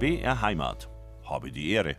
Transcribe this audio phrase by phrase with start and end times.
[0.00, 0.88] BR Heimat.
[1.24, 1.96] Habe die Ehre.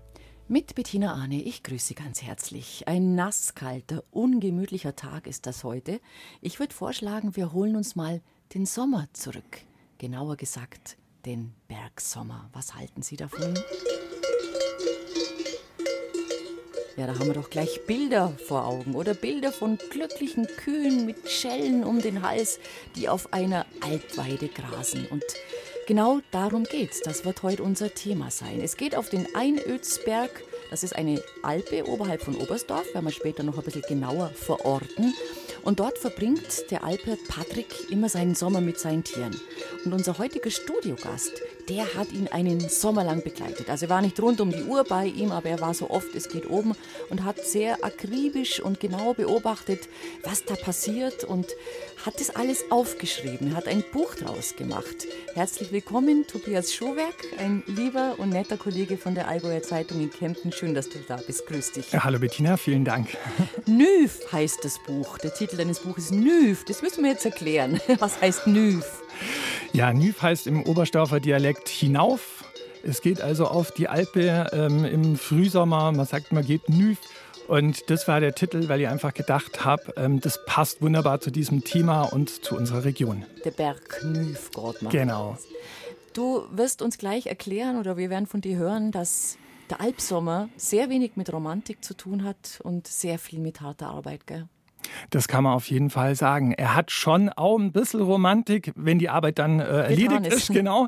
[0.48, 2.88] Mit Bettina Arne, ich grüße Sie ganz herzlich.
[2.88, 6.02] Ein nasskalter, ungemütlicher Tag ist das heute.
[6.42, 8.24] Ich würde vorschlagen, wir holen uns mal
[8.56, 9.60] den Sommer zurück.
[10.00, 10.98] Genauer gesagt,
[11.28, 12.50] den Bergsommer.
[12.54, 13.54] Was halten Sie davon?
[16.97, 21.29] Ja, da haben wir doch gleich Bilder vor Augen oder Bilder von glücklichen Kühen mit
[21.29, 22.60] Schellen um den Hals,
[22.96, 25.06] die auf einer Alpweide grasen.
[25.06, 25.24] Und
[25.88, 27.02] genau darum geht's.
[27.02, 28.62] Das wird heute unser Thema sein.
[28.62, 30.44] Es geht auf den Einödsberg.
[30.70, 35.14] Das ist eine Alpe oberhalb von Oberstdorf, werden wir später noch ein bisschen genauer verorten.
[35.64, 39.40] Und dort verbringt der Alper Patrick immer seinen Sommer mit seinen Tieren.
[39.86, 43.70] Und unser heutiger Studiogast, der hat ihn einen Sommer lang begleitet.
[43.70, 46.16] Also er war nicht rund um die Uhr bei ihm, aber er war so oft,
[46.16, 46.73] es geht oben
[47.09, 49.88] und hat sehr akribisch und genau beobachtet,
[50.23, 51.47] was da passiert und
[52.06, 53.56] hat das alles aufgeschrieben.
[53.56, 55.08] Hat ein Buch draus gemacht.
[55.34, 60.52] Herzlich willkommen, Tobias Schuhwerk, ein lieber und netter Kollege von der Allgäuer Zeitung in Kempten.
[60.52, 61.45] Schön, dass du da bist.
[61.48, 61.92] Grüß dich.
[61.92, 63.09] Ja, hallo Bettina, vielen Dank.
[63.66, 65.17] Nüf heißt das Buch.
[65.20, 66.66] Der Titel deines Buches Nüf.
[66.66, 67.80] Das müssen wir jetzt erklären.
[68.00, 68.86] Was heißt Nüf?
[69.73, 72.44] Ja, Nüf heißt im Oberstdorfer Dialekt hinauf.
[72.83, 75.94] Es geht also auf die Alpe ähm, im Frühsommer.
[75.94, 76.97] Man sagt, man geht Nüf.
[77.47, 81.31] Und das war der Titel, weil ich einfach gedacht habe, ähm, das passt wunderbar zu
[81.31, 83.25] diesem Thema und zu unserer Region.
[83.45, 85.38] Der Berg Nüf, Gott Genau.
[86.14, 89.38] Du wirst uns gleich erklären oder wir werden von dir hören, dass
[89.69, 94.27] der Alpsommer sehr wenig mit Romantik zu tun hat und sehr viel mit harter Arbeit,
[94.27, 94.49] gell?
[95.10, 96.54] Das kann man auf jeden Fall sagen.
[96.54, 100.50] Er hat schon auch ein bisschen Romantik, wenn die Arbeit dann äh, erledigt ist.
[100.50, 100.54] ist.
[100.54, 100.88] genau.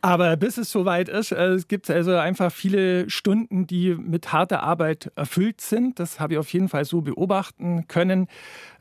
[0.00, 4.62] Aber bis es soweit ist, äh, es gibt also einfach viele Stunden, die mit harter
[4.62, 5.98] Arbeit erfüllt sind.
[5.98, 8.28] Das habe ich auf jeden Fall so beobachten können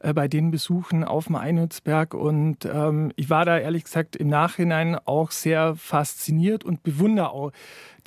[0.03, 2.13] äh, bei den Besuchen auf dem Einhützberg.
[2.13, 7.51] Und ähm, ich war da ehrlich gesagt im Nachhinein auch sehr fasziniert und bewundere auch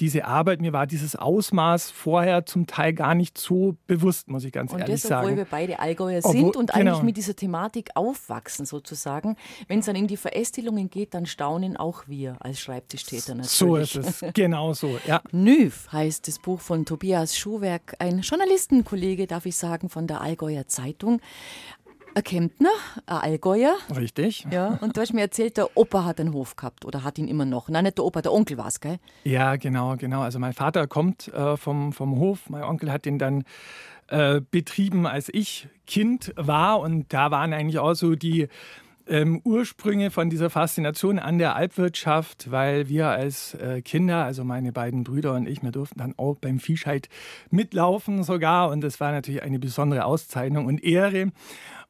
[0.00, 0.60] diese Arbeit.
[0.60, 4.80] Mir war dieses Ausmaß vorher zum Teil gar nicht so bewusst, muss ich ganz und
[4.80, 5.26] ehrlich das, sagen.
[5.26, 7.04] Obwohl wir beide Allgäuer sind obwohl, und eigentlich genau.
[7.04, 9.36] mit dieser Thematik aufwachsen sozusagen.
[9.68, 13.48] Wenn es dann in die Verästelungen geht, dann staunen auch wir als Schreibtischtäter natürlich.
[13.50, 15.22] So ist es, genau so, ja.
[15.30, 20.66] Nüv heißt das Buch von Tobias Schuhwerk, ein Journalistenkollege, darf ich sagen, von der Allgäuer
[20.66, 21.20] Zeitung.
[22.16, 22.70] Ein Kemptner,
[23.06, 23.74] ein Allgäuer.
[23.94, 24.46] Richtig.
[24.52, 27.26] Ja, und du hast mir erzählt, der Opa hat einen Hof gehabt oder hat ihn
[27.26, 27.68] immer noch.
[27.68, 28.98] Nein, nicht der Opa, der Onkel war es, gell?
[29.24, 30.22] Ja, genau, genau.
[30.22, 32.48] Also mein Vater kommt äh, vom, vom Hof.
[32.48, 33.42] Mein Onkel hat den dann
[34.08, 36.78] äh, betrieben, als ich Kind war.
[36.78, 38.48] Und da waren eigentlich auch so die
[39.08, 44.72] ähm, Ursprünge von dieser Faszination an der Alpwirtschaft, weil wir als äh, Kinder, also meine
[44.72, 47.08] beiden Brüder und ich, wir durften dann auch beim Viehscheid
[47.50, 48.70] mitlaufen sogar.
[48.70, 51.32] Und das war natürlich eine besondere Auszeichnung und Ehre.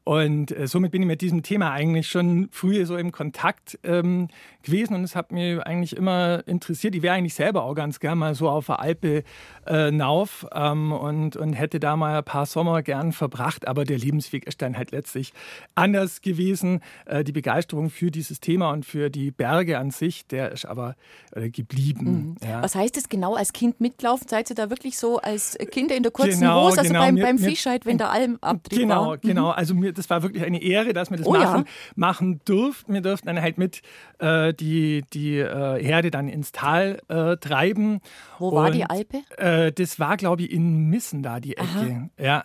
[0.05, 4.27] Und äh, somit bin ich mit diesem Thema eigentlich schon früher so im Kontakt ähm,
[4.61, 6.93] gewesen und es hat mich eigentlich immer interessiert.
[6.93, 9.23] Ich wäre eigentlich selber auch ganz gern mal so auf der Alpe
[9.65, 13.97] äh, nauf ähm, und, und hätte da mal ein paar Sommer gern verbracht, aber der
[13.97, 15.33] Lebensweg ist dann halt letztlich
[15.73, 16.81] anders gewesen.
[17.07, 20.95] Äh, die Begeisterung für dieses Thema und für die Berge an sich, der ist aber
[21.31, 22.35] äh, geblieben.
[22.41, 22.47] Mhm.
[22.47, 22.61] Ja.
[22.61, 24.27] Was heißt es genau als Kind mitlaufen?
[24.27, 27.15] Seid ihr da wirklich so als Kinder in der kurzen genau, Hose, also genau, beim,
[27.15, 29.17] mir, beim Fischheit, wenn der Alm abtrieb Genau, war?
[29.17, 29.49] genau.
[29.49, 31.71] Also mir, das war wirklich eine Ehre, dass wir das oh, machen, ja.
[31.95, 32.93] machen durften.
[32.93, 33.81] Wir durften dann halt mit
[34.19, 38.01] äh, die, die äh, Herde dann ins Tal äh, treiben.
[38.39, 39.21] Wo war die Alpe?
[39.37, 42.09] Äh, das war, glaube ich, in Missen da, die Ecke.
[42.17, 42.23] Aha.
[42.23, 42.43] Ja.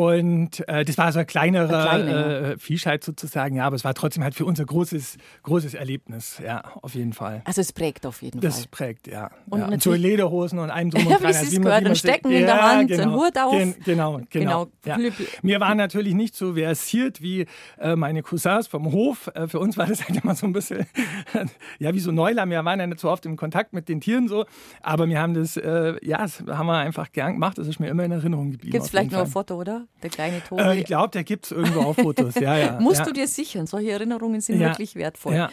[0.00, 3.92] Und äh, das war so ein kleinerer kleine, äh, Viehscheid sozusagen, ja, aber es war
[3.92, 7.42] trotzdem halt für uns ein großes, großes Erlebnis, ja, auf jeden Fall.
[7.44, 8.62] Also es prägt auf jeden das Fall.
[8.62, 9.30] Das prägt, ja.
[9.50, 9.66] Und, ja.
[9.66, 11.26] und so Lederhosen und einem drum und dran.
[11.26, 13.52] also gehört, man Stecken in der Hand, genau, ein Hut auf.
[13.52, 14.68] Gen, genau, genau.
[14.82, 15.06] genau.
[15.06, 15.10] Ja.
[15.42, 17.44] Mir war natürlich nicht so versiert wie
[17.78, 19.30] äh, meine Cousins vom Hof.
[19.34, 20.86] Äh, für uns war das halt immer so ein bisschen,
[21.78, 22.50] ja, wie so Neuland.
[22.50, 24.46] Wir waren ja nicht so oft im Kontakt mit den Tieren so,
[24.80, 27.58] aber wir haben das, äh, ja, das haben wir einfach gern gemacht.
[27.58, 28.72] Das ist mir immer in Erinnerung geblieben.
[28.72, 29.86] Gibt es vielleicht noch ein Foto, oder?
[30.02, 30.62] Der kleine Tobi.
[30.62, 32.34] Äh, ich glaube, der gibt es irgendwo auf Fotos.
[32.36, 33.04] Ja, ja, Musst ja.
[33.04, 33.66] du dir sichern.
[33.66, 34.68] Solche Erinnerungen sind ja.
[34.68, 35.34] wirklich wertvoll.
[35.34, 35.50] Ja,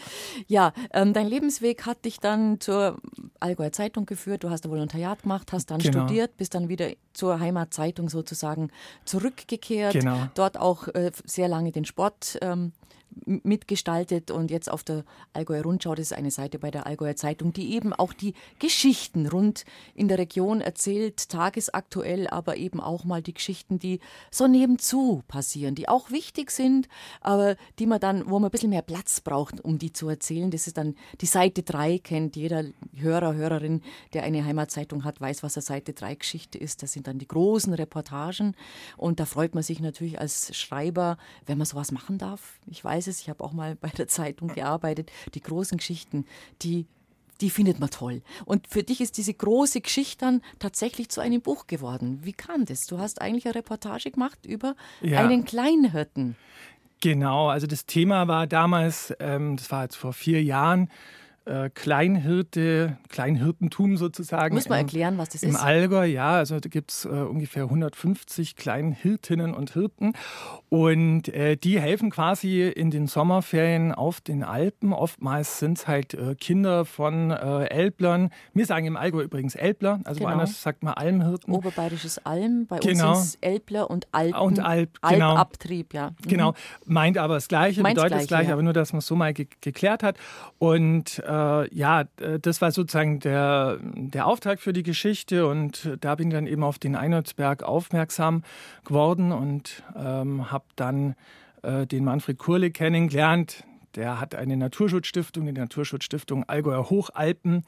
[0.47, 2.97] ja ähm, dein Lebensweg hat dich dann zur
[3.39, 4.43] Allgäuer Zeitung geführt.
[4.43, 6.05] Du hast ein Volontariat gemacht, hast dann genau.
[6.05, 8.69] studiert, bist dann wieder zur Heimatzeitung sozusagen
[9.03, 9.93] zurückgekehrt.
[9.93, 10.27] Genau.
[10.33, 12.71] Dort auch äh, sehr lange den Sport ähm,
[13.25, 15.03] mitgestaltet und jetzt auf der
[15.33, 19.27] Allgäuer Rundschau, das ist eine Seite bei der Allgäuer Zeitung, die eben auch die Geschichten
[19.27, 19.65] rund
[19.95, 23.99] in der Region erzählt, tagesaktuell, aber eben auch mal die Geschichten, die
[24.31, 26.87] so nebenzu passieren, die auch wichtig sind,
[27.21, 30.51] aber die man dann, wo man ein bisschen mehr Platz braucht, um die zu erzählen.
[30.51, 32.65] Das ist dann die Seite 3, kennt jeder
[32.95, 33.81] Hörer, Hörerin,
[34.13, 36.83] der eine Heimatzeitung hat, weiß, was eine Seite 3 Geschichte ist.
[36.83, 38.55] Das sind dann die großen Reportagen
[38.95, 42.59] und da freut man sich natürlich als Schreiber, wenn man sowas machen darf.
[42.67, 46.25] Ich weiß es, ich habe auch mal bei der Zeitung gearbeitet, die großen Geschichten,
[46.61, 46.85] die
[47.41, 48.23] die findet man toll.
[48.45, 52.19] Und für dich ist diese große Geschichte dann tatsächlich zu einem Buch geworden.
[52.23, 52.87] Wie kam das?
[52.87, 55.19] Du hast eigentlich eine Reportage gemacht über ja.
[55.19, 56.35] einen Kleinhirten.
[56.99, 60.89] Genau, also das Thema war damals, ähm, das war jetzt vor vier Jahren,
[61.47, 64.55] äh, Kleinhirte, Kleinhirtentum sozusagen.
[64.55, 65.55] Muss man erklären, was das im ist?
[65.55, 66.31] Im Allgäu, ja.
[66.31, 70.13] Also da gibt es äh, ungefähr 150 Kleinhirtinnen und Hirten.
[70.69, 74.93] Und äh, die helfen quasi in den Sommerferien auf den Alpen.
[74.93, 78.29] Oftmals sind es halt äh, Kinder von äh, Elblern.
[78.53, 80.31] Wir sagen im Allgäu übrigens Elbler, also genau.
[80.31, 81.53] woanders sagt man Almhirten.
[81.53, 83.11] Oberbayerisches Alm, bei genau.
[83.11, 84.39] uns ist Elbler und Alpen.
[84.39, 85.31] Und Alp, genau.
[85.31, 86.09] Alpabtrieb, ja.
[86.09, 86.27] Mhm.
[86.27, 86.53] Genau,
[86.85, 88.53] meint aber das Gleiche, Meint's bedeutet das Gleiche, ja.
[88.53, 90.17] aber nur, dass man es so mal ge geklärt hat.
[90.59, 92.05] Und äh, äh, ja,
[92.41, 96.63] das war sozusagen der, der Auftrag für die Geschichte und da bin ich dann eben
[96.63, 98.43] auf den Einholzberg aufmerksam
[98.85, 101.15] geworden und ähm, habe dann
[101.63, 103.63] äh, den Manfred Kurle kennengelernt.
[103.95, 107.63] Der hat eine Naturschutzstiftung, die Naturschutzstiftung Allgäuer Hochalpen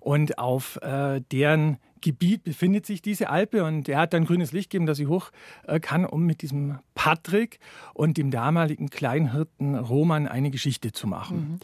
[0.00, 4.70] und auf äh, deren Gebiet befindet sich diese Alpe und er hat dann grünes Licht
[4.70, 5.30] gegeben, dass sie hoch
[5.66, 7.58] äh, kann, um mit diesem Patrick
[7.94, 11.36] und dem damaligen Kleinhirten Roman eine Geschichte zu machen.
[11.36, 11.60] Mhm.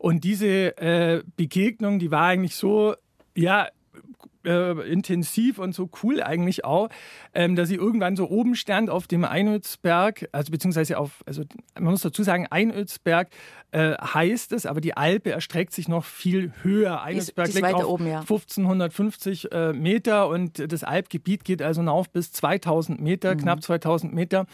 [0.00, 2.96] Und diese äh, Begegnung, die war eigentlich so,
[3.36, 3.68] ja,
[4.44, 6.88] äh, intensiv und so cool eigentlich auch,
[7.34, 11.42] ähm, dass sie irgendwann so oben stand auf dem Einötzberg, also beziehungsweise auf, also
[11.74, 13.28] man muss dazu sagen, Einötzberg
[13.72, 17.02] äh, heißt es, aber die Alpe erstreckt sich noch viel höher.
[17.02, 18.20] Einötzberg liegt auf oben, ja.
[18.20, 23.38] 1550 äh, Meter und das Alpgebiet geht also auf bis 2000 Meter, mhm.
[23.38, 24.46] knapp 2000 Meter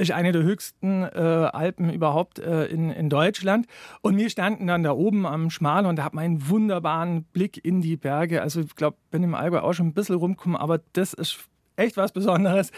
[0.00, 3.66] ist eine der höchsten äh, Alpen überhaupt äh, in, in Deutschland.
[4.00, 7.62] Und wir standen dann da oben am Schmal und da hat man einen wunderbaren Blick
[7.64, 8.42] in die Berge.
[8.42, 11.38] Also ich glaube, bin im Allgäu auch schon ein bisschen rumgekommen, aber das ist
[11.76, 12.70] echt was Besonderes.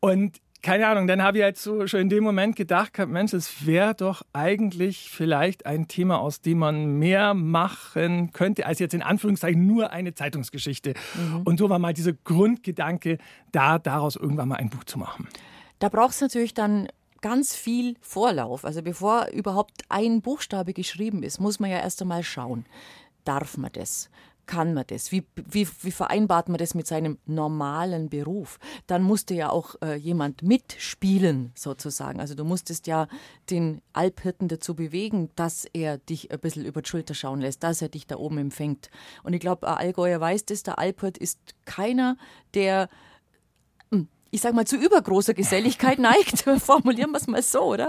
[0.00, 3.66] Und keine Ahnung, dann habe ich halt so schon in dem Moment gedacht, Mensch, es
[3.66, 9.02] wäre doch eigentlich vielleicht ein Thema, aus dem man mehr machen könnte, als jetzt in
[9.02, 10.94] Anführungszeichen nur eine Zeitungsgeschichte.
[11.14, 11.42] Mhm.
[11.42, 13.18] Und so war mal dieser Grundgedanke,
[13.52, 15.28] da daraus irgendwann mal ein Buch zu machen.
[15.78, 16.88] Da braucht es natürlich dann
[17.24, 18.66] ganz viel Vorlauf.
[18.66, 22.66] Also bevor überhaupt ein Buchstabe geschrieben ist, muss man ja erst einmal schauen,
[23.24, 24.10] darf man das?
[24.44, 25.10] Kann man das?
[25.10, 28.58] Wie, wie, wie vereinbart man das mit seinem normalen Beruf?
[28.86, 32.20] Dann musste ja auch äh, jemand mitspielen, sozusagen.
[32.20, 33.08] Also du musstest ja
[33.48, 37.80] den Alphirten dazu bewegen, dass er dich ein bisschen über die Schulter schauen lässt, dass
[37.80, 38.90] er dich da oben empfängt.
[39.22, 42.18] Und ich glaube, Allgäuer weiß das, der Alphirt ist keiner,
[42.52, 42.90] der
[44.34, 46.40] ich sag mal, zu übergroßer Geselligkeit neigt.
[46.58, 47.88] Formulieren wir es mal so, oder?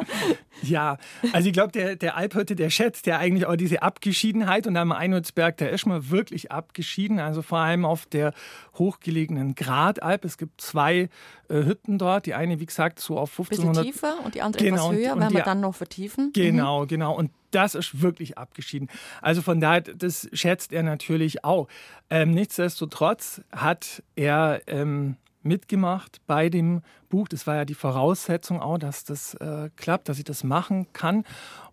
[0.62, 0.98] Ja,
[1.34, 4.92] also ich glaube, der, der Alphirte, der schätzt ja eigentlich auch diese Abgeschiedenheit und am
[4.92, 7.20] Einholzberg, da ist man wirklich abgeschieden.
[7.20, 8.32] Also vor allem auf der
[8.76, 10.24] hochgelegenen Gradalp.
[10.24, 11.10] Es gibt zwei
[11.50, 12.28] äh, Hütten dort.
[12.28, 13.84] Die eine, wie gesagt, so auf 1500.
[13.84, 16.32] Bisschen tiefer und die andere genau, etwas höher, und, und werden wir dann noch vertiefen.
[16.34, 16.88] Genau, mhm.
[16.88, 17.16] genau.
[17.16, 18.90] Und das ist wirklich abgeschieden.
[19.24, 21.68] Also von daher, das schätzt er natürlich auch.
[22.12, 25.16] Ähm, nichtsdestotrotz hat er ähm,
[25.46, 27.28] mitgemacht bei dem Buch.
[27.28, 31.24] Das war ja die Voraussetzung auch, dass das äh, klappt, dass ich das machen kann.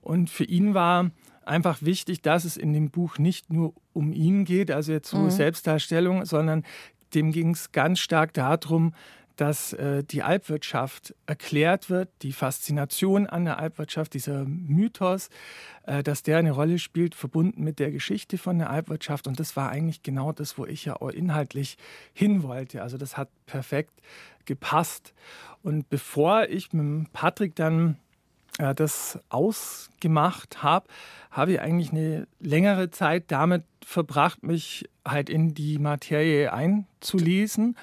[0.01, 1.11] Und für ihn war
[1.45, 5.19] einfach wichtig, dass es in dem Buch nicht nur um ihn geht, also jetzt so
[5.19, 5.31] mhm.
[5.31, 6.65] Selbstdarstellung, sondern
[7.15, 8.95] dem ging es ganz stark darum,
[9.37, 15.29] dass äh, die Alpwirtschaft erklärt wird, die Faszination an der Alpwirtschaft, dieser Mythos,
[15.87, 19.27] äh, dass der eine Rolle spielt, verbunden mit der Geschichte von der Alpwirtschaft.
[19.27, 21.77] Und das war eigentlich genau das, wo ich ja auch inhaltlich
[22.13, 22.83] hin wollte.
[22.83, 24.01] Also das hat perfekt
[24.45, 25.15] gepasst.
[25.63, 27.97] Und bevor ich mit Patrick dann
[28.59, 30.87] äh, das ausgemacht habe,
[31.31, 37.77] habe ich eigentlich eine längere Zeit damit verbracht, mich halt in die Materie einzulesen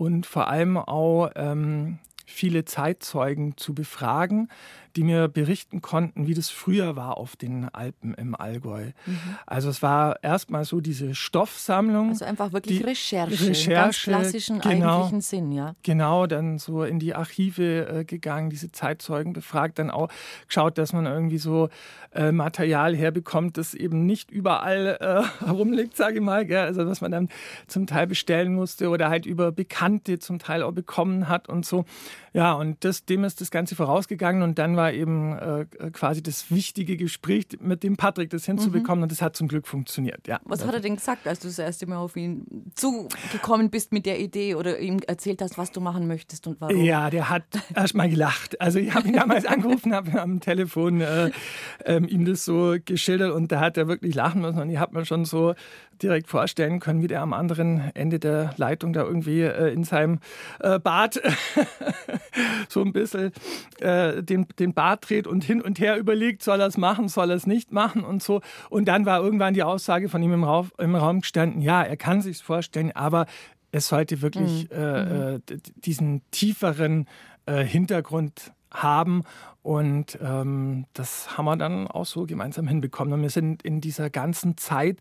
[0.00, 4.48] und vor allem auch ähm, viele Zeitzeugen zu befragen,
[4.96, 8.86] die mir berichten konnten, wie das früher war auf den Alpen im Allgäu.
[9.06, 9.18] Mhm.
[9.46, 12.10] Also es war erstmal so diese Stoffsammlung.
[12.10, 15.74] Also einfach wirklich Recherche, Recherche ganz klassischen genau, eigentlichen Sinn, ja.
[15.82, 20.08] Genau, dann so in die Archive äh, gegangen, diese Zeitzeugen befragt, dann auch
[20.46, 21.68] geschaut, dass man irgendwie so
[22.12, 26.44] äh, Material herbekommt, das eben nicht überall äh, herumliegt, sage ich mal.
[26.44, 26.58] Gell?
[26.58, 27.28] Also was man dann
[27.66, 31.84] zum Teil bestellen musste oder halt über Bekannte zum Teil auch bekommen hat und so.
[32.32, 36.50] Ja, und das, dem ist das Ganze vorausgegangen und dann war eben äh, quasi das
[36.50, 39.02] wichtige Gespräch mit dem Patrick, das hinzubekommen mhm.
[39.02, 40.26] und das hat zum Glück funktioniert.
[40.26, 40.40] Ja.
[40.44, 44.06] Was hat er denn gesagt, als du das erste Mal auf ihn zugekommen bist mit
[44.06, 46.82] der Idee oder ihm erzählt hast, was du machen möchtest und warum?
[46.82, 47.44] Ja, der hat
[47.74, 48.58] erst mal gelacht.
[48.58, 51.30] Also ich habe ihn damals angerufen, habe am Telefon äh,
[51.84, 54.98] äh, ihm das so geschildert und da hat er wirklich lachen müssen und ich habe
[54.98, 55.54] mir schon so
[56.02, 60.20] direkt vorstellen können, wie der am anderen Ende der Leitung da irgendwie äh, in seinem
[60.60, 61.20] äh, Bad
[62.70, 63.32] so ein bisschen
[63.80, 67.30] äh, den, den Bart dreht und hin und her überlegt, soll er es machen, soll
[67.30, 68.40] er es nicht machen und so.
[68.68, 71.96] Und dann war irgendwann die Aussage von ihm im Raum, im Raum gestanden, ja, er
[71.96, 73.26] kann sich vorstellen, aber
[73.72, 74.76] es sollte wirklich mhm.
[74.76, 75.42] äh, mhm.
[75.76, 77.06] diesen tieferen
[77.46, 79.22] äh, Hintergrund haben.
[79.62, 83.12] Und ähm, das haben wir dann auch so gemeinsam hinbekommen.
[83.12, 84.98] Und wir sind in dieser ganzen Zeit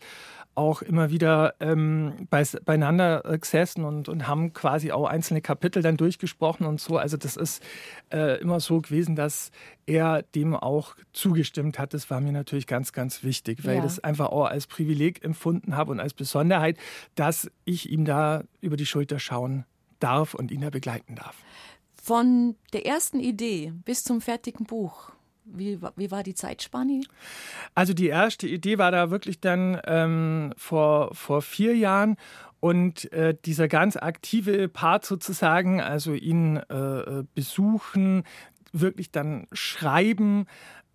[0.60, 5.96] auch immer wieder ähm, bei, beieinander gesessen und, und haben quasi auch einzelne Kapitel dann
[5.96, 6.98] durchgesprochen und so.
[6.98, 7.64] Also das ist
[8.12, 9.52] äh, immer so gewesen, dass
[9.86, 11.94] er dem auch zugestimmt hat.
[11.94, 13.80] Das war mir natürlich ganz, ganz wichtig, weil ja.
[13.80, 16.78] ich das einfach auch als Privileg empfunden habe und als Besonderheit,
[17.16, 19.64] dass ich ihm da über die Schulter schauen
[20.02, 21.38] darf und ihn da begleiten darf.
[21.96, 25.12] Von der ersten Idee bis zum fertigen Buch,
[25.54, 27.02] wie, wie war die Zeitspanne?
[27.76, 32.18] Also die erste Idee war da wirklich dann ähm, vor, vor vier Jahren
[32.60, 38.24] und äh, dieser ganz aktive Part sozusagen, also ihn äh, äh besuchen,
[38.72, 40.46] wirklich dann schreiben,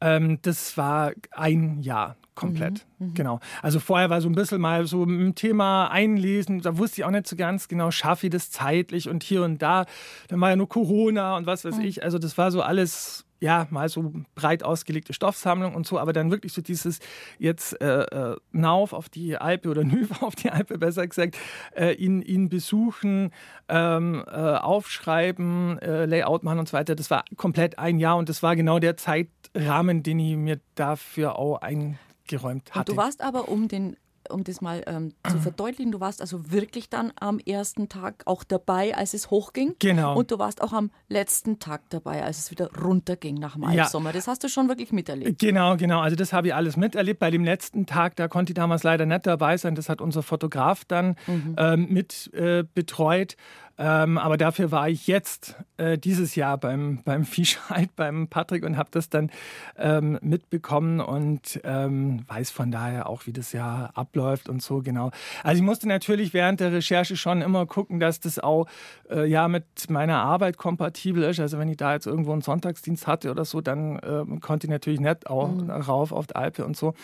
[0.00, 2.86] ähm, das war ein Jahr komplett.
[2.98, 3.40] Mhm, mhm, genau.
[3.62, 7.10] Also vorher war so ein bisschen mal so ein Thema einlesen, da wusste ich auch
[7.10, 9.86] nicht so ganz genau, schaffe ich das zeitlich und hier und da.
[10.28, 11.84] Dann war ja nur Corona und was weiß mhm.
[11.84, 12.02] ich.
[12.02, 16.30] Also das war so alles ja, mal so breit ausgelegte Stoffsammlung und so, aber dann
[16.30, 17.00] wirklich so dieses
[17.38, 21.36] jetzt äh, äh, Nauf auf die Alpe oder Nüv auf die Alpe, besser gesagt,
[21.76, 23.32] äh, ihn, ihn besuchen,
[23.68, 26.94] ähm, äh, aufschreiben, äh, Layout machen und so weiter.
[26.94, 31.38] Das war komplett ein Jahr und das war genau der Zeitrahmen, den ich mir dafür
[31.38, 32.92] auch eingeräumt hatte.
[32.92, 33.96] Und du warst aber um den
[34.30, 38.44] um das mal ähm, zu verdeutlichen, du warst also wirklich dann am ersten Tag auch
[38.44, 39.74] dabei, als es hochging.
[39.78, 40.16] Genau.
[40.16, 43.70] Und du warst auch am letzten Tag dabei, als es wieder runterging nach dem.
[43.70, 43.88] Ja.
[44.12, 45.38] Das hast du schon wirklich miterlebt.
[45.38, 46.00] Genau, genau.
[46.00, 47.20] Also das habe ich alles miterlebt.
[47.20, 49.74] Bei dem letzten Tag, da konnte ich damals leider nicht dabei sein.
[49.74, 51.56] Das hat unser Fotograf dann mhm.
[51.58, 53.36] ähm, mit äh, betreut.
[53.76, 58.76] Ähm, aber dafür war ich jetzt äh, dieses Jahr beim, beim Viehscheid, beim Patrick und
[58.76, 59.30] habe das dann
[59.76, 65.10] ähm, mitbekommen und ähm, weiß von daher auch, wie das Jahr abläuft und so genau.
[65.42, 68.66] Also ich musste natürlich während der Recherche schon immer gucken, dass das auch
[69.10, 71.40] äh, ja mit meiner Arbeit kompatibel ist.
[71.40, 74.70] Also wenn ich da jetzt irgendwo einen Sonntagsdienst hatte oder so, dann äh, konnte ich
[74.70, 75.70] natürlich nicht auch mhm.
[75.70, 76.94] rauf auf die Alpe und so.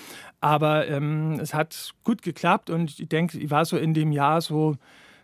[0.40, 4.40] Aber ähm, es hat gut geklappt und ich denke, ich war so in dem Jahr
[4.40, 4.76] so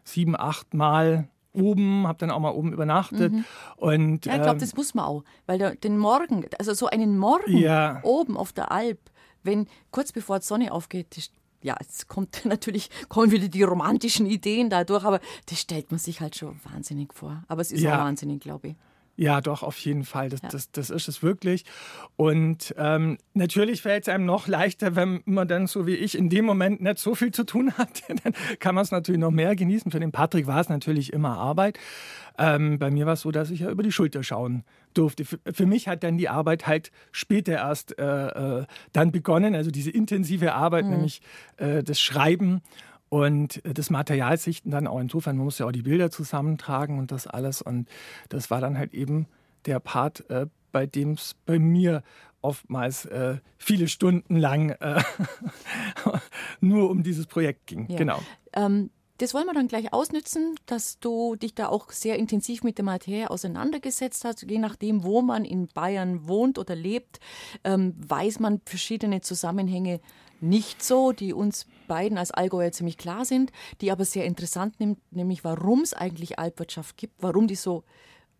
[0.03, 3.33] sieben, acht Mal oben, habe dann auch mal oben übernachtet.
[3.33, 3.45] Mhm.
[3.77, 6.87] Und, ja, ich glaube, ähm, das muss man auch, weil der, den Morgen, also so
[6.87, 8.01] einen Morgen ja.
[8.03, 8.99] oben auf der Alp,
[9.43, 11.31] wenn kurz bevor die Sonne aufgeht, das,
[11.63, 16.21] ja, es kommt natürlich, kommen wieder die romantischen Ideen dadurch, aber das stellt man sich
[16.21, 17.43] halt schon wahnsinnig vor.
[17.49, 17.95] Aber es ist ja.
[17.95, 18.77] auch wahnsinnig, glaube ich.
[19.16, 20.28] Ja, doch, auf jeden Fall.
[20.28, 20.49] Das, ja.
[20.50, 21.64] das, das ist es wirklich.
[22.16, 26.28] Und ähm, natürlich fällt es einem noch leichter, wenn man dann so wie ich in
[26.28, 28.02] dem Moment nicht so viel zu tun hat.
[28.25, 29.90] dann kann man es natürlich noch mehr genießen.
[29.90, 31.78] Für den Patrick war es natürlich immer Arbeit.
[32.38, 35.25] Ähm, bei mir war es so, dass ich ja über die Schulter schauen durfte.
[35.25, 39.70] Für, für mich hat dann die Arbeit halt später erst äh, äh, dann begonnen, also
[39.70, 40.90] diese intensive Arbeit, mhm.
[40.90, 41.23] nämlich
[41.56, 42.61] äh, das Schreiben
[43.09, 46.99] und äh, das Material sichten dann auch insofern, man muss ja auch die Bilder zusammentragen
[46.99, 47.63] und das alles.
[47.63, 47.89] Und
[48.29, 49.27] das war dann halt eben
[49.67, 52.03] der Part, äh, bei dem es bei mir
[52.43, 55.03] oftmals äh, viele Stunden lang äh,
[56.61, 57.89] nur um dieses Projekt ging.
[57.89, 57.97] Ja.
[57.97, 58.23] Genau.
[58.53, 62.77] Ähm, das wollen wir dann gleich ausnützen, dass du dich da auch sehr intensiv mit
[62.77, 64.43] der Materie auseinandergesetzt hast.
[64.43, 67.19] Je nachdem, wo man in Bayern wohnt oder lebt,
[67.65, 70.01] ähm, weiß man verschiedene Zusammenhänge
[70.40, 74.99] nicht so, die uns beiden als Allgäuer ziemlich klar sind, die aber sehr interessant nimmt,
[75.12, 77.85] nämlich warum es eigentlich Alpwirtschaft gibt, warum die so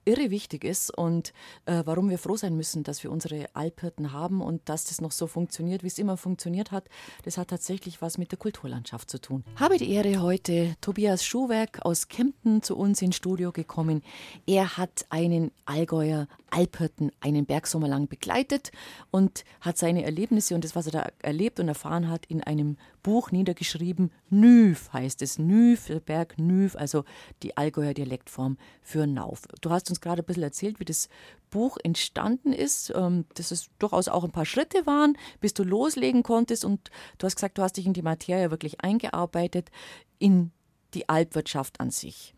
[0.07, 1.33] irre wichtig ist und
[1.67, 5.12] äh, warum wir froh sein müssen, dass wir unsere Alphirten haben und dass das noch
[5.12, 6.88] so funktioniert, wie es immer funktioniert hat.
[7.25, 9.45] Das hat tatsächlich was mit der Kulturlandschaft zu tun.
[9.57, 14.03] Habe die Ehre, heute Tobias Schuhwerk aus Kempten zu uns ins Studio gekommen.
[14.47, 18.71] Er hat einen Allgäuer Alphirten einen Bergsommer lang begleitet
[19.11, 22.77] und hat seine Erlebnisse und das, was er da erlebt und erfahren hat, in einem
[23.03, 24.13] Buch niedergeschrieben.
[24.31, 25.39] Nüv heißt es.
[25.39, 27.05] Nüv, der Berg Nüv, also
[27.43, 29.43] die Allgäuer Dialektform für Nauf.
[29.61, 31.09] Du hast uns uns gerade ein bisschen erzählt, wie das
[31.51, 36.23] Buch entstanden ist, ähm, dass es durchaus auch ein paar Schritte waren, bis du loslegen
[36.23, 36.65] konntest.
[36.65, 39.71] Und du hast gesagt, du hast dich in die Materie wirklich eingearbeitet,
[40.19, 40.53] in
[40.95, 42.35] die Alpwirtschaft an sich.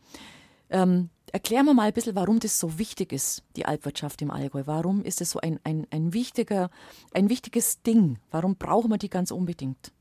[0.70, 4.62] Ähm, erklär mir mal ein bisschen, warum das so wichtig ist, die Alpwirtschaft im Allgäu.
[4.66, 6.70] Warum ist es so ein, ein, ein, wichtiger,
[7.12, 8.18] ein wichtiges Ding?
[8.30, 9.92] Warum brauchen wir die ganz unbedingt?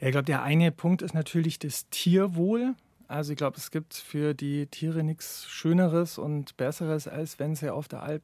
[0.00, 2.74] Ja, ich glaube, der eine Punkt ist natürlich das Tierwohl.
[3.08, 7.72] Also ich glaube, es gibt für die Tiere nichts Schöneres und Besseres, als wenn sie
[7.72, 8.22] auf der Alp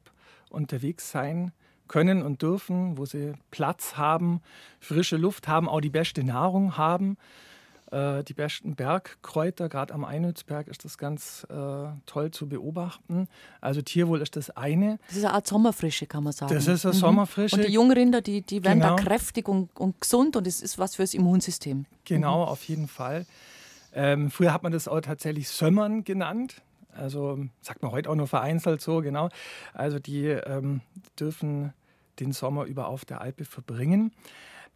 [0.49, 1.51] unterwegs sein
[1.87, 4.41] können und dürfen, wo sie Platz haben,
[4.79, 7.17] frische Luft haben, auch die beste Nahrung haben.
[7.91, 9.69] Äh, die besten Bergkräuter.
[9.69, 11.55] Gerade am Einödsberg ist das ganz äh,
[12.05, 13.27] toll zu beobachten.
[13.61, 14.99] Also Tierwohl ist das eine.
[15.07, 16.53] Das ist eine Art Sommerfrische, kann man sagen.
[16.53, 16.99] Das ist eine mhm.
[16.99, 17.55] Sommerfrische.
[17.55, 18.95] Und die Jungrinder, die, die werden genau.
[18.95, 21.85] da kräftig und, und gesund und es ist was fürs Immunsystem.
[22.05, 22.49] Genau, mhm.
[22.49, 23.25] auf jeden Fall.
[23.93, 26.61] Ähm, früher hat man das auch tatsächlich Sömmern genannt.
[26.91, 29.29] Also sagt man heute auch nur vereinzelt so, genau.
[29.73, 30.81] Also die ähm,
[31.19, 31.73] dürfen
[32.19, 34.11] den Sommer über auf der Alpe verbringen.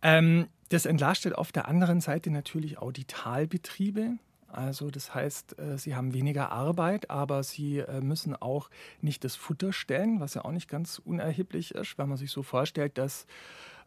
[0.02, 4.14] Ähm, das entlastet auf der anderen Seite natürlich auch die Talbetriebe.
[4.48, 8.70] Also das heißt, äh, sie haben weniger Arbeit, aber sie äh, müssen auch
[9.02, 12.42] nicht das Futter stellen, was ja auch nicht ganz unerheblich ist, wenn man sich so
[12.42, 13.26] vorstellt, dass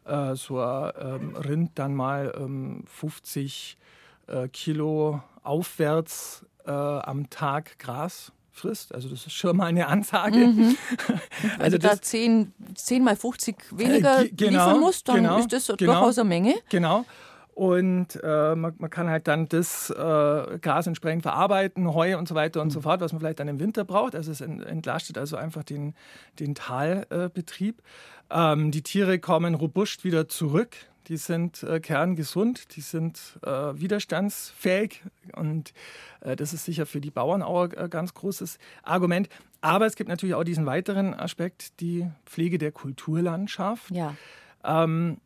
[0.05, 2.31] äh, so ein ähm, Rind dann mal
[2.85, 3.77] 50
[4.27, 8.93] ähm, Kilo aufwärts am Tag Gras frisst.
[8.93, 10.37] Also das ist schon mal eine Ansage.
[10.37, 10.77] Mhm.
[11.59, 15.67] also da 10, 10 mal 50 weniger äh, genau, liefern musst, dann genau, ist das
[15.67, 16.55] genau, durchaus eine Menge.
[16.69, 17.05] Genau.
[17.53, 22.35] Und äh, man, man, kann halt dann das äh, Gras entsprechend verarbeiten, Heu und so
[22.35, 22.71] weiter und mhm.
[22.71, 24.13] so fort, was man vielleicht dann im Winter braucht.
[24.13, 25.93] Also es entlastet also einfach den,
[26.39, 27.81] den Talbetrieb.
[28.29, 30.75] Ähm, die Tiere kommen robust wieder zurück
[31.07, 35.01] die sind äh, kerngesund, die sind äh, widerstandsfähig
[35.35, 35.73] und
[36.21, 39.29] äh, das ist sicher für die Bauern auch ein äh, ganz großes Argument.
[39.61, 43.91] Aber es gibt natürlich auch diesen weiteren Aspekt, die Pflege der Kulturlandschaft.
[43.91, 44.15] Ja.
[44.63, 45.17] Ähm,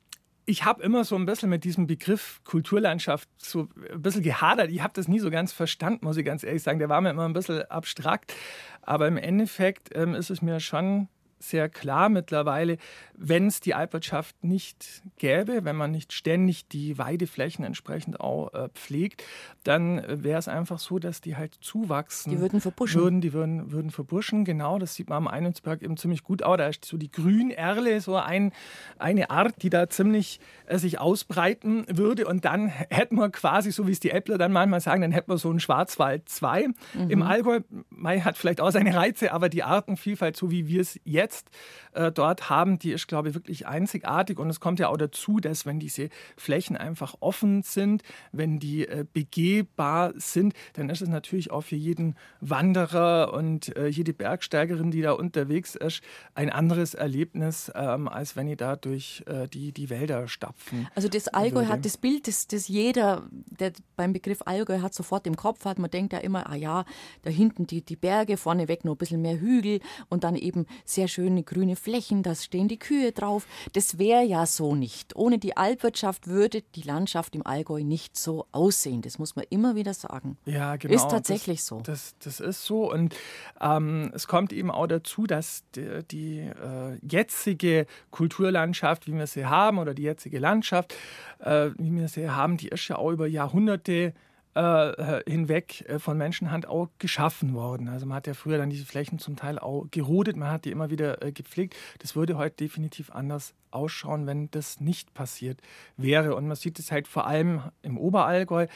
[0.46, 4.72] ich habe immer so ein bisschen mit diesem Begriff Kulturlandschaft so ein bisschen gehadert.
[4.72, 6.80] Ich habe das nie so ganz verstanden, muss ich ganz ehrlich sagen.
[6.80, 8.34] Der war mir immer ein bisschen abstrakt.
[8.82, 11.08] Aber im Endeffekt ähm, ist es mir schon
[11.40, 12.78] sehr klar mittlerweile,
[13.16, 18.70] wenn es die Alpwirtschaft nicht gäbe, wenn man nicht ständig die Weideflächen entsprechend auch äh,
[18.74, 19.24] pflegt,
[19.64, 22.32] dann wäre es einfach so, dass die halt zuwachsen.
[22.32, 23.02] Die würden verbuschen.
[23.02, 24.80] Würden, die würden, würden verbuschen, genau.
[24.80, 26.58] Das sieht man am Einungsberg eben ziemlich gut aus.
[26.58, 28.52] Da ist so die Grünerle, so ein,
[28.98, 32.28] eine Art, die da ziemlich äh, sich ausbreiten würde.
[32.28, 35.32] Und dann hätten wir quasi, so wie es die Äppler dann manchmal sagen, dann hätten
[35.32, 37.10] wir so einen Schwarzwald 2 mhm.
[37.10, 37.62] im Allgäu.
[37.90, 41.50] Mai hat vielleicht auch seine Reize, aber die Artenvielfalt, so wie wir es jetzt jetzt
[41.94, 44.40] äh, dort haben, die ist, glaube ich, wirklich einzigartig.
[44.40, 48.88] Und es kommt ja auch dazu, dass wenn diese Flächen einfach offen sind, wenn die
[48.88, 54.92] äh, begehbar sind, dann ist es natürlich auch für jeden Wanderer und äh, jede Bergsteigerin,
[54.92, 56.02] die da unterwegs ist,
[56.34, 60.88] ein anderes Erlebnis, ähm, als wenn ich da durch äh, die, die Wälder stapfen.
[60.96, 61.70] Also das Allgäu würde.
[61.70, 65.80] hat das Bild, das, das jeder, der beim Begriff Allgäu hat, sofort im Kopf hat.
[65.80, 66.86] Man denkt ja immer, ah ja,
[67.24, 71.08] da hinten die, die Berge, vorneweg noch ein bisschen mehr Hügel und dann eben sehr
[71.08, 73.46] schön schöne grüne Flächen, da stehen die Kühe drauf.
[73.74, 75.18] Das wäre ja so nicht.
[75.18, 79.02] Ohne die Alpwirtschaft würde die Landschaft im Allgäu nicht so aussehen.
[79.02, 80.38] Das muss man immer wieder sagen.
[80.46, 80.94] Ja, genau.
[80.94, 81.82] Ist tatsächlich das, so.
[81.82, 82.90] Das, das ist so.
[82.90, 83.18] Und
[83.60, 89.46] ähm, es kommt eben auch dazu, dass die, die äh, jetzige Kulturlandschaft, wie wir sie
[89.46, 90.96] haben, oder die jetzige Landschaft,
[91.40, 94.14] äh, wie wir sie haben, die ist ja auch über Jahrhunderte
[94.56, 97.88] äh, hinweg äh, von Menschenhand auch geschaffen worden.
[97.88, 100.72] Also man hat ja früher dann diese Flächen zum Teil auch gerodet, man hat die
[100.72, 101.76] immer wieder äh, gepflegt.
[102.00, 105.62] Das würde heute definitiv anders ausschauen, wenn das nicht passiert
[105.98, 106.36] wäre.
[106.36, 108.68] Und man sieht es halt vor allem im Oberallgäu.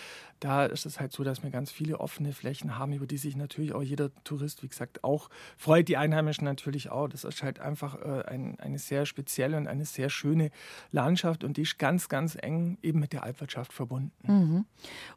[0.44, 3.38] Da ist es halt so, dass wir ganz viele offene Flächen haben, über die sich
[3.38, 5.88] natürlich auch jeder Tourist, wie gesagt, auch freut.
[5.88, 7.08] Die Einheimischen natürlich auch.
[7.08, 10.52] Das ist halt einfach äh, ein, eine sehr spezielle und eine sehr schöne
[10.92, 14.12] Landschaft und die ist ganz, ganz eng eben mit der Alpwirtschaft verbunden.
[14.28, 14.66] Mhm.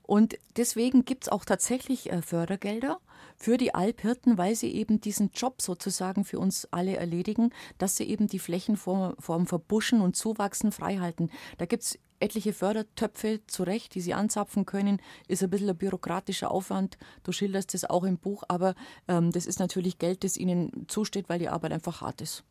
[0.05, 3.01] Und deswegen gibt es auch tatsächlich äh, Fördergelder
[3.35, 8.05] für die Alphirten, weil sie eben diesen Job sozusagen für uns alle erledigen, dass sie
[8.05, 11.33] eben die Flächen vorm, vorm Verbuschen und Zuwachsen freihalten.
[11.59, 15.01] Da gibt es etliche Fördertöpfe zurecht, die sie anzapfen können.
[15.29, 16.99] Ist ein bisschen ein bürokratischer Aufwand.
[17.23, 18.75] Du schilderst das auch im Buch, aber
[19.09, 22.45] ähm, das ist natürlich Geld, das ihnen zusteht, weil die Arbeit einfach hart ist.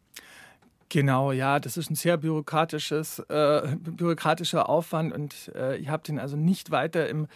[0.89, 6.19] Genau, ja, das ist ein sehr bürokratisches, äh, bürokratischer Aufwand und äh, ich habe den
[6.19, 7.27] also nicht weiter im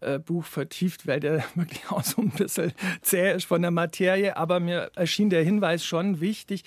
[0.00, 4.36] äh, Buch vertieft, weil der wirklich auch so ein bisschen zäh ist von der Materie.
[4.36, 6.64] Aber mir erschien der Hinweis schon wichtig,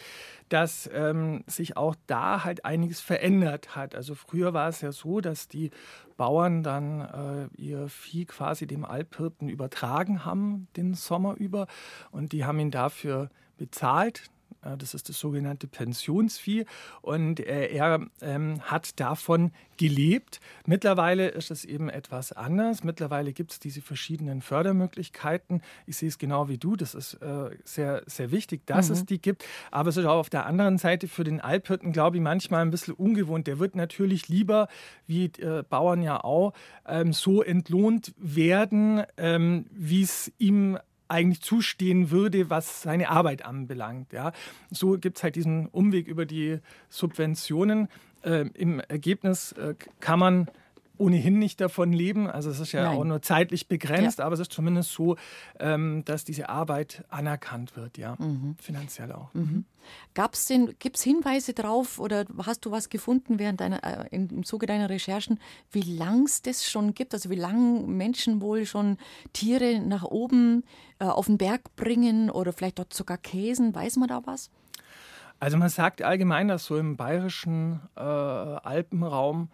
[0.50, 3.96] dass ähm, sich auch da halt einiges verändert hat.
[3.96, 5.70] Also früher war es ja so, dass die
[6.18, 11.68] Bauern dann äh, ihr Vieh quasi dem Alphirten übertragen haben, den Sommer über.
[12.12, 14.24] Und die haben ihn dafür bezahlt.
[14.64, 16.66] Äh, das ist das sogenannte Pensionsvieh.
[17.02, 20.40] Und äh, er ähm, hat davon gelebt.
[20.66, 22.84] Mittlerweile ist es eben etwas anders.
[22.84, 25.62] Mittlerweile gibt es diese verschiedenen Fördermöglichkeiten.
[25.86, 26.76] Ich sehe es genau wie du.
[26.76, 28.94] Das ist äh, sehr, sehr wichtig, dass mhm.
[28.94, 29.46] es die gibt.
[29.72, 32.72] Aber es ist auch auf der anderen Seite für den Alphirten, glaube ich, manchmal ein
[32.72, 33.48] bisschen ungewohnt.
[33.48, 34.68] Der wird natürlich lieber,
[35.08, 35.30] wie
[35.70, 36.54] Bauern ja auch,
[36.86, 40.78] ähm, so entlohnt werden, ähm, wie es ihm
[41.10, 44.14] eigentlich zustehen würde, was seine Arbeit anbelangt.
[44.14, 44.32] Ja.
[44.72, 47.90] So gibt es halt diesen Umweg über die Subventionen.
[48.24, 50.48] Äh, Im Ergebnis äh, kann man
[51.00, 52.28] ohnehin nicht davon leben.
[52.28, 52.98] Also es ist ja Nein.
[52.98, 54.26] auch nur zeitlich begrenzt, ja.
[54.26, 55.16] aber es ist zumindest so,
[55.60, 58.56] ähm, dass diese Arbeit anerkannt wird, ja, mhm.
[58.60, 59.34] finanziell auch.
[59.34, 59.66] Mhm.
[60.14, 64.44] Gab's denn, gibt es Hinweise darauf oder hast du was gefunden während deiner, äh, im
[64.44, 65.40] Zuge deiner Recherchen,
[65.72, 67.14] wie lang es das schon gibt?
[67.14, 68.98] Also wie lange Menschen wohl schon
[69.34, 70.64] Tiere nach oben
[71.00, 73.74] äh, auf den Berg bringen oder vielleicht dort sogar käsen?
[73.74, 74.52] Weiß man da was?
[75.40, 79.50] Also man sagt allgemein, dass so im bayerischen äh, Alpenraum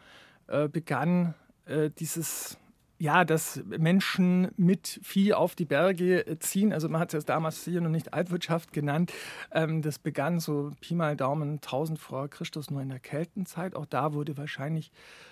[0.48, 1.34] äh, begann
[1.66, 2.58] äh, dieses
[2.98, 6.72] ja, dass Menschen mit Vieh auf die Berge äh, ziehen.
[6.72, 9.12] Also man hat es damals hier noch nicht Altwirtschaft genannt.
[9.52, 13.76] Ähm, das begann so Pi mal Daumen 1000 vor Christus nur in der Keltenzeit.
[13.76, 14.92] Auch da wurde wahrscheinlich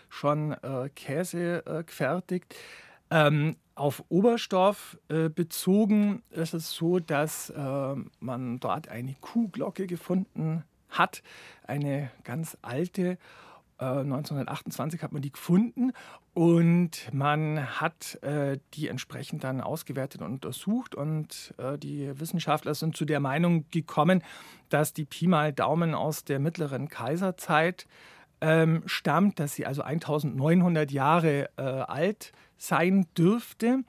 [0.09, 2.53] schon äh, Käse äh, gefertigt.
[3.09, 10.63] Ähm, auf Oberstdorf äh, bezogen ist es so, dass äh, man dort eine Kuhglocke gefunden
[10.89, 11.23] hat,
[11.65, 13.17] eine ganz alte
[13.77, 15.91] 1928 äh, hat man die gefunden
[16.33, 22.95] und man hat äh, die entsprechend dann ausgewertet und untersucht und äh, die Wissenschaftler sind
[22.95, 24.23] zu der Meinung gekommen,
[24.69, 27.87] dass die Pi mal Daumen aus der mittleren Kaiserzeit
[28.41, 33.83] ähm, stammt, dass sie also 1900 Jahre äh, alt sein dürfte.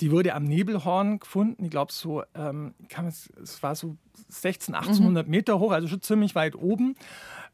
[0.00, 1.64] Die wurde am Nebelhorn gefunden.
[1.64, 2.74] Ich glaube, so, ähm,
[3.06, 3.96] es, es war so
[4.28, 5.30] 16, 1800 mhm.
[5.30, 6.94] Meter hoch, also schon ziemlich weit oben.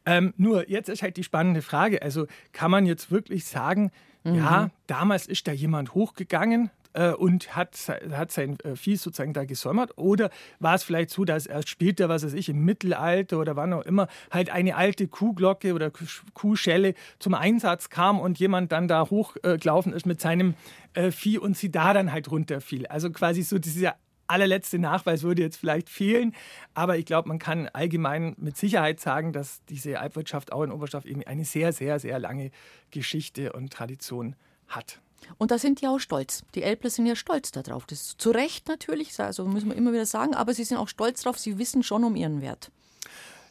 [0.05, 2.01] Ähm, nur jetzt ist halt die spannende Frage.
[2.01, 3.91] Also kann man jetzt wirklich sagen,
[4.23, 4.35] mhm.
[4.35, 7.77] ja, damals ist da jemand hochgegangen äh, und hat,
[8.11, 9.97] hat sein äh, Vieh sozusagen da gesäumert?
[9.97, 13.73] Oder war es vielleicht so, dass erst später, was weiß ich, im Mittelalter oder wann
[13.73, 15.91] auch immer, halt eine alte Kuhglocke oder
[16.33, 20.55] Kuhschelle zum Einsatz kam und jemand dann da hochgelaufen äh, ist mit seinem
[21.11, 22.87] Vieh und sie da dann halt runterfiel?
[22.87, 23.95] Also quasi so dieser
[24.27, 26.33] allerletzte Nachweis würde jetzt vielleicht fehlen,
[26.73, 31.05] aber ich glaube, man kann allgemein mit Sicherheit sagen, dass diese Alpwirtschaft auch in Oberstoff
[31.05, 32.51] eben eine sehr, sehr, sehr lange
[32.91, 34.35] Geschichte und Tradition
[34.67, 34.99] hat.
[35.37, 36.43] Und da sind die auch stolz.
[36.53, 37.85] Die Elbler sind ja stolz darauf.
[37.85, 40.87] Das ist zu Recht natürlich, also müssen wir immer wieder sagen, aber sie sind auch
[40.87, 42.71] stolz darauf, sie wissen schon um ihren Wert.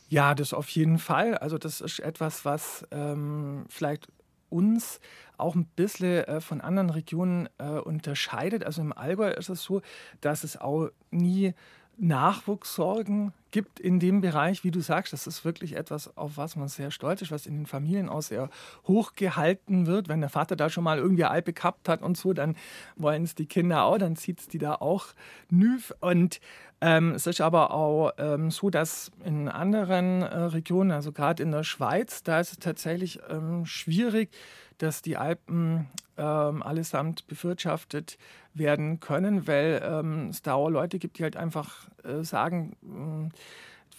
[0.08, 1.37] Ja, das auf jeden Fall.
[1.38, 4.08] Also das ist etwas, was ähm, vielleicht
[4.54, 5.00] uns
[5.36, 8.64] auch ein bisschen äh, von anderen Regionen äh, unterscheidet.
[8.64, 9.82] Also im Allgäu ist es so,
[10.20, 11.54] dass es auch nie
[11.98, 16.66] Nachwuchssorgen gibt in dem Bereich, wie du sagst, das ist wirklich etwas, auf was man
[16.66, 18.50] sehr stolz ist, was in den Familien auch sehr
[18.88, 20.09] hoch gehalten wird.
[20.09, 22.57] Wenn der Vater da schon mal irgendwie Alpe gehabt hat und so, dann
[22.96, 25.07] wollen es die Kinder auch, dann zieht es die da auch
[25.50, 25.94] nüf.
[26.00, 26.40] Und
[26.80, 31.52] ähm, es ist aber auch ähm, so, dass in anderen äh, Regionen, also gerade in
[31.52, 34.30] der Schweiz, da ist es tatsächlich ähm, schwierig,
[34.78, 38.18] dass die Alpen ähm, allesamt bewirtschaftet
[38.54, 43.37] werden können, weil ähm, es da Leute gibt, die halt einfach äh, sagen, äh,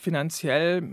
[0.06, 0.88] finanziell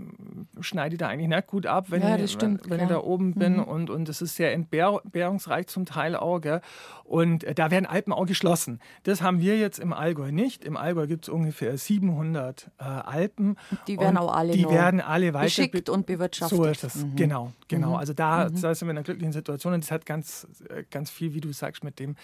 [0.59, 3.35] schneide ich da eigentlich nicht gut ab, wenn, ja, ich, stimmt, wenn ich da oben
[3.35, 3.57] bin.
[3.57, 3.63] Mhm.
[3.63, 6.39] Und, und es ist sehr entbehrungsreich zum Teil auch.
[6.39, 6.61] Gell?
[7.03, 8.79] Und äh, da werden Alpen auch geschlossen.
[9.03, 10.65] Das haben wir jetzt im Allgäu nicht.
[10.65, 13.55] Im Allgäu gibt es ungefähr 700 äh, Alpen.
[13.87, 16.57] Die werden auch alle, die werden alle weiter beschickt und bewirtschaftet.
[16.57, 17.15] So ist das, mhm.
[17.15, 17.53] genau.
[17.67, 17.89] genau.
[17.89, 17.95] Mhm.
[17.95, 18.59] Also da, mhm.
[18.59, 19.73] da, sind wir in einer glücklichen Situation.
[19.73, 22.15] Und das hat ganz, äh, ganz viel, wie du sagst, mit dem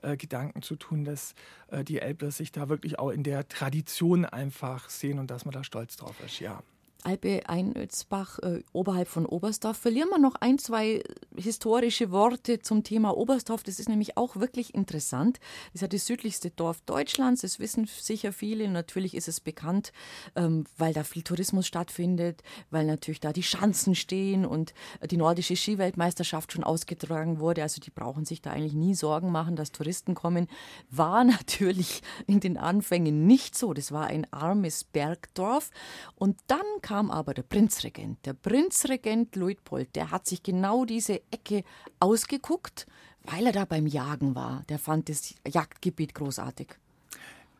[0.00, 1.34] äh, Gedanken zu tun, dass
[1.70, 5.52] äh, die Elbler sich da wirklich auch in der Tradition einfach sehen und dass man
[5.52, 6.62] da stolz drauf ist, ja.
[7.08, 9.78] Alpe Einötzbach äh, oberhalb von Oberstdorf.
[9.78, 11.02] Verlieren wir noch ein, zwei
[11.34, 13.62] historische Worte zum Thema Oberstdorf.
[13.62, 15.38] Das ist nämlich auch wirklich interessant.
[15.72, 17.40] Das ist ja das südlichste Dorf Deutschlands.
[17.40, 18.68] Das wissen sicher viele.
[18.68, 19.94] Natürlich ist es bekannt,
[20.36, 24.74] ähm, weil da viel Tourismus stattfindet, weil natürlich da die Schanzen stehen und
[25.10, 27.62] die nordische Skiweltmeisterschaft schon ausgetragen wurde.
[27.62, 30.46] Also die brauchen sich da eigentlich nie Sorgen machen, dass Touristen kommen.
[30.90, 33.72] War natürlich in den Anfängen nicht so.
[33.72, 35.70] Das war ein armes Bergdorf.
[36.14, 38.26] Und dann kam aber der Prinzregent.
[38.26, 41.62] Der Prinzregent Luitpold, der hat sich genau diese Ecke
[42.00, 42.86] ausgeguckt,
[43.22, 44.64] weil er da beim Jagen war.
[44.68, 46.68] Der fand das Jagdgebiet großartig.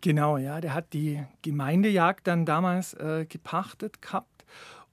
[0.00, 4.44] Genau, ja, der hat die Gemeindejagd dann damals äh, gepachtet gehabt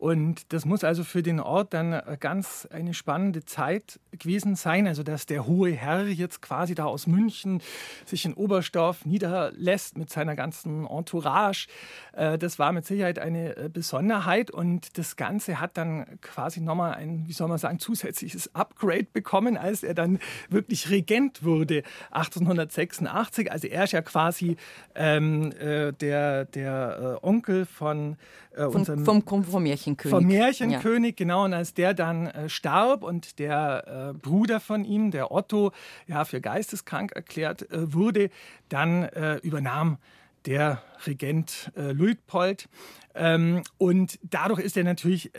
[0.06, 4.86] und das muss also für den Ort dann äh, ganz eine spannende Zeit gewesen sein.
[4.86, 7.60] Also, dass der hohe Herr jetzt quasi da aus München
[8.06, 11.66] sich in Oberstdorf niederlässt mit seiner ganzen Entourage.
[12.14, 14.52] Äh, das war mit Sicherheit eine äh, Besonderheit.
[14.52, 19.58] Und das Ganze hat dann quasi nochmal ein, wie soll man sagen, zusätzliches Upgrade bekommen,
[19.58, 23.52] als er dann wirklich Regent wurde 1886.
[23.52, 24.56] Also, er ist ja quasi
[24.94, 25.52] ähm,
[26.00, 28.18] der, der Onkel von
[28.56, 30.16] äh, unserem, vom, vom Märchenkönig.
[30.16, 31.16] Vom Märchenkönig, ja.
[31.26, 31.46] genau.
[31.46, 35.72] Und als der dann äh, starb und der äh, Bruder von ihm, der Otto,
[36.08, 38.30] ja, für geisteskrank erklärt äh, wurde,
[38.70, 39.98] dann äh, übernahm
[40.46, 42.70] der Regent äh, Luitpold.
[43.16, 45.32] Ähm, und dadurch ist er natürlich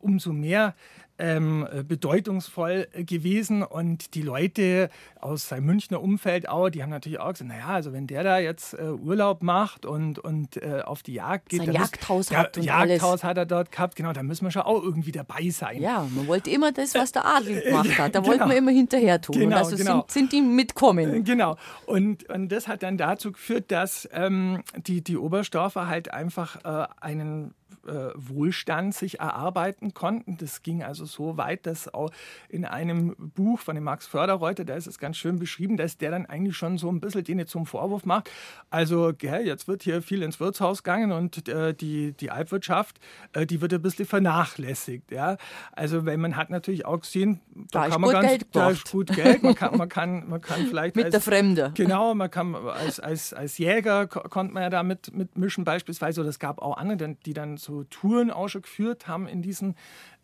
[0.00, 0.74] umso mehr
[1.20, 7.32] ähm, bedeutungsvoll gewesen und die Leute aus seinem Münchner Umfeld auch, die haben natürlich auch
[7.32, 11.14] gesagt, naja, also wenn der da jetzt äh, Urlaub macht und, und äh, auf die
[11.14, 11.64] Jagd geht.
[11.64, 13.24] Sein Jagdhaus muss, hat ja, und Jagdhaus alles.
[13.24, 15.80] hat er dort gehabt, genau, da müssen wir schon auch irgendwie dabei sein.
[15.80, 18.14] Ja, man wollte immer das, was der Adel gemacht hat.
[18.14, 18.48] Da wollte genau.
[18.48, 19.38] man immer hinterher tun.
[19.38, 20.00] Genau, also genau.
[20.00, 21.24] sind, sind die mitkommen.
[21.24, 21.56] Genau.
[21.86, 26.86] Und, und das hat dann dazu geführt, dass ähm, die, die Oberstdorfer halt einfach äh,
[27.00, 27.54] einen
[27.86, 30.36] äh, Wohlstand sich erarbeiten konnten.
[30.36, 32.10] Das ging also so weit, dass auch
[32.48, 36.10] in einem Buch von dem Max Förderreuter, da ist es ganz schön beschrieben, dass der
[36.10, 38.30] dann eigentlich schon so ein bisschen denen zum Vorwurf macht.
[38.70, 43.00] Also, gell, jetzt wird hier viel ins Wirtshaus gegangen und äh, die, die Alpwirtschaft,
[43.32, 45.10] äh, die wird ein bisschen vernachlässigt.
[45.10, 45.36] Ja?
[45.72, 47.40] Also, weil man hat natürlich auch gesehen,
[47.72, 50.40] Da ist kann man ganz, Geld da ist gut Geld, man kann, man kann, man
[50.40, 51.72] kann vielleicht Mit als, der Fremde.
[51.74, 56.20] Genau, man kann als, als, als Jäger ko- konnte man ja da mit, mitmischen beispielsweise.
[56.20, 59.74] Oder es gab auch andere, die dann so Touren auch schon geführt haben in diesen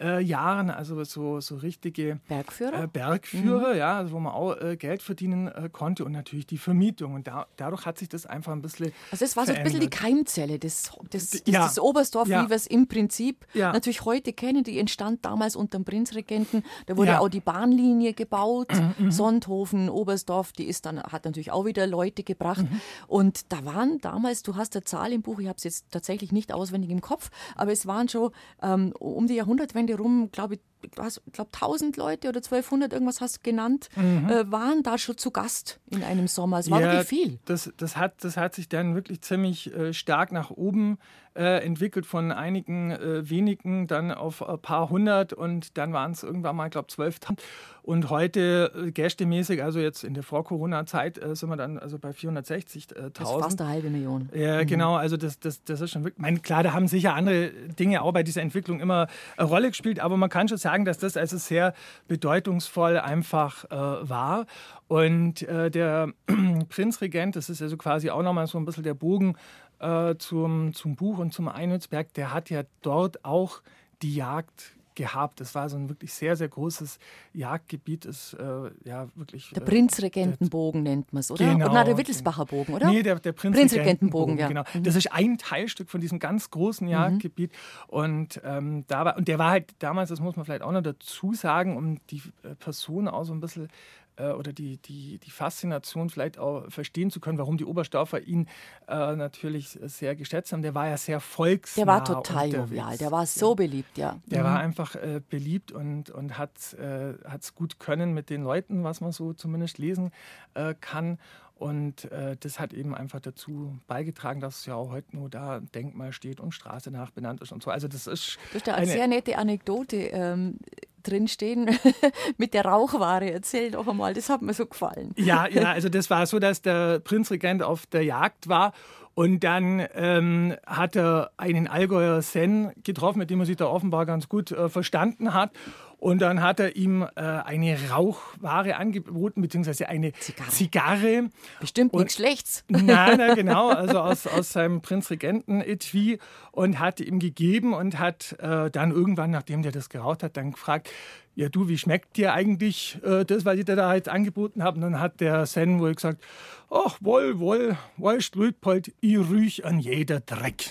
[0.01, 0.71] äh, Jahren.
[0.71, 2.85] Also so, so richtige Bergführer?
[2.85, 6.05] äh, Bergführer, ja, also wo man auch äh, Geld verdienen äh, konnte.
[6.05, 7.15] Und natürlich die Vermietung.
[7.15, 9.81] Und da, dadurch hat sich das einfach ein bisschen Also es war so ein bisschen
[9.81, 9.89] die.
[9.91, 11.67] Keimzelle des, des, des, Ja.
[11.67, 12.45] des Oberstdorf, Ja.
[12.45, 13.73] wie wir es im Prinzip Ja.
[13.73, 14.63] natürlich heute kennen.
[14.65, 16.63] Die entstand damals unter dem Prinzregenten.
[16.87, 17.13] Da wurde.
[17.13, 18.69] Mhm, auch die Bahnlinie gebaut.
[19.17, 22.63] Sonthofen, Oberstdorf, die ist dann, hat natürlich auch wieder Leute gebracht.
[22.71, 22.81] Mhm.
[23.07, 26.33] Und da waren damals, du hast eine Zahl im Buch, ich habe es jetzt tatsächlich
[26.33, 28.31] nicht auswendig im Kopf, aber es waren schon
[28.63, 33.39] ähm, um die Jahrhundertwende rum, glaube ich, ich glaube 1000 Leute oder 1200, irgendwas hast
[33.39, 36.59] du genannt, äh, waren da schon zu Gast in einem Sommer.
[36.61, 36.85] Es war Mhm.
[36.85, 37.39] Ja, wirklich viel.
[37.45, 40.99] Das, das, hat, das hat sich dann wirklich ziemlich äh, stark nach oben
[41.37, 46.23] äh, entwickelt, von einigen äh, wenigen dann auf ein paar hundert und dann waren es
[46.23, 47.39] irgendwann mal, ich glaube, 12.000.
[47.87, 52.11] Und heute äh, gästemäßig, also jetzt in der Vor-Corona-Zeit, äh, sind wir dann also bei
[52.11, 53.11] 460.000.
[53.11, 54.29] Das ist fast eine halbe Million.
[54.35, 56.21] Ja, genau, also das, das, das ist schon wirklich.
[56.21, 60.01] Mein, klar, da haben sicher andere Dinge auch bei dieser Entwicklung immer eine Rolle gespielt,
[60.01, 61.75] aber man kann schon sagen, dass das also sehr
[62.09, 63.69] bedeutungsvoll einfach äh,
[64.09, 64.47] war.
[64.89, 66.13] Und äh, der
[66.69, 69.37] Prinzregent, das ist also quasi auch nochmal so ein bisschen der Bogen
[69.79, 73.63] äh, zum, zum Buch und zum Einhützberg, der hat ja dort auch
[74.03, 75.41] die Jagd gehabt.
[75.41, 76.99] Das war so ein wirklich sehr, sehr großes
[77.33, 78.05] Jagdgebiet.
[78.05, 79.51] Ist äh, ja wirklich.
[79.51, 81.45] Der äh, Prinzregentenbogen nennt man es, oder?
[81.45, 81.71] Genau.
[81.71, 82.91] Oder der Wittelsbacher Bogen, oder?
[82.91, 84.49] Nee, der, der Prinzregentenbogen, Prinzregentenbogen, ja.
[84.49, 84.65] genau.
[84.75, 84.83] Mhm.
[84.83, 87.53] Das ist ein Teilstück von diesem ganz großen Jagdgebiet.
[87.87, 90.83] Und, ähm, da war, und der war halt damals, das muss man vielleicht auch noch
[90.83, 93.69] dazu sagen, um die äh, Person auch so ein bisschen
[94.17, 98.49] äh, oder die, die, die Faszination vielleicht auch verstehen zu können, warum die Oberstdorfer ihn
[98.89, 100.63] äh, natürlich sehr geschätzt haben.
[100.63, 104.19] Der war ja sehr volksnah Der war total jovial, der war so beliebt, ja.
[104.27, 109.01] Der war einfach äh, beliebt und, und hat es gut können mit den Leuten, was
[109.01, 110.11] man so zumindest lesen
[110.55, 111.19] äh, kann.
[111.59, 116.13] Und äh, das hat eben einfach dazu beigetragen, dass ja auch heute nur da Denkmal
[116.13, 117.71] steht und Straße nach benannt ist und so.
[117.71, 120.59] Also das ist Da ist da eine sehr nette Anekdote ähm,
[121.03, 121.71] drinstehen
[122.37, 123.31] mit der Rauchware.
[123.31, 125.15] Erzähl doch einmal, das hat mir so gefallen.
[125.17, 128.75] Ja, ja, also das war so, dass der Prinzregent auf der Jagd war
[129.17, 134.05] und dann ähm, hat er einen Allgäuer Sen getroffen, mit dem er sich da offenbar
[134.05, 135.53] ganz gut äh, verstanden hat.
[135.99, 140.51] Und dann hat er ihm äh, eine Rauchware angeboten, beziehungsweise eine Zigarre.
[140.51, 141.31] Zigarre.
[141.61, 142.65] Bestimmt Und- nichts Schlechtes.
[142.69, 146.19] Nein, nein, genau, also aus, aus seinem Prinzregenten-Etui
[146.53, 150.53] und hat ihm gegeben und hat äh, dann irgendwann, nachdem der das geraucht hat, dann
[150.53, 150.91] gefragt,
[151.37, 154.77] ja du, wie schmeckt dir eigentlich äh, das, was ich dir da jetzt angeboten habe?
[154.77, 156.23] Und dann hat der Sen wohl gesagt,
[156.71, 160.71] ach, wohl, wohl, wohl, Strütpold, ich rüch an jeder Dreck.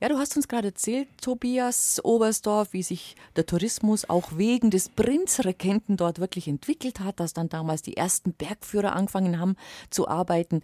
[0.00, 4.88] Ja, du hast uns gerade erzählt, Tobias Oberstdorf, wie sich der Tourismus auch wegen des
[4.90, 9.56] Prinzregenten dort wirklich entwickelt hat, dass dann damals die ersten Bergführer angefangen haben
[9.90, 10.62] zu arbeiten.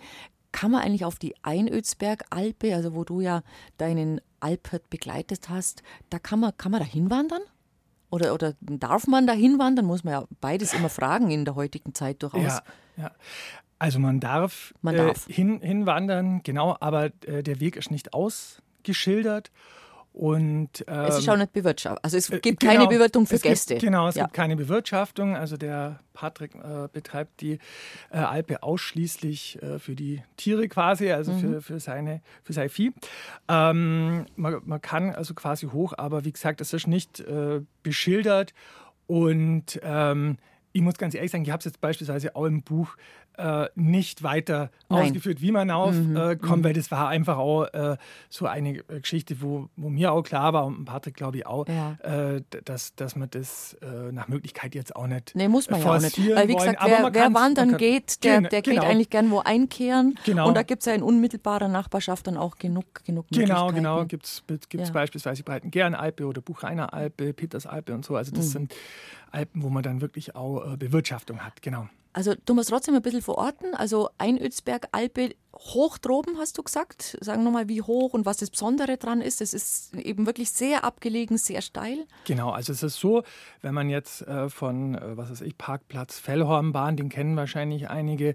[0.53, 3.43] Kann man eigentlich auf die Einödsbergalpe, also wo du ja
[3.77, 7.43] deinen Alpert begleitet hast, da kann man, kann man da hinwandern?
[8.15, 9.87] Oder, oder darf man da hinwandern?
[9.87, 12.43] Muss man ja beides immer fragen in der heutigen Zeit durchaus.
[12.43, 12.63] Ja,
[12.97, 13.11] ja.
[13.81, 15.29] Also man darf, Man darf.
[15.29, 19.51] Äh, hin, hinwandern, genau, aber äh, der Weg ist nicht ausgeschildert.
[20.17, 22.05] Und, ähm, Es ist auch nicht bewirtschaftet.
[22.05, 23.79] Also es Äh, gibt genau, keine Bewirtung für es gibt- Gäste.
[23.79, 24.23] Genau, es Ja.
[24.25, 25.35] gibt keine Bewirtschaftung.
[25.37, 27.59] Also der Patrick äh, betreibt die
[28.13, 31.41] äh, Alpe ausschließlich äh, für die Tiere quasi, also Mhm.
[31.41, 32.93] für, für, seine, für sein Vieh.
[33.49, 38.55] Ähm, man, man kann also quasi hoch, aber wie gesagt, es ist nicht äh, beschildert
[39.09, 40.39] und ähm,
[40.73, 42.97] ich muss ganz ehrlich sagen, ich habe es jetzt beispielsweise auch im Buch
[43.39, 45.03] äh, nicht weiter Nein.
[45.03, 46.17] ausgeführt, wie man aufkommt, mhm.
[46.17, 46.65] äh, mhm.
[46.65, 47.97] weil das war einfach auch äh,
[48.29, 51.67] so eine äh, Geschichte, wo, wo, mir auch klar war und Patrick glaube ich auch,
[51.69, 51.97] ja.
[52.03, 55.97] Äh, dass, dass man das äh, nach Möglichkeit jetzt auch nicht Nee, muss man ja
[55.97, 56.19] auch nicht.
[56.19, 58.81] Weil wie gesagt, wer, wer wandern kann, geht, der, der genau.
[58.81, 60.19] geht eigentlich gern wo einkehren.
[60.25, 60.49] Genau.
[60.49, 64.05] Und da gibt es ja in unmittelbarer Nachbarschaft dann auch genug, genug Genau, genau.
[64.05, 64.43] Gibt es
[64.73, 64.91] ja.
[64.91, 68.17] beispielsweise Breitengern-Alpe oder Buchreiner Alpe, Petersalpe und so.
[68.17, 68.51] Also das mhm.
[68.51, 68.75] sind
[69.31, 71.89] Alpen, wo man dann wirklich auch Bewirtschaftung hat, genau.
[72.15, 73.75] Also du musst trotzdem ein bisschen verorten.
[73.75, 77.19] Also Einödsberg, Alpe, hoch droben, hast du gesagt.
[77.21, 79.41] Sagen wir mal, wie hoch und was das Besondere dran ist.
[79.41, 82.07] Es ist eben wirklich sehr abgelegen, sehr steil.
[82.25, 83.25] Genau, also es ist so,
[83.63, 88.31] wenn man jetzt äh, von, äh, was weiß ich, Parkplatz Fellhornbahn, den kennen wahrscheinlich einige,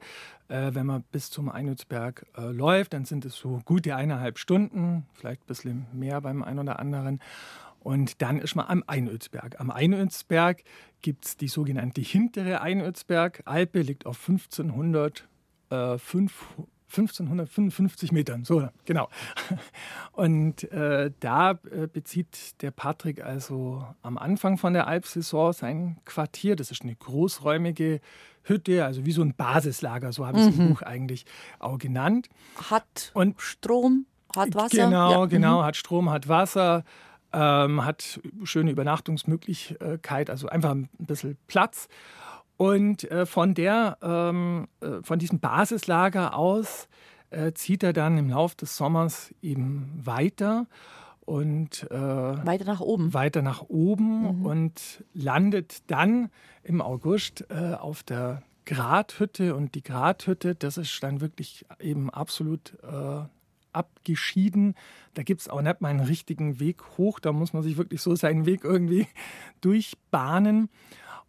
[0.50, 5.44] äh, wenn man bis zum Einödsberg läuft, dann sind es so gute eineinhalb Stunden, vielleicht
[5.44, 7.22] ein bisschen mehr beim einen oder anderen.
[7.80, 9.60] Und dann ist man am Einödsberg.
[9.60, 10.63] Am Einödsberg
[11.02, 15.28] gibt es die sogenannte hintere Einödsberg-Alpe, liegt auf 1500,
[15.70, 15.98] äh,
[16.89, 18.44] 1555 Metern.
[18.44, 19.10] So, genau.
[20.12, 26.56] Und äh, da äh, bezieht der Patrick also am Anfang von der Alpsaison sein Quartier.
[26.56, 28.02] Das ist eine großräumige
[28.44, 30.62] Hütte, also wie so ein Basislager, so habe ich es mhm.
[30.62, 31.26] im Buch eigentlich
[31.60, 32.28] auch genannt.
[32.70, 34.86] Hat und Strom, hat Wasser.
[34.86, 35.26] Genau, ja.
[35.26, 35.65] genau, mhm.
[35.65, 36.84] hat Strom, hat Wasser,
[37.34, 41.88] ähm, hat schöne Übernachtungsmöglichkeit, also einfach ein bisschen Platz.
[42.58, 46.89] Und äh, von, der, ähm, äh, von diesem Basislager aus
[47.30, 50.68] äh, zieht er dann im Laufe des Sommers eben weiter
[51.22, 53.13] und äh, weiter nach oben.
[53.13, 54.46] Weiter nach oben mhm.
[54.46, 56.32] und landet dann
[56.63, 59.56] im August äh, auf der Grathütte.
[59.56, 63.22] Und die Grathütte, das ist dann wirklich eben absolut äh,
[63.73, 64.75] abgeschieden.
[65.13, 67.19] Da gibt es auch nicht mal einen richtigen Weg hoch.
[67.19, 69.08] Da muss man sich wirklich so seinen Weg irgendwie
[69.62, 70.69] durchbahnen.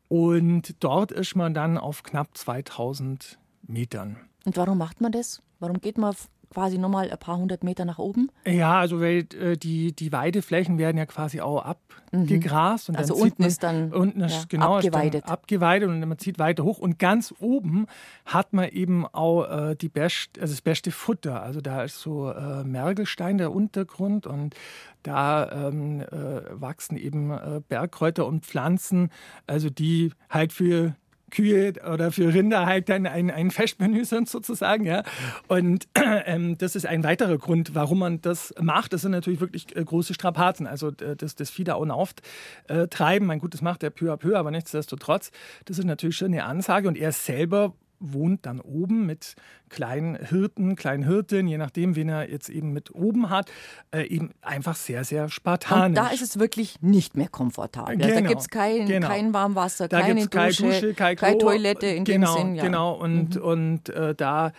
[0.09, 4.17] Und dort ist man dann auf knapp 2000 Metern.
[4.45, 5.43] Und warum macht man das?
[5.61, 6.15] Warum geht man
[6.51, 8.31] quasi nochmal ein paar hundert Meter nach oben?
[8.45, 12.89] Ja, also weil äh, die, die Weideflächen werden ja quasi auch abgegrast.
[12.89, 12.95] Mhm.
[12.95, 15.25] Und also unten man, ist dann unten ist, ja, genau, abgeweidet.
[15.25, 16.79] Dann abgeweidet und man zieht weiter hoch.
[16.79, 17.87] Und ganz oben
[18.27, 21.43] hat man eben auch äh, die best, also das beste Futter.
[21.43, 24.55] Also da ist so äh, Mergelstein der Untergrund und
[25.03, 29.11] da ähm, äh, wachsen eben äh, Bergkräuter und Pflanzen,
[29.47, 30.95] also die halt für
[31.31, 34.85] Kühe oder für Rinder halt dann ein, ein Festmenü sind sozusagen.
[34.85, 35.03] Ja.
[35.49, 35.89] Und
[36.27, 38.93] ähm, das ist ein weiterer Grund, warum man das macht.
[38.93, 40.67] Das sind natürlich wirklich äh, große Strapazen.
[40.67, 43.27] Also äh, das, das Vieh da ohne auftreiben.
[43.27, 45.31] Mein gut, das macht der peu à peu, aber nichtsdestotrotz,
[45.65, 46.89] das ist natürlich schon eine Ansage.
[46.89, 49.35] Und er selber wohnt dann oben mit
[49.69, 53.51] kleinen Hirten, kleinen Hirten, je nachdem, wen er jetzt eben mit oben hat,
[53.95, 55.89] äh, eben einfach sehr, sehr spartanisch.
[55.89, 57.97] Und da ist es wirklich nicht mehr komfortabel.
[57.97, 59.09] Genau, da gibt es kein, genau.
[59.09, 62.55] kein Warmwasser, da keine Dusche, keine, Dusche, kein keine Toilette in genau, dem Sinn.
[62.57, 62.65] Ja.
[62.65, 63.43] Genau, und, mhm.
[63.43, 64.53] und äh, da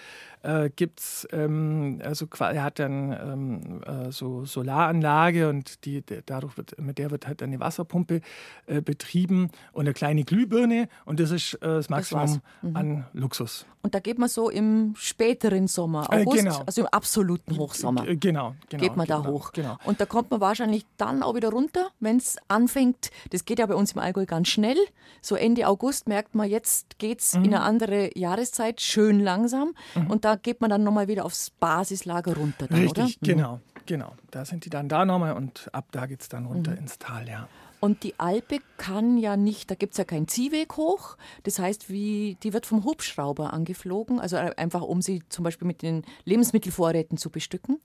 [0.44, 6.58] äh, gibt es, ähm, also er hat dann ähm, äh, so Solaranlage und die, dadurch
[6.58, 8.22] wird, mit der wird halt eine Wasserpumpe
[8.68, 12.76] äh, betrieben und eine kleine Glühbirne und das ist äh, das Maximum das mhm.
[12.76, 13.66] an Luxus.
[13.84, 16.64] Und da geht man so im späteren Sommer, äh, August, genau.
[16.66, 18.08] also im absoluten Hochsommer.
[18.08, 18.84] Äh, genau, genau.
[18.84, 19.52] Geht man da genau, hoch.
[19.54, 19.78] Genau.
[19.86, 23.10] Und da kommt man wahrscheinlich dann auch wieder runter, wenn es anfängt.
[23.32, 24.78] Das geht ja bei uns im Allgäu ganz schnell.
[25.22, 27.46] So Ende August merkt man, jetzt geht es mhm.
[27.46, 29.74] in eine andere Jahreszeit, schön langsam.
[29.96, 30.12] Mhm.
[30.12, 32.68] Und da geht man dann nochmal wieder aufs Basislager runter.
[32.68, 33.06] Dann, Richtig, oder?
[33.06, 33.14] Mhm.
[33.22, 34.14] genau, genau.
[34.32, 36.78] Da sind die dann da nochmal und ab da geht es dann runter mhm.
[36.78, 37.48] ins Tal, ja.
[37.82, 41.18] Und die Alpe kann ja nicht, da gibt es ja keinen Ziehweg hoch.
[41.44, 45.82] Das heißt, wie, die wird vom Hubschrauber angeflogen, also einfach um sie zum Beispiel mit
[45.82, 47.80] den Lebensmittelvorräten zu bestücken?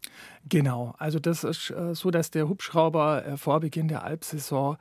[0.46, 4.76] Genau, also das ist äh, so, dass der Hubschrauber äh, vor Beginn der Alpsaison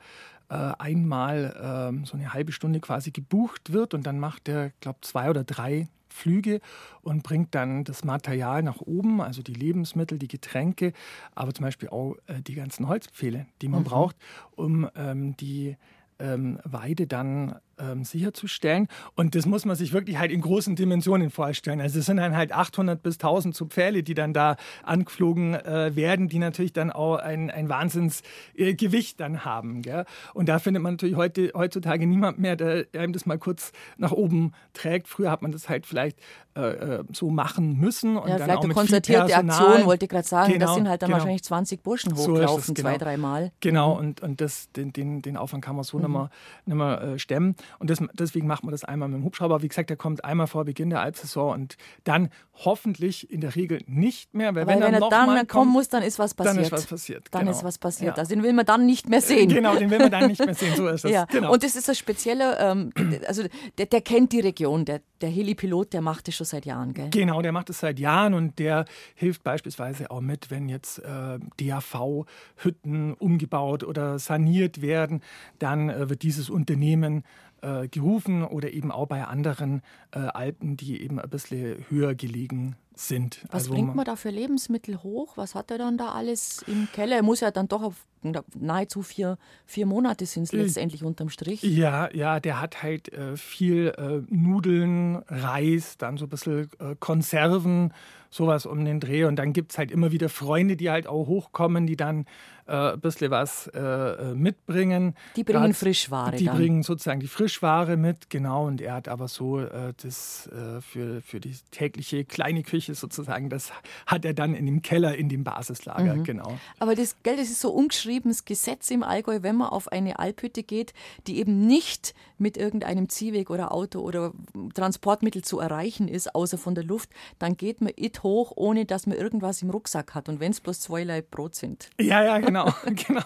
[0.50, 4.98] äh, einmal ähm, so eine halbe Stunde quasi gebucht wird und dann macht er, glaube
[5.00, 6.60] zwei oder drei Flüge
[7.02, 10.92] und bringt dann das Material nach oben, also die Lebensmittel, die Getränke,
[11.34, 13.84] aber zum Beispiel auch äh, die ganzen Holzpfähle, die man mhm.
[13.84, 14.16] braucht,
[14.56, 15.76] um ähm, die
[16.18, 18.88] ähm, Weide dann ähm, sicherzustellen.
[19.14, 21.80] Und das muss man sich wirklich halt in großen Dimensionen vorstellen.
[21.80, 25.94] Also es sind dann halt 800 bis 1000 so Pfähle, die dann da angeflogen äh,
[25.94, 29.82] werden, die natürlich dann auch ein, ein Wahnsinnsgewicht äh, dann haben.
[29.82, 30.04] Gell?
[30.34, 34.12] Und da findet man natürlich heute, heutzutage niemand mehr, der einem das mal kurz nach
[34.12, 35.08] oben trägt.
[35.08, 36.18] Früher hat man das halt vielleicht
[36.54, 38.16] äh, äh so machen müssen.
[38.16, 40.52] Und ja, dann vielleicht auch eine konzertierte Aktion, wollte ich gerade sagen.
[40.52, 41.18] Genau, das sind halt dann genau.
[41.18, 42.88] wahrscheinlich 20 Burschen hochlaufen, so genau.
[42.88, 43.52] zwei, dreimal.
[43.60, 44.00] Genau, mhm.
[44.00, 46.04] und, und das, den, den, den Aufwand kann man so mhm.
[46.04, 46.30] nicht mehr,
[46.66, 47.56] nicht mehr äh, stemmen.
[47.78, 49.62] Und das, deswegen macht man das einmal mit dem Hubschrauber.
[49.62, 52.30] Wie gesagt, der kommt einmal vor Beginn der Alpsaison und dann
[52.64, 54.54] hoffentlich in der Regel nicht mehr.
[54.54, 56.56] Weil, weil wenn, er dann kommen kommt, muss, dann ist was passiert.
[56.56, 57.28] Dann ist was passiert.
[57.30, 57.52] Dann genau.
[57.52, 58.16] ist was passiert.
[58.16, 58.22] Ja.
[58.22, 59.48] Also den will man dann nicht mehr sehen.
[59.48, 60.74] Genau, den will man dann nicht mehr sehen.
[60.76, 61.10] So ist es.
[61.16, 61.24] Ja.
[61.26, 61.52] Genau.
[61.52, 62.92] Und das ist das Spezielle, ähm,
[63.26, 63.42] also
[63.78, 67.08] der, der, kennt die Region, der, der Helipilot, der macht das schon seit Jahren, gell?
[67.10, 68.84] Genau, der macht es seit Jahren und der
[69.14, 75.22] hilft beispielsweise auch mit, wenn jetzt äh, DAV-Hütten umgebaut oder saniert werden,
[75.58, 77.24] dann äh, wird dieses Unternehmen
[77.66, 82.76] äh, gerufen oder eben auch bei anderen äh, Alpen, die eben ein bisschen höher gelegen
[82.94, 83.40] sind.
[83.50, 85.36] Was also bringt man da für Lebensmittel hoch?
[85.36, 87.16] Was hat er dann da alles im Keller?
[87.16, 88.06] Er muss ja dann doch auf
[88.54, 91.62] nahezu vier, vier Monate sind es äh, letztendlich unterm Strich.
[91.62, 96.94] Ja, ja, der hat halt äh, viel äh, Nudeln, Reis, dann so ein bisschen äh,
[96.98, 97.92] Konserven,
[98.30, 99.24] sowas um den Dreh.
[99.24, 102.26] Und dann gibt es halt immer wieder Freunde, die halt auch hochkommen, die dann
[102.66, 105.14] äh, ein bisschen was äh, äh mitbringen.
[105.36, 106.36] Die bringen Grad, Frischware.
[106.36, 106.56] Die dann.
[106.56, 108.66] bringen sozusagen die Frischware mit, genau.
[108.66, 113.48] Und er hat aber so äh, das äh, für, für die tägliche kleine Küche sozusagen,
[113.48, 113.72] das
[114.06, 116.24] hat er dann in dem Keller, in dem Basislager, mhm.
[116.24, 116.58] genau.
[116.78, 117.70] Aber das Geld, das ist so
[118.16, 120.94] ungeschriebenes Gesetz im Allgäu, wenn man auf eine Alphütte geht,
[121.26, 124.32] die eben nicht mit irgendeinem Ziehweg oder Auto oder
[124.74, 129.06] Transportmittel zu erreichen ist, außer von der Luft, dann geht man it hoch, ohne dass
[129.06, 130.28] man irgendwas im Rucksack hat.
[130.28, 131.90] Und wenn es bloß zwei Leib Brot sind.
[132.00, 132.72] Ja, ja, genau.
[133.06, 133.22] genau.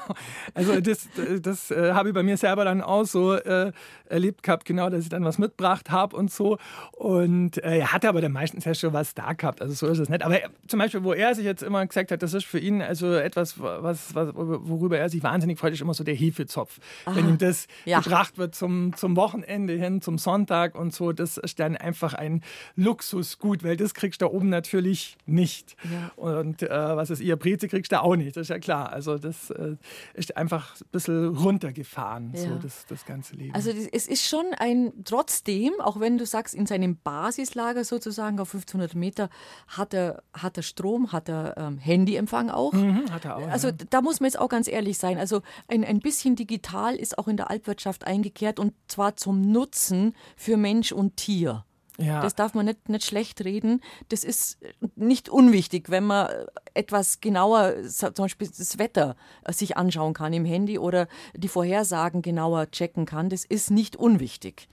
[0.54, 1.08] Also das,
[1.40, 3.72] das äh, habe ich bei mir selber dann auch so äh,
[4.06, 6.58] erlebt gehabt, genau, dass ich dann was mitgebracht habe und so.
[6.92, 9.62] Und äh, er hatte aber dann meistens ja schon was da gehabt.
[9.62, 10.22] Also so ist es nicht.
[10.22, 13.14] Aber zum Beispiel, wo er sich jetzt immer gesagt hat, das ist für ihn also
[13.14, 16.78] etwas, was, was, worüber er sich wahnsinnig freut, ist immer so der Hefezopf.
[17.04, 17.16] Aha.
[17.16, 18.00] Wenn ihm das ja.
[18.00, 22.42] gebracht wird zum, zum Wochenende hin, zum Sonntag und so, das ist dann einfach ein
[22.76, 25.74] Luxusgut, weil das kriegst du da oben natürlich nicht.
[25.90, 26.12] Ja.
[26.16, 28.92] Und äh, was ist ihr Breze kriegst du auch nicht, das ist ja klar.
[28.92, 29.76] Also das äh,
[30.14, 32.42] ist einfach ein bisschen runtergefahren, ja.
[32.42, 33.55] so das, das ganze Leben.
[33.55, 38.55] Also es ist schon ein, trotzdem, auch wenn du sagst, in seinem Basislager sozusagen auf
[38.55, 39.30] 1500 Meter
[39.66, 42.74] hat er, hat er Strom, hat er ähm, Handyempfang auch.
[42.74, 43.48] Mhm, hat er auch.
[43.48, 43.74] Also ja.
[43.88, 45.16] da muss man jetzt auch ganz ehrlich sein.
[45.18, 50.14] Also ein, ein bisschen digital ist auch in der Alpwirtschaft eingekehrt und zwar zum Nutzen
[50.36, 51.64] für Mensch und Tier.
[52.01, 52.22] Ja.
[52.22, 53.82] Das darf man nicht, nicht schlecht reden.
[54.09, 54.59] Das ist
[54.97, 56.30] nicht unwichtig, wenn man
[56.72, 62.22] etwas genauer, zum Beispiel das Wetter äh, sich anschauen kann im Handy oder die Vorhersagen
[62.22, 63.28] genauer checken kann.
[63.28, 64.68] Das ist nicht unwichtig.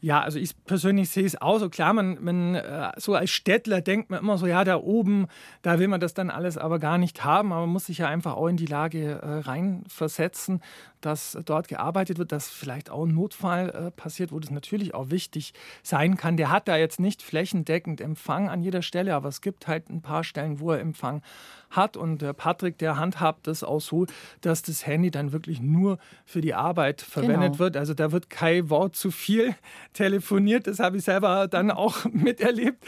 [0.00, 1.68] Ja, also ich persönlich sehe es auch so.
[1.68, 5.26] Klar, man, man äh, so als Städtler denkt man immer so, ja, da oben,
[5.62, 7.52] da will man das dann alles aber gar nicht haben.
[7.52, 10.60] Aber man muss sich ja einfach auch in die Lage äh, reinversetzen
[11.00, 15.10] dass dort gearbeitet wird, dass vielleicht auch ein Notfall äh, passiert, wo das natürlich auch
[15.10, 16.36] wichtig sein kann.
[16.36, 20.02] Der hat da jetzt nicht flächendeckend Empfang an jeder Stelle, aber es gibt halt ein
[20.02, 21.22] paar Stellen, wo er Empfang
[21.70, 21.96] hat.
[21.96, 24.06] Und der Patrick, der handhabt das auch so,
[24.40, 27.58] dass das Handy dann wirklich nur für die Arbeit verwendet genau.
[27.58, 27.76] wird.
[27.76, 29.54] Also da wird kein Wort zu viel
[29.92, 30.66] telefoniert.
[30.66, 32.84] Das habe ich selber dann auch miterlebt.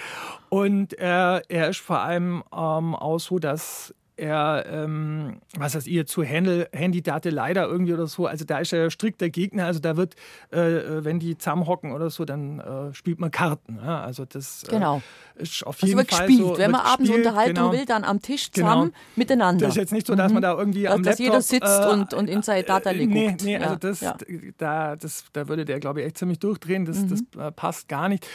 [0.49, 6.06] Und er, er ist vor allem ähm, auch so, dass er, ähm, was heißt ihr,
[6.06, 8.26] zu Handydate leider irgendwie oder so.
[8.26, 9.66] Also da ist er strikter Gegner.
[9.66, 10.14] Also da wird,
[10.52, 13.80] äh, äh, wenn die zusammenhocken oder so, dann äh, spielt man Karten.
[13.84, 14.02] Ja?
[14.02, 15.02] Also das äh, genau.
[15.34, 16.48] ist auf also jeden wird Fall gespielt.
[16.48, 16.58] so.
[16.58, 17.72] Wenn man abends gespielt, Unterhaltung genau.
[17.72, 18.96] will, dann am Tisch zusammen genau.
[19.16, 19.66] miteinander.
[19.66, 20.34] Das ist jetzt nicht so, dass mhm.
[20.34, 21.26] man da irgendwie am dass Laptop...
[21.26, 24.16] jeder sitzt und, und in seine Data äh, Nee, nee, also das, ja.
[24.58, 26.84] da, das, da würde der, glaube ich, echt ziemlich durchdrehen.
[26.84, 27.08] Das, mhm.
[27.08, 28.26] das äh, passt gar nicht.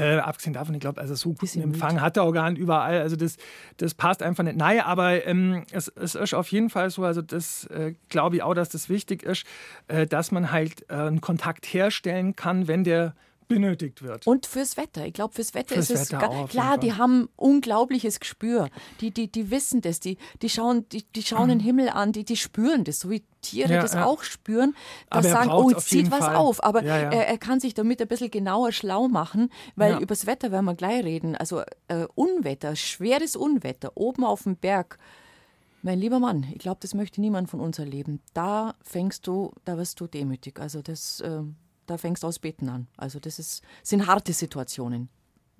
[0.00, 2.00] Äh, abgesehen davon, ich glaube, also so guten Empfang müde.
[2.00, 3.02] hat er gar nicht überall.
[3.02, 3.36] Also das,
[3.76, 4.56] das passt einfach nicht.
[4.56, 8.42] Naja, aber ähm, es, es, ist auf jeden Fall so, also das äh, glaube ich
[8.42, 9.44] auch, dass das wichtig ist,
[9.88, 13.14] äh, dass man halt äh, einen Kontakt herstellen kann, wenn der
[13.50, 14.26] benötigt wird.
[14.26, 15.04] Und fürs Wetter.
[15.06, 18.70] Ich glaube, fürs Wetter fürs ist Wetter es auch, klar, die haben unglaubliches Gespür.
[19.00, 22.24] Die, die, die wissen das, die, die schauen, die, die schauen den Himmel an, die,
[22.24, 24.04] die spüren das, so wie Tiere ja, das ja.
[24.04, 24.76] auch spüren,
[25.10, 26.36] dass sagen, oh, jetzt zieht was Fall.
[26.36, 26.62] auf.
[26.62, 30.26] Aber ja, er, er, kann sich damit ein bisschen genauer schlau machen, weil über das
[30.26, 31.34] Wetter werden wir gleich reden.
[31.36, 34.98] Also äh, Unwetter, schweres Unwetter, oben auf dem Berg.
[35.82, 38.20] Mein lieber Mann, ich glaube, das möchte niemand von uns erleben.
[38.34, 40.60] Da fängst du, da wirst du demütig.
[40.60, 41.42] Also das, äh,
[41.90, 42.86] da fängst du aus Beten an.
[42.96, 45.08] Also das ist, sind harte Situationen.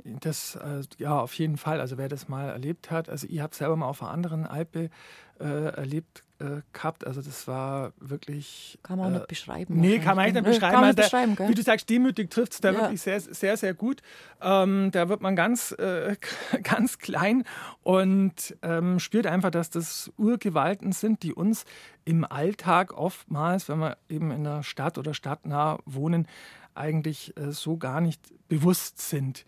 [0.05, 1.81] Das, äh, ja, auf jeden Fall.
[1.81, 4.91] Also wer das mal erlebt hat, also ich habe selber mal auf einer anderen Alpe
[5.39, 7.07] äh, erlebt äh, gehabt.
[7.07, 8.79] Also das war wirklich.
[8.83, 9.77] Kann man auch nicht beschreiben.
[9.79, 10.61] Nee, kann man nicht beschreiben.
[10.61, 12.81] Kann man nicht beschreiben der, wie du sagst, demütig trifft es da ja.
[12.81, 14.01] wirklich sehr, sehr, sehr gut.
[14.41, 16.17] Ähm, da wird man ganz, äh,
[16.63, 17.45] ganz klein
[17.83, 21.65] und ähm, spürt einfach, dass das Urgewalten sind, die uns
[22.05, 26.27] im Alltag oftmals, wenn wir eben in der Stadt oder stadtnah wohnen,
[26.75, 29.45] eigentlich äh, so gar nicht bewusst sind.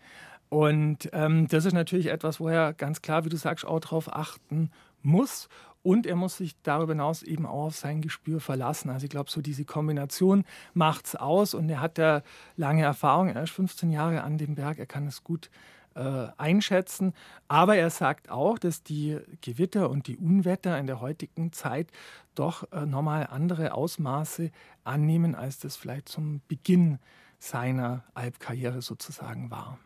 [0.49, 4.13] Und ähm, das ist natürlich etwas, wo er ganz klar, wie du sagst, auch darauf
[4.13, 4.69] achten
[5.01, 5.49] muss
[5.83, 8.89] und er muss sich darüber hinaus eben auch auf sein Gespür verlassen.
[8.89, 12.23] Also ich glaube, so diese Kombination macht es aus und er hat da
[12.55, 15.49] lange Erfahrung, er ist 15 Jahre an dem Berg, er kann es gut
[15.95, 17.13] äh, einschätzen.
[17.47, 21.91] Aber er sagt auch, dass die Gewitter und die Unwetter in der heutigen Zeit
[22.33, 24.51] doch äh, nochmal andere Ausmaße
[24.83, 26.99] annehmen, als das vielleicht zum Beginn
[27.39, 29.77] seiner Alpkarriere sozusagen war.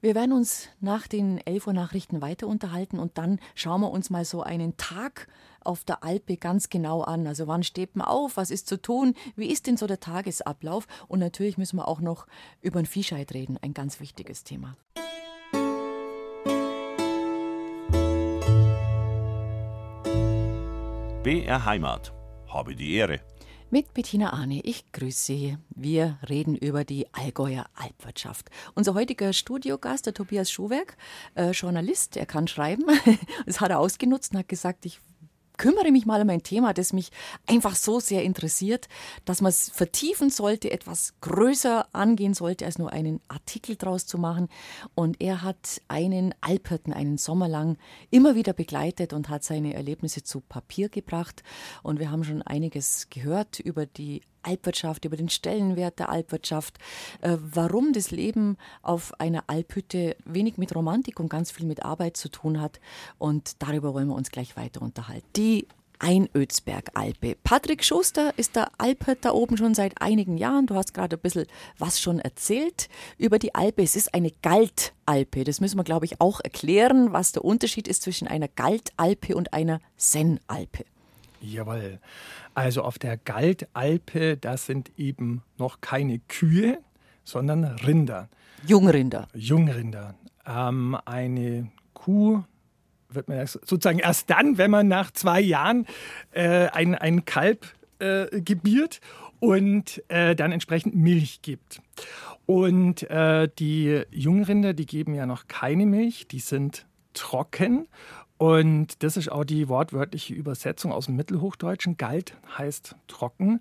[0.00, 4.10] Wir werden uns nach den 11 Uhr Nachrichten weiter unterhalten und dann schauen wir uns
[4.10, 5.26] mal so einen Tag
[5.60, 7.26] auf der Alpe ganz genau an.
[7.26, 10.86] Also wann steht man auf, was ist zu tun, wie ist denn so der Tagesablauf
[11.08, 12.28] und natürlich müssen wir auch noch
[12.60, 14.76] über den Viehscheid reden, ein ganz wichtiges Thema.
[21.24, 22.12] BR Heimat.
[22.46, 23.20] Habe die Ehre.
[23.70, 25.58] Mit Bettina Arne, ich grüße Sie.
[25.68, 28.48] Wir reden über die Allgäuer Alpwirtschaft.
[28.74, 30.96] Unser heutiger Studiogast, der Tobias Schuhwerk,
[31.34, 32.84] äh, Journalist, er kann schreiben.
[33.44, 35.00] Das hat er ausgenutzt und hat gesagt, ich
[35.58, 37.10] kümmere mich mal um ein Thema, das mich
[37.46, 38.88] einfach so sehr interessiert,
[39.26, 44.16] dass man es vertiefen sollte, etwas größer angehen sollte, als nur einen Artikel draus zu
[44.16, 44.48] machen.
[44.94, 47.76] Und er hat einen Alphirten einen Sommer lang
[48.10, 51.42] immer wieder begleitet und hat seine Erlebnisse zu Papier gebracht.
[51.82, 56.78] Und wir haben schon einiges gehört über die Alpwirtschaft, über den Stellenwert der Alpwirtschaft,
[57.20, 62.16] äh, warum das Leben auf einer Alphütte wenig mit Romantik und ganz viel mit Arbeit
[62.16, 62.80] zu tun hat.
[63.18, 65.26] Und darüber wollen wir uns gleich weiter unterhalten.
[65.36, 65.66] Die
[65.98, 67.36] Einödsberg-Alpe.
[67.42, 70.66] Patrick Schuster ist der Alphütter oben schon seit einigen Jahren.
[70.66, 71.46] Du hast gerade ein bisschen
[71.78, 73.82] was schon erzählt über die Alpe.
[73.82, 75.44] Es ist eine Galtalpe.
[75.44, 79.52] Das müssen wir, glaube ich, auch erklären, was der Unterschied ist zwischen einer Galtalpe und
[79.52, 80.84] einer Sennalpe.
[81.40, 82.00] Jawohl.
[82.54, 86.78] Also auf der Galtalpe, das sind eben noch keine Kühe,
[87.24, 88.28] sondern Rinder.
[88.66, 89.28] Jungrinder.
[89.34, 90.14] Jungrinder.
[90.46, 92.42] Ähm, eine Kuh
[93.10, 95.86] wird man sozusagen erst dann, wenn man nach zwei Jahren
[96.32, 97.66] äh, ein, ein Kalb
[97.98, 99.00] äh, gebiert
[99.40, 101.80] und äh, dann entsprechend Milch gibt.
[102.46, 107.86] Und äh, die Jungrinder, die geben ja noch keine Milch, die sind trocken
[108.38, 111.96] und das ist auch die wortwörtliche Übersetzung aus dem Mittelhochdeutschen.
[111.96, 113.60] Galt heißt trocken.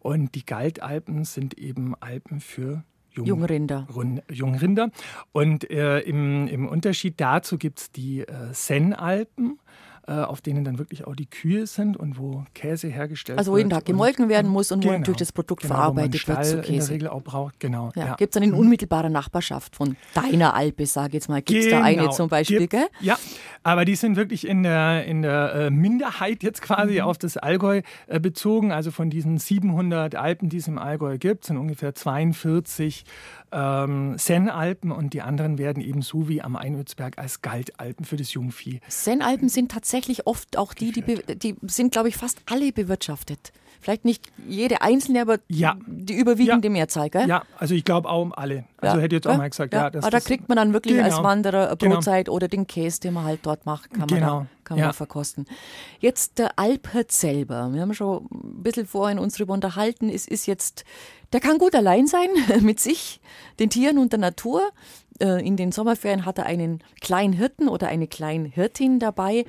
[0.00, 3.86] Und die Galtalpen sind eben Alpen für Jung, Jungrinder.
[4.30, 4.90] Jungrinder.
[5.32, 9.60] Und äh, im, im, Unterschied dazu gibt es die äh, Sennalpen.
[10.06, 13.54] Äh, auf denen dann wirklich auch die Kühe sind und wo Käse hergestellt also wird.
[13.54, 16.44] Also jeden Tag gemolken werden muss und genau, wo natürlich das Produkt genau, verarbeitet wird
[16.44, 16.72] zu Käse.
[16.72, 17.90] in der Regel auch braucht, genau.
[17.96, 18.14] Ja, ja.
[18.16, 18.58] Gibt es dann in mhm.
[18.58, 21.78] unmittelbarer Nachbarschaft von deiner Alpe, sage ich jetzt mal, gibt es genau.
[21.78, 22.86] da eine zum Beispiel, Gibt, gell?
[23.00, 23.16] Ja,
[23.62, 27.00] aber die sind wirklich in der, in der äh, Minderheit jetzt quasi mhm.
[27.00, 28.72] auf das Allgäu äh, bezogen.
[28.72, 33.06] Also von diesen 700 Alpen, die es im Allgäu gibt, sind ungefähr 42
[33.54, 38.34] ähm, Sennalpen und die anderen werden eben so wie am Einödsberg als Galtalpen für das
[38.34, 38.80] Jungvieh.
[38.88, 41.02] Sennalpen sind tatsächlich oft auch die, die,
[41.36, 43.52] die sind, glaube ich, fast alle bewirtschaftet.
[43.80, 45.76] Vielleicht nicht jede einzelne, aber ja.
[45.86, 46.72] die überwiegende ja.
[46.72, 47.28] Mehrzahl, gell?
[47.28, 48.64] Ja, also ich glaube auch um alle.
[48.78, 49.02] Also ja.
[49.02, 49.86] hätte ich jetzt auch mal gesagt, ja.
[49.86, 51.06] aber da kriegt man dann wirklich genau.
[51.06, 51.94] als Wanderer eine genau.
[51.94, 52.36] Brotzeit genau.
[52.36, 54.40] oder den Käse, den man halt dort macht, kann man, genau.
[54.40, 55.46] da, kann man verkosten.
[56.00, 57.70] Jetzt der Alpert selber.
[57.72, 60.08] Wir haben schon ein bisschen vorhin uns darüber unterhalten.
[60.08, 60.84] Es ist jetzt,
[61.32, 62.28] der kann gut allein sein
[62.60, 63.20] mit sich,
[63.58, 64.70] den Tieren und der Natur.
[65.20, 69.44] Äh, in den Sommerferien hat er einen kleinen Hirten oder eine kleine Hirtin dabei.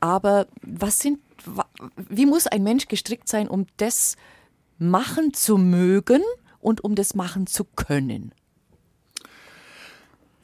[0.00, 1.18] Aber was sind
[1.96, 4.16] wie muss ein Mensch gestrickt sein, um das
[4.78, 6.22] machen zu mögen
[6.60, 8.32] und um das machen zu können?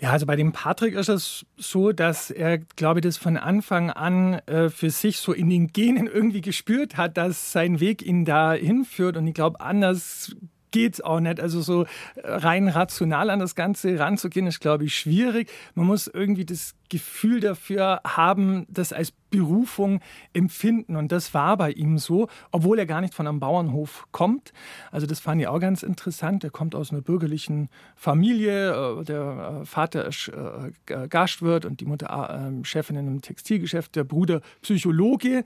[0.01, 3.91] Ja, also bei dem Patrick ist es so, dass er, glaube ich, das von Anfang
[3.91, 8.25] an äh, für sich so in den Genen irgendwie gespürt hat, dass sein Weg ihn
[8.25, 9.19] da hinführt.
[9.19, 10.35] Und ich glaube, anders
[10.71, 11.39] geht's auch nicht.
[11.39, 11.85] Also so
[12.25, 15.51] rein rational an das Ganze ranzugehen, ist, glaube ich, schwierig.
[15.75, 20.01] Man muss irgendwie das Gefühl dafür haben, das als Berufung
[20.33, 20.97] empfinden.
[20.97, 24.53] Und das war bei ihm so, obwohl er gar nicht von einem Bauernhof kommt.
[24.91, 26.45] Also das fand ich auch ganz interessant.
[26.45, 28.71] Er kommt aus einer bürgerlichen Familie.
[28.71, 34.05] Äh, der äh, Vater ist äh, Gastwirt und die Mutter Chefin in einem Textilgeschäft, der
[34.05, 35.45] Bruder Psychologe.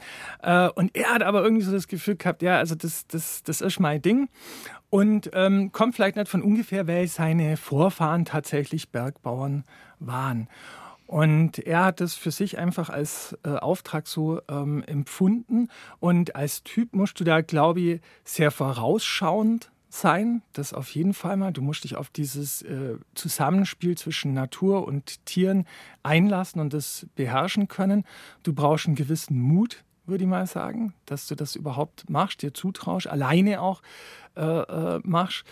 [0.74, 3.80] Und er hat aber irgendwie so das Gefühl gehabt, ja, also das, das, das ist
[3.80, 4.28] mein Ding.
[4.90, 9.64] Und ähm, kommt vielleicht nicht von ungefähr, weil seine Vorfahren tatsächlich Bergbauern
[9.98, 10.48] waren.
[11.06, 15.68] Und er hat es für sich einfach als äh, Auftrag so ähm, empfunden.
[16.00, 20.42] Und als Typ musst du da, glaube ich, sehr vorausschauend sein.
[20.52, 21.52] Das auf jeden Fall mal.
[21.52, 25.66] Du musst dich auf dieses äh, Zusammenspiel zwischen Natur und Tieren
[26.02, 28.04] einlassen und das beherrschen können.
[28.42, 32.52] Du brauchst einen gewissen Mut, würde ich mal sagen, dass du das überhaupt machst, dir
[32.52, 33.82] zutraust, alleine auch
[34.36, 35.44] äh, äh machst.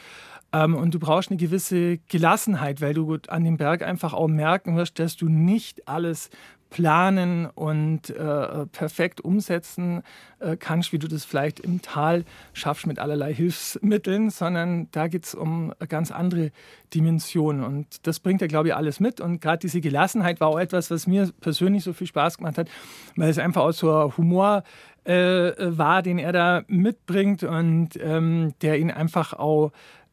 [0.53, 4.77] Ähm, und du brauchst eine gewisse Gelassenheit, weil du an dem Berg einfach auch merken
[4.77, 6.31] wirst, dass du nicht alles
[6.73, 10.03] planen und äh, perfekt umsetzen
[10.41, 12.25] äh, kannst, wie du das vielleicht im Tal
[12.55, 16.51] schaffst mit allerlei Hilfsmitteln, sondern da geht es um ganz andere
[16.95, 17.63] Dimensionen.
[17.63, 19.21] Und das bringt er, glaube ich, alles mit.
[19.21, 22.71] Und gerade diese Gelassenheit war auch etwas, was mir persönlich so viel Spaß gemacht hat,
[23.17, 24.63] weil es einfach auch so ein Humor
[25.05, 29.73] äh, war, den er da mitbringt und ähm, der ihn einfach auch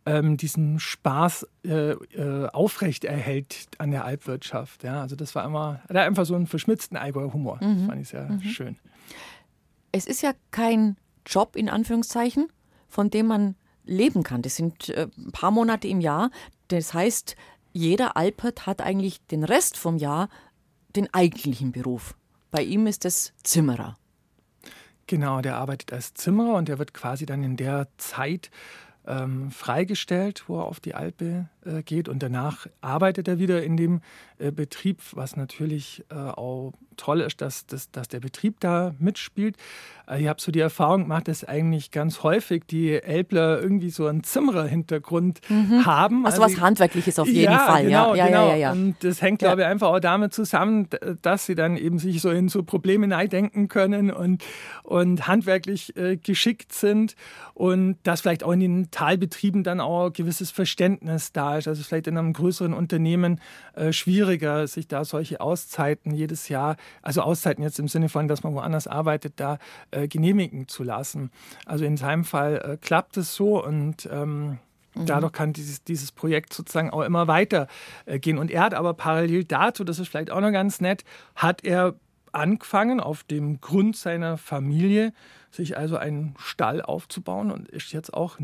[0.09, 4.83] ähm, diesen Spaß äh, äh, aufrecht erhält an der Alpwirtschaft.
[4.83, 7.59] Ja, also das war immer, da einfach so einen verschmitzten Allgäuer Humor.
[7.61, 7.77] Mhm.
[7.77, 8.41] Das fand ich sehr mhm.
[8.41, 8.77] schön.
[9.91, 12.47] Es ist ja kein Job in Anführungszeichen,
[12.87, 13.55] von dem man
[13.85, 14.41] leben kann.
[14.41, 16.31] Das sind äh, ein paar Monate im Jahr.
[16.69, 17.35] Das heißt,
[17.71, 20.29] jeder Alpert hat eigentlich den Rest vom Jahr
[20.95, 22.15] den eigentlichen Beruf.
[22.49, 23.95] Bei ihm ist es Zimmerer.
[25.05, 28.49] Genau, der arbeitet als Zimmerer und der wird quasi dann in der Zeit
[29.09, 32.09] ähm, freigestellt, wo er auf die Alpe äh, geht.
[32.09, 34.01] Und danach arbeitet er wieder in dem
[34.37, 39.57] äh, Betrieb, was natürlich äh, auch toll ist, dass, dass, dass der Betrieb da mitspielt.
[40.07, 44.07] Äh, ich habe so die Erfahrung gemacht, dass eigentlich ganz häufig die Elbler irgendwie so
[44.07, 45.85] einen Zimmerer-Hintergrund mhm.
[45.85, 46.25] haben.
[46.25, 47.83] Also, also was Handwerkliches auf jeden ja, Fall.
[47.83, 48.49] Genau, ja, genau.
[48.49, 50.87] Ja, ja, Und das hängt, glaube ich, einfach auch damit zusammen,
[51.21, 54.43] dass sie dann eben sich so in so Probleme neidenken können und,
[54.83, 57.15] und handwerklich äh, geschickt sind
[57.53, 61.67] und dass vielleicht auch in den Talbetrieben dann auch ein gewisses Verständnis da ist.
[61.67, 63.39] Also vielleicht in einem größeren Unternehmen
[63.75, 68.43] äh, schwieriger, sich da solche Auszeiten jedes Jahr, also Auszeiten jetzt im Sinne von, dass
[68.43, 69.57] man woanders arbeitet, da
[69.91, 71.31] äh, genehmigen zu lassen.
[71.65, 74.59] Also in seinem Fall äh, klappt es so und ähm,
[74.95, 75.05] mhm.
[75.05, 78.37] Dadurch kann dieses, dieses Projekt sozusagen auch immer weitergehen.
[78.37, 81.03] Und er hat aber parallel dazu, das ist vielleicht auch noch ganz nett,
[81.35, 81.95] hat er
[82.31, 85.13] angefangen, auf dem Grund seiner Familie
[85.51, 88.39] sich also einen Stall aufzubauen und ist jetzt auch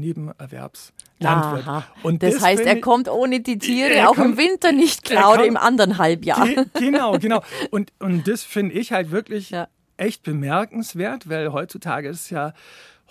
[1.19, 1.67] Nebenerwerbslandwirt.
[1.67, 1.85] Aha.
[2.03, 5.33] Und das, das heißt, er kommt ohne die Tiere auch kommt, im Winter nicht klar
[5.33, 6.47] oder im anderen Halbjahr.
[6.73, 7.41] genau, genau.
[7.71, 9.67] Und, und das finde ich halt wirklich ja.
[9.97, 12.53] echt bemerkenswert, weil heutzutage ist es ja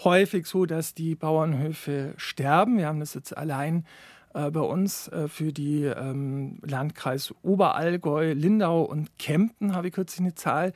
[0.03, 2.79] häufig so, dass die Bauernhöfe sterben.
[2.79, 3.87] Wir haben das jetzt allein
[4.35, 10.21] äh, bei uns äh, für die ähm, Landkreis Oberallgäu, Lindau und Kempten, habe ich kürzlich
[10.21, 10.73] eine Zahl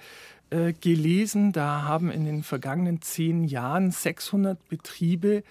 [0.50, 1.52] äh, gelesen.
[1.52, 5.42] Da haben in den vergangenen zehn Jahren 600 Betriebe äh,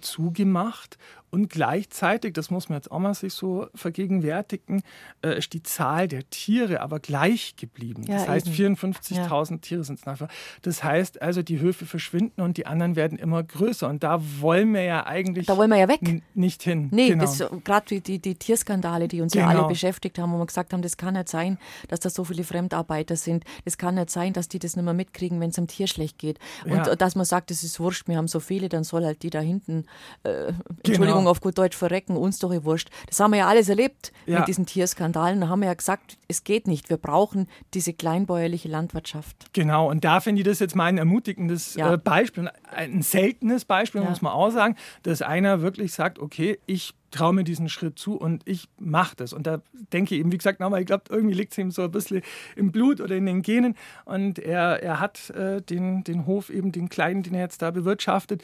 [0.00, 0.96] zugemacht
[1.34, 4.82] und gleichzeitig, das muss man jetzt auch mal sich so vergegenwärtigen,
[5.20, 8.04] äh, ist die Zahl der Tiere aber gleich geblieben.
[8.06, 9.56] Ja, das heißt, 54.000 ja.
[9.58, 10.28] Tiere sind es nachher.
[10.62, 13.88] Das heißt also, die Höfe verschwinden und die anderen werden immer größer.
[13.88, 15.46] Und da wollen wir ja eigentlich.
[15.46, 16.22] Da wollen wir ja weg.
[16.34, 16.88] Nicht hin.
[16.92, 17.26] Nee, genau.
[17.64, 19.46] gerade die, die, Tierskandale, die uns genau.
[19.46, 19.68] ja alle genau.
[19.68, 21.58] beschäftigt haben, wo wir gesagt haben, das kann nicht sein,
[21.88, 23.42] dass da so viele Fremdarbeiter sind.
[23.64, 26.18] Das kann nicht sein, dass die das nicht mehr mitkriegen, wenn es dem Tier schlecht
[26.18, 26.38] geht.
[26.64, 26.94] Und ja.
[26.94, 29.40] dass man sagt, das ist wurscht, wir haben so viele, dann soll halt die da
[29.40, 29.86] hinten,
[30.22, 30.52] äh,
[30.84, 31.23] Entschuldigung, genau.
[31.26, 32.90] Auf gut Deutsch verrecken, uns doch eh wurscht.
[33.08, 34.38] Das haben wir ja alles erlebt ja.
[34.38, 35.40] mit diesen Tierskandalen.
[35.40, 36.90] Da haben wir ja gesagt, es geht nicht.
[36.90, 39.52] Wir brauchen diese kleinbäuerliche Landwirtschaft.
[39.52, 41.94] Genau, und da finde ich das jetzt mal ein ermutigendes ja.
[41.94, 44.08] Äh, Beispiel, ein seltenes Beispiel, ja.
[44.08, 48.16] muss man auch sagen, dass einer wirklich sagt, okay, ich traue mir diesen Schritt zu
[48.16, 49.32] und ich mache das.
[49.32, 49.60] Und da
[49.92, 52.22] denke ich eben, wie gesagt, nochmal, ich glaube, irgendwie liegt es ihm so ein bisschen
[52.56, 53.76] im Blut oder in den Genen.
[54.04, 57.70] Und er, er hat äh, den, den Hof, eben den kleinen, den er jetzt da
[57.70, 58.42] bewirtschaftet.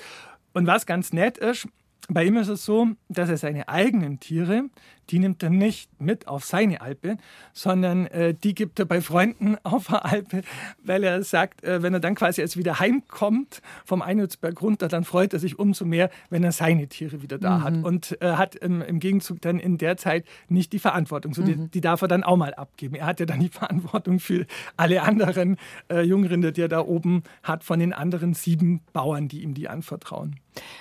[0.53, 1.69] Und was ganz nett ist,
[2.11, 4.65] bei ihm ist es so, dass er seine eigenen Tiere,
[5.11, 7.17] die nimmt er nicht mit auf seine Alpe,
[7.53, 10.43] sondern äh, die gibt er bei Freunden auf der Alpe,
[10.83, 15.05] weil er sagt, äh, wenn er dann quasi jetzt wieder heimkommt vom Einutzberg runter, dann
[15.05, 17.63] freut er sich umso mehr, wenn er seine Tiere wieder da mhm.
[17.65, 21.35] hat und äh, hat im, im, Gegenzug dann in der Zeit nicht die Verantwortung.
[21.35, 21.47] So, mhm.
[21.47, 22.95] die, die, darf er dann auch mal abgeben.
[22.95, 24.47] Er hat ja dann die Verantwortung für
[24.77, 25.57] alle anderen
[25.91, 29.69] äh, Jungrinder, die er da oben hat, von den anderen sieben Bauern, die ihm die
[29.69, 30.37] anvertrauen.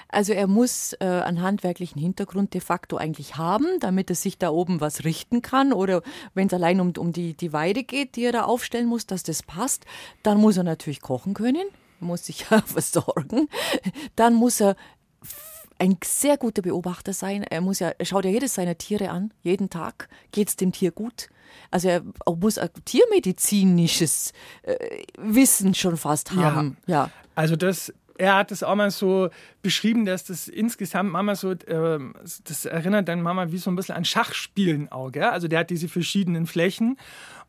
[0.08, 4.82] Also er muss äh, einen handwerklichen Hintergrund de facto eigentlich haben, damit sich da oben
[4.82, 6.01] was richten kann oder
[6.34, 9.24] wenn es allein um, um die, die Weide geht, die er da aufstellen muss, dass
[9.24, 9.86] das passt,
[10.24, 11.67] dann muss er natürlich kochen können,
[11.99, 13.49] muss sich ja versorgen,
[14.15, 14.76] dann muss er
[15.80, 17.43] ein sehr guter Beobachter sein.
[17.43, 20.09] Er muss ja, er schaut ja jedes seiner Tiere an, jeden Tag.
[20.32, 21.30] Geht es dem Tier gut?
[21.72, 22.03] Also er
[22.36, 24.76] muss ein tiermedizinisches äh,
[25.17, 26.78] Wissen schon fast haben.
[26.86, 27.05] Ja.
[27.05, 27.11] ja.
[27.36, 29.30] Also das er hat es auch mal so
[29.61, 31.99] beschrieben, dass das insgesamt Mama so, äh,
[32.43, 35.11] das erinnert dann Mama wie so ein bisschen an Schachspielen auch.
[35.11, 35.24] Gell?
[35.24, 36.97] Also der hat diese verschiedenen Flächen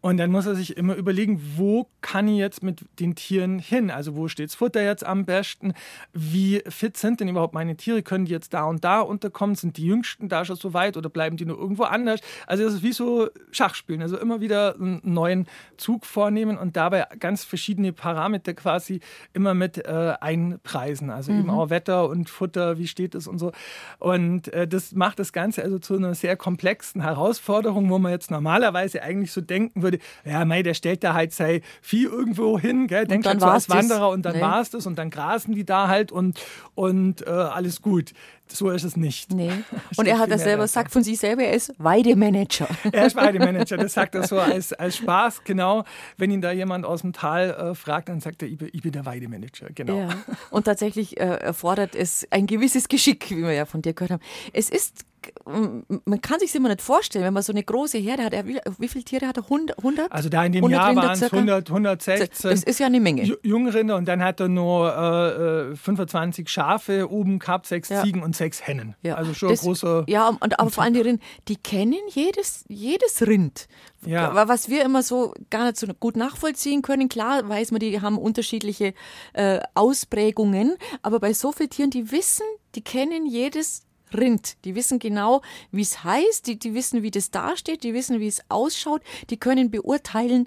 [0.02, 3.90] und dann muss er sich immer überlegen, wo kann ich jetzt mit den Tieren hin?
[3.90, 5.74] Also wo steht das Futter jetzt am besten?
[6.14, 8.02] Wie fit sind denn überhaupt meine Tiere?
[8.02, 9.56] Können die jetzt da und da unterkommen?
[9.56, 12.20] Sind die Jüngsten da schon so weit oder bleiben die nur irgendwo anders?
[12.46, 14.00] Also das ist wie so Schachspielen.
[14.00, 15.46] Also immer wieder einen neuen
[15.76, 19.00] Zug vornehmen und dabei ganz verschiedene Parameter quasi
[19.34, 21.40] immer mit äh, ein Preisen, also mhm.
[21.40, 23.52] eben auch Wetter und Futter, wie steht es und so.
[23.98, 28.30] Und äh, das macht das Ganze also zu einer sehr komplexen Herausforderung, wo man jetzt
[28.30, 29.89] normalerweise eigentlich so denken würde,
[30.24, 33.68] ja, mei, der stellt da halt sei Vieh irgendwo hin, gell, denkt halt so als
[33.68, 34.42] Wanderer und dann nee.
[34.42, 36.40] war es das und dann grasen die da halt und,
[36.74, 38.12] und äh, alles gut.
[38.52, 39.32] So ist es nicht.
[39.32, 39.52] Nee.
[39.96, 42.66] Und er hat das selber sagt von sich selber, er ist Weidemanager.
[42.92, 45.84] Er ist Weidemanager, das sagt er so als, als Spaß, genau.
[46.16, 48.82] Wenn ihn da jemand aus dem Tal äh, fragt, dann sagt er, ich bin, ich
[48.82, 50.00] bin der Weidemanager, genau.
[50.00, 50.08] Ja.
[50.50, 54.22] Und tatsächlich äh, erfordert es ein gewisses Geschick, wie wir ja von dir gehört haben.
[54.52, 55.04] Es ist
[55.44, 58.46] man kann sich immer nicht vorstellen, wenn man so eine große Herde hat.
[58.46, 59.44] Wie, wie viele Tiere hat er?
[59.44, 60.12] 100?
[60.12, 62.50] Also da in dem Jahr waren es 100, 116.
[62.50, 63.36] Das ist ja eine Menge.
[63.42, 68.02] Jungrinder und dann hat er nur äh, 25 äh, Schafe oben gehabt, sechs ja.
[68.02, 68.94] Ziegen und sechs Hennen.
[69.02, 69.16] Ja.
[69.16, 70.04] Also schon das, großer.
[70.08, 73.68] Ja, und aber vor allem die Rind, die kennen jedes, jedes Rind.
[74.06, 74.48] Ja.
[74.48, 77.08] Was wir immer so gar nicht so gut nachvollziehen können.
[77.08, 78.94] Klar weiß man, die haben unterschiedliche
[79.34, 83.82] äh, Ausprägungen, aber bei so vielen Tieren, die wissen, die kennen jedes
[84.14, 84.56] Rind.
[84.64, 88.28] Die wissen genau, wie es heißt, die, die wissen, wie das dasteht, die wissen, wie
[88.28, 90.46] es ausschaut, die können beurteilen,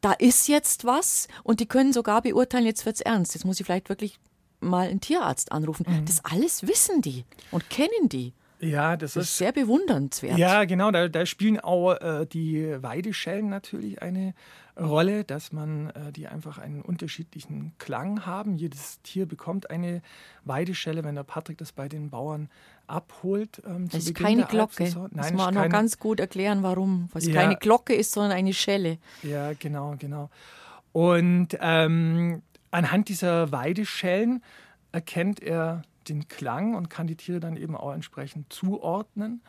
[0.00, 3.34] da ist jetzt was und die können sogar beurteilen, jetzt wird es ernst.
[3.34, 4.18] Jetzt muss ich vielleicht wirklich
[4.60, 5.86] mal einen Tierarzt anrufen.
[5.88, 6.04] Mhm.
[6.04, 8.32] Das alles wissen die und kennen die.
[8.60, 10.36] Ja, das, das ist, sehr bewundernswert.
[10.36, 10.90] Ja, genau.
[10.90, 14.34] Da, da spielen auch äh, die Weideschellen natürlich eine
[14.76, 18.56] Rolle, dass man äh, die einfach einen unterschiedlichen Klang haben.
[18.56, 20.02] Jedes Tier bekommt eine
[20.44, 22.48] Weideschelle, wenn der Patrick das bei den Bauern
[22.88, 23.62] abholt.
[23.66, 24.84] Ähm, das ist keine Glocke.
[24.84, 27.08] Nein, das muss man noch ganz gut erklären, warum.
[27.12, 28.98] Was ja, keine Glocke ist, sondern eine Schelle.
[29.22, 30.30] Ja, genau, genau.
[30.92, 34.42] Und ähm, anhand dieser Weideschellen
[34.92, 39.42] erkennt er den Klang und kann die Tiere dann eben auch entsprechend zuordnen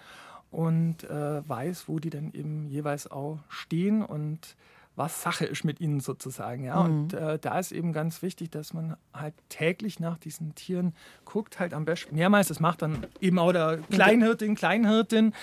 [0.51, 4.55] und äh, weiß, wo die dann eben jeweils auch stehen und
[4.99, 6.65] was Sache ist mit ihnen sozusagen.
[6.65, 6.83] Ja?
[6.83, 7.01] Mhm.
[7.01, 10.93] Und äh, da ist eben ganz wichtig, dass man halt täglich nach diesen Tieren
[11.25, 12.49] guckt, halt am besten mehrmals.
[12.49, 15.33] Das macht dann eben auch der Kleinhirtin, Kleinhirtin.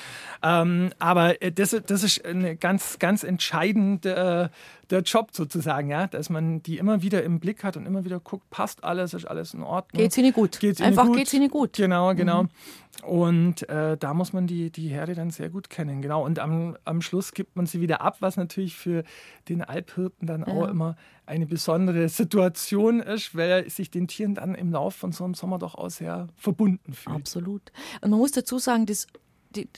[0.42, 4.50] Ähm, aber äh, das, das ist eine ganz, ganz entscheidende
[4.90, 8.20] der Job sozusagen, ja, dass man die immer wieder im Blick hat und immer wieder
[8.20, 10.00] guckt, passt alles, ist alles in Ordnung.
[10.00, 10.60] Geht's ihnen gut?
[10.60, 11.16] Geht's ihnen Einfach gut?
[11.16, 11.72] geht's ihnen gut.
[11.74, 12.44] Genau, genau.
[12.44, 12.48] Mhm.
[13.02, 16.24] Und äh, da muss man die, die Herde dann sehr gut kennen, genau.
[16.24, 19.04] Und am, am Schluss gibt man sie wieder ab, was natürlich für
[19.48, 24.54] den Alphirten dann auch immer eine besondere Situation ist, weil er sich den Tieren dann
[24.54, 27.16] im Laufe von so einem Sommer doch auch sehr verbunden fühlt.
[27.16, 27.72] Absolut.
[28.00, 29.06] Und man muss dazu sagen, das,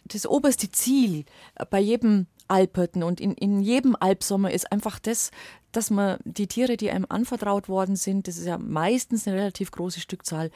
[0.05, 1.25] das oberste Ziel
[1.71, 5.31] bei jedem Alperten und in, in jedem Alpsommer ist einfach das,
[5.73, 9.71] dass man die Tiere, die einem anvertraut worden sind, das ist ja meistens eine relativ
[9.71, 10.51] große Stückzahl,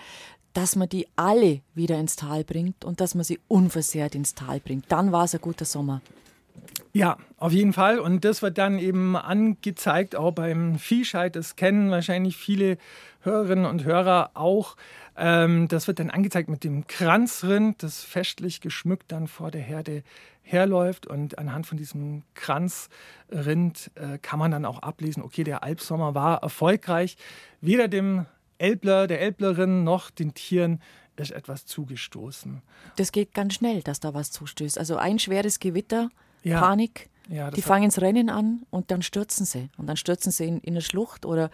[0.54, 4.60] dass man die alle wieder ins Tal bringt und dass man sie unversehrt ins Tal
[4.60, 4.86] bringt.
[4.88, 6.02] Dann war es ein guter Sommer.
[6.94, 7.98] Ja, auf jeden Fall.
[7.98, 11.34] Und das wird dann eben angezeigt, auch beim Viehscheid.
[11.34, 12.76] Das kennen wahrscheinlich viele
[13.20, 14.76] Hörerinnen und Hörer auch.
[15.16, 20.02] Ähm, das wird dann angezeigt mit dem Kranzrind, das festlich geschmückt dann vor der Herde
[20.42, 21.06] herläuft.
[21.06, 26.42] Und anhand von diesem Kranzrind äh, kann man dann auch ablesen, okay, der Albsommer war
[26.42, 27.16] erfolgreich.
[27.62, 28.26] Weder dem
[28.58, 30.82] Elbler, der Elblerin noch den Tieren
[31.16, 32.62] ist etwas zugestoßen.
[32.96, 34.78] Das geht ganz schnell, dass da was zustößt.
[34.78, 36.10] Also ein schweres Gewitter,
[36.42, 36.60] ja.
[36.60, 37.08] Panik.
[37.28, 39.70] Ja, die fangen ins Rennen an und dann stürzen sie.
[39.76, 41.50] Und dann stürzen sie in, in eine Schlucht oder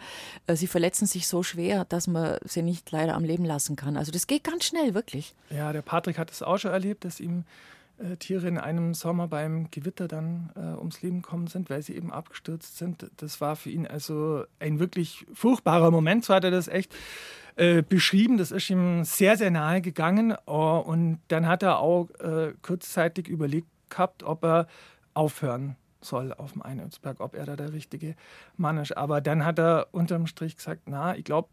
[0.47, 3.95] äh, sie verletzen sich so schwer, dass man sie nicht leider am Leben lassen kann.
[3.95, 5.35] Also das geht ganz schnell, wirklich.
[5.49, 7.45] Ja, der Patrick hat es auch schon erlebt, dass ihm
[7.99, 11.95] äh, Tiere in einem Sommer beim Gewitter dann äh, ums Leben gekommen sind, weil sie
[11.95, 13.09] eben abgestürzt sind.
[13.17, 16.25] Das war für ihn also ein wirklich furchtbarer Moment.
[16.25, 16.93] So hat er das echt
[17.57, 18.37] äh, beschrieben.
[18.37, 20.35] Das ist ihm sehr, sehr nahe gegangen.
[20.45, 24.67] Oh, und dann hat er auch äh, kurzzeitig überlegt gehabt, ob er
[25.13, 28.15] aufhören soll auf dem Einötzberg, ob er da der richtige
[28.55, 28.95] Mann ist.
[28.95, 31.49] Aber dann hat er unterm Strich gesagt, na, ich glaube,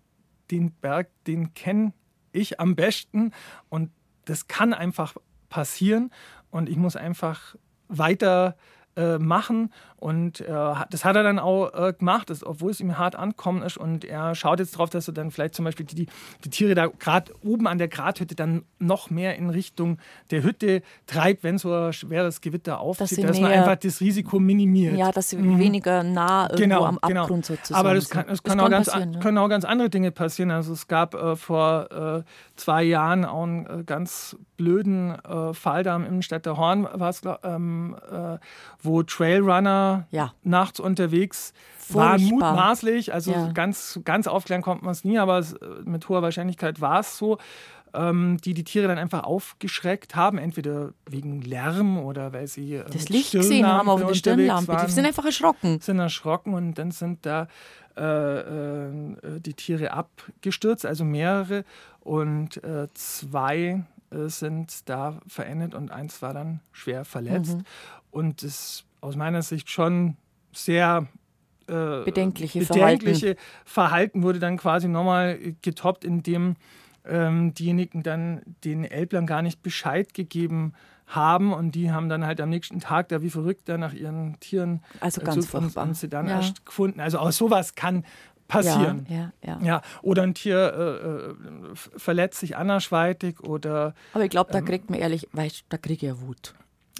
[0.50, 1.92] den Berg, den kenne
[2.32, 3.32] ich am besten
[3.68, 3.90] und
[4.26, 5.16] das kann einfach
[5.48, 6.10] passieren
[6.50, 7.56] und ich muss einfach
[7.88, 8.56] weiter
[8.96, 9.72] äh, machen.
[9.98, 13.62] Und äh, das hat er dann auch äh, gemacht, das, obwohl es ihm hart ankommen
[13.62, 13.78] ist.
[13.78, 16.06] Und er schaut jetzt darauf, dass er dann vielleicht zum Beispiel die,
[16.44, 19.98] die Tiere da gerade oben an der Grathütte dann noch mehr in Richtung
[20.30, 24.38] der Hütte treibt, wenn so ein schweres Gewitter aufzieht, dass, dass man einfach das Risiko
[24.38, 24.96] minimiert.
[24.96, 25.58] Ja, dass sie mhm.
[25.58, 27.22] weniger nah irgendwo genau, am genau.
[27.22, 27.56] Abgrund genau.
[27.56, 29.06] sozusagen Aber das, kann, das, kann auch ganz, ja.
[29.20, 30.50] können auch ganz andere Dinge passieren.
[30.50, 32.22] Also es gab äh, vor äh,
[32.56, 36.86] zwei Jahren auch einen äh, ganz blöden äh, Fall da im Städter Horn,
[37.44, 37.96] ähm,
[38.82, 40.32] wo Trailrunner ja.
[40.42, 42.04] nachts unterwegs Furchtbar.
[42.04, 43.12] waren, mutmaßlich.
[43.14, 43.52] Also ja.
[43.52, 47.38] ganz, ganz aufklären kommt man es nie, aber es, mit hoher Wahrscheinlichkeit war es so.
[47.96, 52.84] ähm, die die Tiere dann einfach aufgeschreckt haben, entweder wegen Lärm oder weil sie äh,
[52.90, 54.68] das Licht gesehen haben auf der Stirnlampe.
[54.68, 55.80] Waren, die sind einfach erschrocken.
[55.80, 57.48] Sind erschrocken und dann sind da
[57.96, 61.64] äh, äh, die Tiere abgestürzt, also mehrere
[62.00, 67.56] und äh, zwei äh, sind da verendet und eins war dann schwer verletzt.
[67.56, 67.64] Mhm.
[68.10, 70.16] Und das aus meiner Sicht schon
[70.52, 71.06] sehr
[71.68, 73.36] äh, bedenkliche, bedenkliche Verhalten.
[73.64, 74.22] Verhalten.
[74.22, 76.56] wurde dann quasi nochmal getoppt, indem
[77.04, 80.74] ähm, diejenigen dann den Elblern gar nicht Bescheid gegeben
[81.06, 84.40] haben und die haben dann halt am nächsten Tag da wie verrückt da nach ihren
[84.40, 86.36] Tieren also ganz äh, und, und sie dann ja.
[86.36, 87.00] erst gefunden.
[87.00, 88.04] Also auch sowas kann
[88.48, 89.06] passieren.
[89.08, 89.60] Ja, ja, ja.
[89.62, 93.94] ja oder ein Tier äh, äh verletzt sich andersweitig oder.
[94.14, 96.54] Aber ich glaube, da ähm, kriegt man ehrlich, weißt, da kriege ich ja Wut.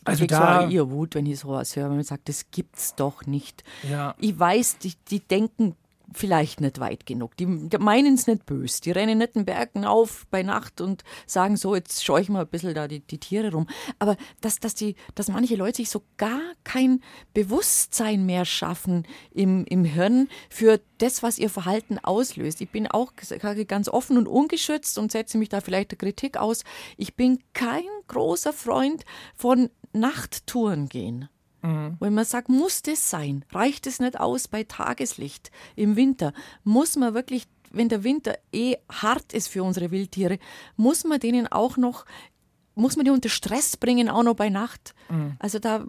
[0.07, 2.95] Also ich da so ihr Wut, wenn ich sowas höre, wenn man sagt, das gibt's
[2.95, 3.65] doch nicht.
[3.91, 4.15] Ja.
[4.19, 5.77] Ich weiß, die, die denken
[6.13, 7.37] vielleicht nicht weit genug.
[7.37, 8.81] Die, meinen es nicht böse.
[8.81, 12.43] Die rennen nicht den Bergen auf bei Nacht und sagen so, jetzt schaue ich mal
[12.43, 13.67] ein bisschen da die, die Tiere rum.
[13.99, 17.01] Aber dass, dass, die, dass manche Leute sich so gar kein
[17.35, 22.61] Bewusstsein mehr schaffen im, im Hirn für das, was ihr Verhalten auslöst.
[22.61, 23.13] Ich bin auch
[23.69, 26.65] ganz offen und ungeschützt und setze mich da vielleicht der Kritik aus.
[26.97, 29.05] Ich bin kein großer Freund
[29.35, 31.29] von Nachttouren gehen.
[31.63, 31.97] Mhm.
[32.01, 33.45] Wenn man sagt, muss das sein?
[33.51, 36.33] Reicht es nicht aus bei Tageslicht im Winter?
[36.65, 40.39] Muss man wirklich, wenn der Winter eh hart ist für unsere Wildtiere,
[40.77, 42.05] muss man denen auch noch,
[42.75, 44.95] muss man die unter Stress bringen, auch noch bei Nacht?
[45.09, 45.37] Mhm.
[45.39, 45.85] Also da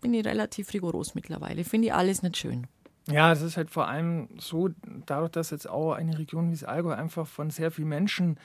[0.00, 1.64] bin ich relativ rigoros mittlerweile.
[1.64, 2.66] Finde ich alles nicht schön.
[3.08, 4.70] Ja, es ist halt vor allem so,
[5.06, 8.38] dadurch, dass jetzt auch eine Region wie das Allgäu einfach von sehr vielen Menschen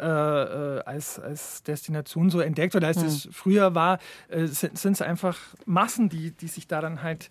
[0.00, 3.04] äh, äh, als, als Destination so entdeckt oder als mhm.
[3.04, 3.98] das früher war,
[4.28, 7.30] äh, sind es einfach Massen, die, die sich da dann halt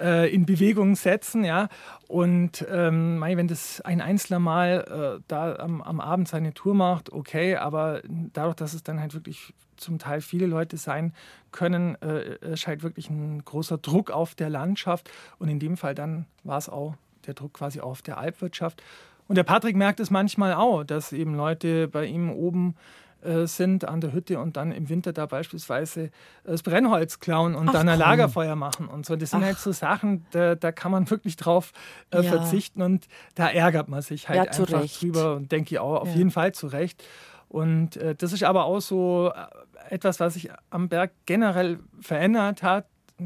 [0.00, 1.44] äh, in Bewegung setzen.
[1.44, 1.68] Ja?
[2.08, 7.12] Und ähm, wenn das ein Einzelner mal äh, da am, am Abend seine Tour macht,
[7.12, 8.02] okay, aber
[8.32, 11.12] dadurch, dass es dann halt wirklich zum Teil viele Leute sein
[11.50, 15.10] können, äh, erscheint wirklich ein großer Druck auf der Landschaft.
[15.38, 16.94] Und in dem Fall dann war es auch
[17.26, 18.82] der Druck quasi auf der Alpwirtschaft.
[19.32, 22.74] Und der Patrick merkt es manchmal auch, dass eben Leute bei ihm oben
[23.22, 26.10] äh, sind an der Hütte und dann im Winter da beispielsweise
[26.44, 28.08] das Brennholz klauen und Ach, dann ein komm.
[28.08, 29.16] Lagerfeuer machen und so.
[29.16, 29.46] Das sind Ach.
[29.46, 31.72] halt so Sachen, da, da, kann man wirklich drauf
[32.10, 32.24] äh, ja.
[32.24, 35.00] verzichten und da ärgert man sich halt ja, einfach Recht.
[35.00, 36.16] drüber und denke ich auch auf ja.
[36.16, 37.02] jeden Fall zurecht.
[37.48, 42.62] Und äh, das ist aber auch so äh, etwas, was sich am Berg generell verändert
[42.62, 42.84] hat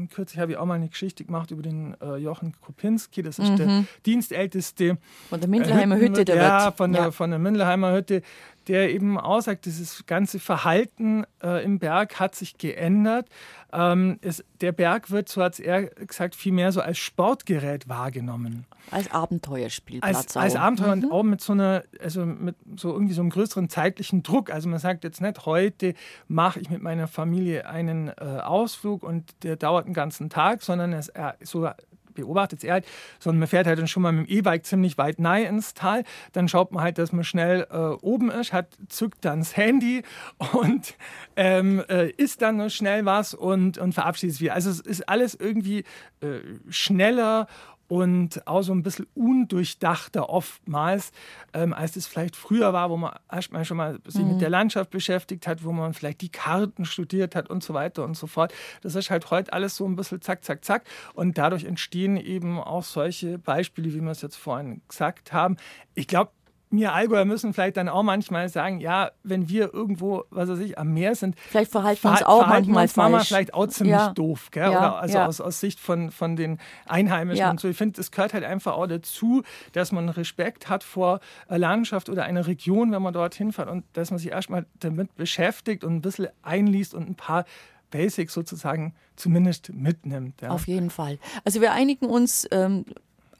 [0.09, 3.51] kürzlich habe ich auch mal eine Geschichte gemacht über den äh, Jochen Kopinski, das ist
[3.51, 3.57] mhm.
[3.57, 4.97] der dienstälteste.
[5.29, 6.77] Von der Mindleheimer äh, Hütte, der Ja, wird.
[6.77, 7.11] von der, ja.
[7.11, 8.21] von der Mindleheimer Hütte,
[8.67, 13.29] der eben aussagt, dieses ganze Verhalten äh, im Berg hat sich geändert.
[13.73, 18.65] Ähm, es, der Berg wird, so hat er gesagt, vielmehr so als Sportgerät wahrgenommen.
[18.91, 20.15] Als Abenteuerspielplatz.
[20.15, 21.03] Als, als Abenteuer mhm.
[21.05, 24.51] und auch mit so einer, also mit so irgendwie so einem größeren zeitlichen Druck.
[24.51, 25.93] Also man sagt jetzt nicht, heute
[26.27, 28.13] mache ich mit meiner Familie einen äh,
[28.43, 31.69] Ausflug und der dauert einen ganzen Tag, sondern es äh, so
[32.17, 32.85] beobachtet er halt,
[33.19, 36.03] sondern man fährt halt dann schon mal mit dem E-Bike ziemlich weit nahe ins Tal.
[36.33, 40.03] Dann schaut man halt, dass man schnell äh, oben ist, hat, zückt dann das Handy
[40.53, 40.95] und
[41.35, 44.53] ähm, äh, isst dann noch schnell was und, und verabschiedet sich wieder.
[44.53, 45.83] Also es ist alles irgendwie
[46.21, 46.39] äh,
[46.69, 47.47] schneller
[47.87, 51.11] und auch so ein bisschen undurchdachter oftmals,
[51.53, 54.33] ähm, als es vielleicht früher war, wo man erstmal schon mal sich mhm.
[54.33, 58.03] mit der Landschaft beschäftigt hat, wo man vielleicht die Karten studiert hat und so weiter
[58.03, 58.53] und so fort.
[58.81, 60.83] Das ist halt heute alles so ein bisschen zack, zack, zack.
[61.13, 65.57] Und dadurch entstehen eben auch solche Beispiele, wie wir es jetzt vorhin gesagt haben.
[65.95, 66.31] Ich glaube,
[66.69, 70.77] wir Allgäuer müssen vielleicht dann auch manchmal sagen, ja, wenn wir irgendwo, was weiß ich,
[70.77, 73.27] am Meer sind, vielleicht verhalten wir uns auch manchmal uns falsch.
[73.27, 74.13] vielleicht auch ziemlich ja.
[74.13, 74.71] doof, gell?
[74.71, 75.25] Ja, Oder also ja.
[75.27, 77.69] aus, aus Sicht von, von den Einheimischen und so.
[77.69, 82.09] Ich finde, es gehört halt einfach auch dazu, dass man Respekt hat vor einer Landschaft
[82.09, 85.95] oder einer Region, wenn man dorthin fährt und dass man sich erstmal damit beschäftigt und
[85.95, 87.45] ein bisschen einliest und ein paar
[87.91, 90.43] Basics sozusagen zumindest mitnimmt.
[90.43, 91.19] Auf jeden Fall.
[91.45, 92.83] Also wir einigen uns ähm,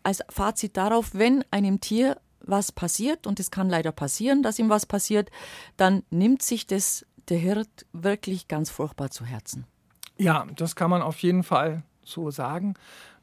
[0.03, 2.17] als Fazit darauf, wenn einem Tier
[2.47, 5.29] was passiert, und es kann leider passieren, dass ihm was passiert,
[5.77, 9.65] dann nimmt sich das der Hirt wirklich ganz furchtbar zu Herzen.
[10.17, 12.75] Ja, das kann man auf jeden Fall so sagen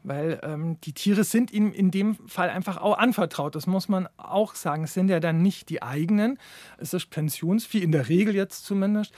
[0.04, 3.54] weil ähm, die Tiere sind ihm in dem Fall einfach auch anvertraut.
[3.54, 4.84] Das muss man auch sagen.
[4.84, 6.38] Es sind ja dann nicht die eigenen.
[6.78, 9.12] Es ist Pensionsvieh, in der Regel jetzt zumindest.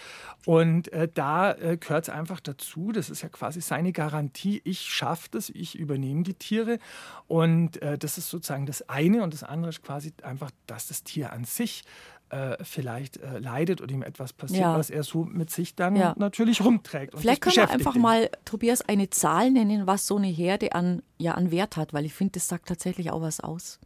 [0.46, 2.92] Und äh, da äh, gehört es einfach dazu.
[2.92, 4.62] Das ist ja quasi seine Garantie.
[4.64, 6.78] Ich schaffe das, ich übernehme die Tiere.
[7.26, 9.22] Und äh, das ist sozusagen das eine.
[9.22, 11.82] Und das andere ist quasi einfach, dass das Tier an sich
[12.30, 14.76] äh, vielleicht äh, leidet oder ihm etwas passiert, ja.
[14.76, 16.14] was er so mit sich dann ja.
[16.18, 17.14] natürlich rumträgt.
[17.16, 18.02] vielleicht können wir einfach ihn.
[18.02, 22.04] mal, Tobias, eine Zahl nennen, was so eine Herde an, ja, an Wert hat, weil
[22.04, 23.78] ich finde, das sagt tatsächlich auch was aus.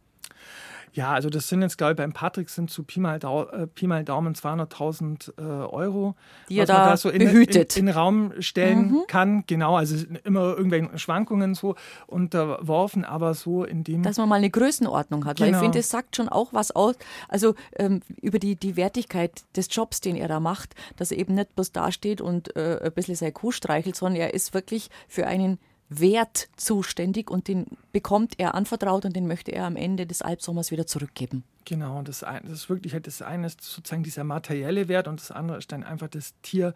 [0.93, 3.67] Ja, also das sind jetzt, glaube ich, beim Patrick sind zu Pi mal, Dau äh,
[3.67, 6.15] Pi mal Daumen 200.000 äh, Euro,
[6.49, 7.21] die er da, da so in.
[7.21, 9.03] In, in, den Raum stellen mhm.
[9.07, 9.43] kann.
[9.47, 11.75] Genau, also immer irgendwelchen Schwankungen so
[12.07, 14.03] unterworfen, aber so in dem...
[14.03, 15.45] Dass man mal eine Größenordnung hat, genau.
[15.45, 15.63] weil ich genau.
[15.63, 16.95] finde, es sagt schon auch was aus,
[17.29, 21.35] also ähm, über die, die Wertigkeit des Jobs, den er da macht, dass er eben
[21.35, 25.27] nicht bloß dasteht und äh, ein bisschen seine Kuh streichelt, sondern er ist wirklich für
[25.27, 25.59] einen
[25.93, 30.71] Wert zuständig und den bekommt er anvertraut und den möchte er am Ende des Albsommers
[30.71, 31.43] wieder zurückgeben.
[31.65, 35.31] Genau, das, das ist wirklich halt das eine ist sozusagen dieser materielle Wert und das
[35.31, 36.73] andere ist dann einfach das Tier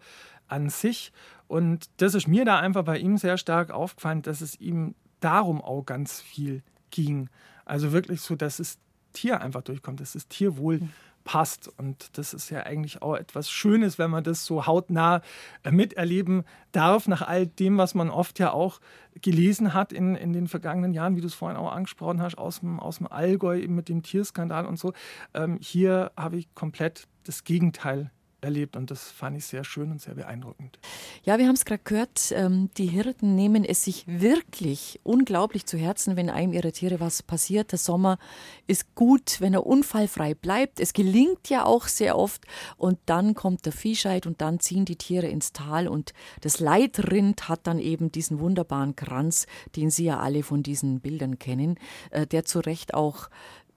[0.48, 1.12] an sich.
[1.48, 5.62] Und das ist mir da einfach bei ihm sehr stark aufgefallen, dass es ihm darum
[5.62, 7.30] auch ganz viel ging.
[7.64, 8.76] Also wirklich so, dass das
[9.14, 10.92] Tier einfach durchkommt, dass das Tierwohl mhm
[11.26, 11.68] passt.
[11.76, 15.20] Und das ist ja eigentlich auch etwas Schönes, wenn man das so hautnah
[15.64, 18.80] äh, miterleben darf, nach all dem, was man oft ja auch
[19.20, 22.60] gelesen hat in, in den vergangenen Jahren, wie du es vorhin auch angesprochen hast, aus
[22.60, 24.92] dem, aus dem Allgäu eben mit dem Tierskandal und so.
[25.34, 28.10] Ähm, hier habe ich komplett das Gegenteil
[28.46, 30.78] erlebt und das fand ich sehr schön und sehr beeindruckend.
[31.24, 35.76] Ja, wir haben es gerade gehört, ähm, die Hirten nehmen es sich wirklich unglaublich zu
[35.76, 37.72] Herzen, wenn einem ihrer Tiere was passiert.
[37.72, 38.18] Der Sommer
[38.66, 40.80] ist gut, wenn er unfallfrei bleibt.
[40.80, 42.46] Es gelingt ja auch sehr oft
[42.78, 47.48] und dann kommt der Viehscheid und dann ziehen die Tiere ins Tal und das Leitrind
[47.48, 51.78] hat dann eben diesen wunderbaren Kranz, den Sie ja alle von diesen Bildern kennen,
[52.10, 53.28] äh, der zu Recht auch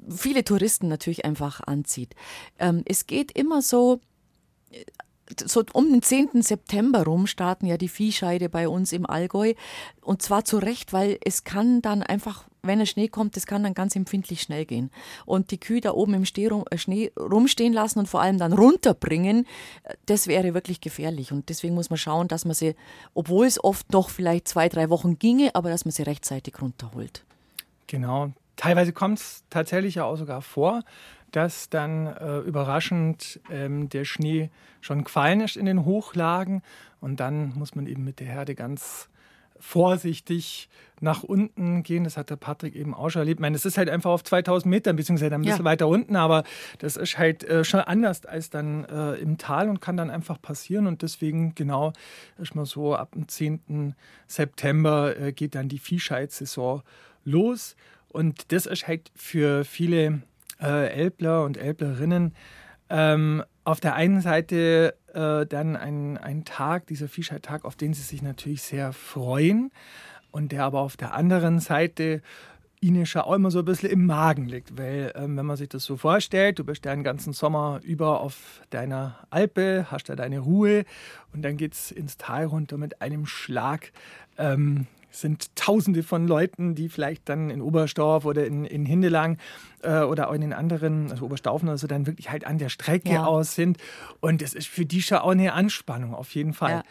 [0.09, 2.15] viele Touristen natürlich einfach anzieht.
[2.57, 3.99] Ähm, es geht immer so,
[5.45, 6.41] so um den 10.
[6.41, 9.53] September rum starten ja die Viehscheide bei uns im Allgäu.
[10.01, 13.63] Und zwar zu Recht, weil es kann dann einfach, wenn der Schnee kommt, das kann
[13.63, 14.89] dann ganz empfindlich schnell gehen.
[15.26, 19.45] Und die Kühe da oben im äh, Schnee rumstehen lassen und vor allem dann runterbringen,
[20.07, 21.32] das wäre wirklich gefährlich.
[21.32, 22.76] Und deswegen muss man schauen, dass man sie,
[23.13, 27.24] obwohl es oft noch vielleicht zwei, drei Wochen ginge, aber dass man sie rechtzeitig runterholt.
[27.88, 28.32] Genau.
[28.55, 30.84] Teilweise kommt es tatsächlich ja auch sogar vor,
[31.32, 34.49] dass dann äh, überraschend ähm, der Schnee
[34.82, 36.61] schon gefallen ist in den Hochlagen.
[37.01, 39.09] Und dann muss man eben mit der Herde ganz
[39.59, 40.69] vorsichtig
[41.01, 42.03] nach unten gehen.
[42.03, 43.39] Das hat der Patrick eben auch schon erlebt.
[43.39, 45.65] Ich meine, das ist halt einfach auf 2000 Metern, beziehungsweise ein bisschen ja.
[45.65, 46.43] weiter unten, aber
[46.80, 50.41] das ist halt äh, schon anders als dann äh, im Tal und kann dann einfach
[50.41, 50.88] passieren.
[50.88, 51.93] Und deswegen, genau,
[52.38, 53.95] ist mal so, ab dem 10.
[54.27, 56.82] September äh, geht dann die Viehscheidsaison
[57.23, 57.75] los.
[58.07, 60.21] Und das ist halt für viele
[60.62, 62.34] äh, Elbler und Elblerinnen
[62.89, 68.01] ähm, auf der einen Seite äh, dann ein, ein Tag, dieser Fischheit-Tag, auf den sie
[68.01, 69.72] sich natürlich sehr freuen
[70.32, 72.22] und der aber auf der anderen Seite
[72.82, 75.70] ihnen schon auch immer so ein bisschen im Magen liegt, weil ähm, wenn man sich
[75.70, 80.16] das so vorstellt, du bist ja den ganzen Sommer über auf deiner Alpe, hast da
[80.16, 80.86] deine Ruhe
[81.34, 83.91] und dann geht es ins Tal runter mit einem Schlag.
[84.38, 89.38] Ähm, sind Tausende von Leuten, die vielleicht dann in Oberstdorf oder in, in Hindelang
[89.82, 92.70] äh, oder auch in den anderen, also Oberstaufen oder so, dann wirklich halt an der
[92.70, 93.26] Strecke ja.
[93.26, 93.78] aus sind.
[94.20, 96.72] Und es ist für die schon auch eine Anspannung, auf jeden Fall.
[96.72, 96.84] Ja.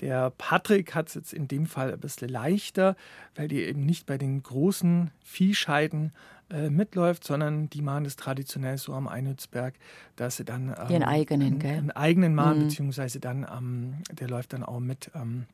[0.00, 2.96] Der Patrick hat es jetzt in dem Fall ein bisschen leichter,
[3.36, 6.12] weil die eben nicht bei den großen Viehscheiden
[6.50, 9.74] äh, mitläuft, sondern die machen das traditionell so am Einhützberg,
[10.16, 11.78] dass sie dann ähm, den eigenen, einen, gell?
[11.78, 12.62] einen eigenen machen, mhm.
[12.64, 15.46] beziehungsweise dann, ähm, der läuft dann auch mit ähm,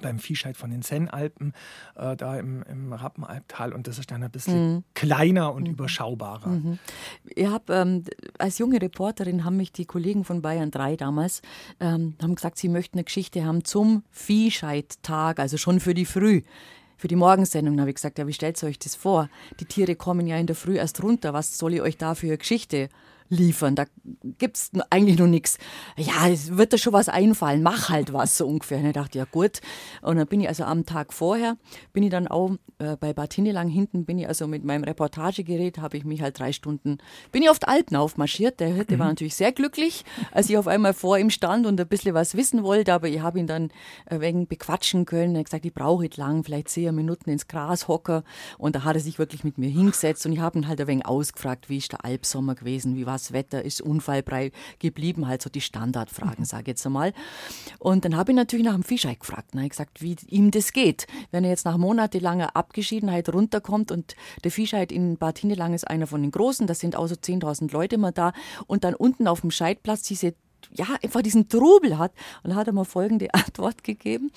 [0.00, 1.52] beim Viehscheid von den Sennalpen,
[1.96, 3.72] äh, da im, im Rappenalptal.
[3.72, 4.84] Und das ist dann ein bisschen mhm.
[4.94, 5.70] kleiner und mhm.
[5.70, 6.48] überschaubarer.
[6.48, 6.78] Mhm.
[7.24, 8.04] Ich habe ähm,
[8.38, 11.42] als junge Reporterin haben mich die Kollegen von Bayern 3 damals
[11.80, 16.42] ähm, haben gesagt, sie möchten eine Geschichte haben zum Viehscheidtag, also schon für die Früh
[16.96, 17.76] für die Morgensendung.
[17.76, 19.30] Da habe ich gesagt, ja, wie stellt ihr euch das vor?
[19.58, 21.32] Die Tiere kommen ja in der Früh erst runter.
[21.32, 22.90] Was soll ich euch da für eine Geschichte
[23.30, 23.76] liefern.
[23.76, 23.84] Da
[24.38, 25.56] gibt es eigentlich noch nichts.
[25.96, 28.78] Ja, es wird da schon was einfallen, mach halt was so ungefähr.
[28.78, 29.60] Und ich dachte, ja gut.
[30.02, 31.56] Und dann bin ich also am Tag vorher,
[31.92, 35.78] bin ich dann auch äh, bei Bad Hindelang hinten, bin ich also mit meinem Reportagegerät,
[35.78, 36.98] habe ich mich halt drei Stunden,
[37.30, 38.58] bin ich auf die Alpen aufmarschiert.
[38.58, 38.98] Der Hirte mhm.
[38.98, 42.34] war natürlich sehr glücklich, als ich auf einmal vor ihm stand und ein bisschen was
[42.34, 43.70] wissen wollte, aber ich habe ihn dann
[44.06, 45.36] ein wenig bequatschen können.
[45.36, 48.22] Er hat gesagt, ich brauche nicht lang, vielleicht zehn Minuten ins Gras hocken.
[48.58, 50.88] Und da hat er sich wirklich mit mir hingesetzt und ich habe ihn halt ein
[50.88, 55.42] wenig ausgefragt, wie ist der Alpsommer gewesen, wie war das Wetter ist unfallfrei geblieben, halt
[55.42, 57.12] so die Standardfragen, sage ich jetzt einmal.
[57.78, 59.68] Und dann habe ich natürlich nach dem Fischei gefragt, ne?
[59.68, 64.84] gesagt, wie ihm das geht, wenn er jetzt nach monatelanger Abgeschiedenheit runterkommt und der Fischei
[64.84, 68.12] in Bad Hindelang ist einer von den Großen, da sind auch so 10.000 Leute immer
[68.12, 68.32] da
[68.66, 70.34] und dann unten auf dem Scheidplatz diese
[70.72, 72.12] ja, einfach diesen Trubel hat.
[72.42, 74.30] Und dann hat er mir folgende Antwort gegeben.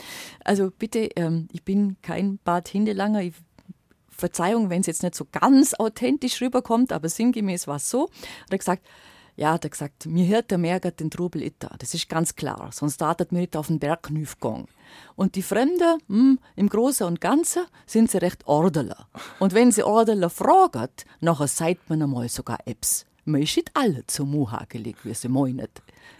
[0.43, 3.33] Also bitte, ähm, ich bin kein Bad Hindelanger, ich
[4.15, 8.09] Verzeihung, wenn es jetzt nicht so ganz authentisch rüberkommt, aber sinngemäß war es so.
[8.43, 8.87] Hat er gesagt,
[9.35, 11.75] Ja, hat er gesagt, mir Hirte merkt den Trubel itta.
[11.79, 14.67] Das ist ganz klar, sonst datet mir nicht auf den Berg gegangen.
[15.15, 19.07] Und die Fremden, hm, im Großen und Ganzen, sind sie recht ordeler.
[19.39, 20.89] Und wenn sie ordeler fragen,
[21.19, 23.05] nachher sagt man einmal sogar Eps.
[23.25, 25.67] Man ist nicht alle zum Muha gelegt, wie sie meinen.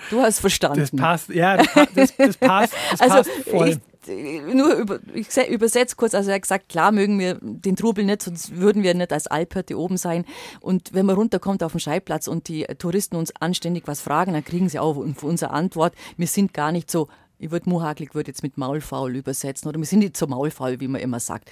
[0.10, 0.80] Du hast verstanden.
[0.80, 3.70] Das passt, ja, das, das, das passt, das also, passt voll.
[3.70, 3.78] Ich,
[4.08, 8.24] nur über, ich übersetze kurz, also er hat gesagt, klar mögen wir den Trubel nicht,
[8.24, 10.26] sonst würden wir nicht als Alphirte oben sein.
[10.62, 14.46] Und wenn man runterkommt auf den Scheibplatz und die Touristen uns anständig was fragen, dann
[14.46, 15.94] kriegen sie auch unsere Antwort.
[16.18, 17.08] Wir sind gar nicht so
[17.44, 20.88] ich würde muhagelig würde jetzt mit Maulfaul übersetzen oder wir sind nicht so maulfaul, wie
[20.88, 21.52] man immer sagt.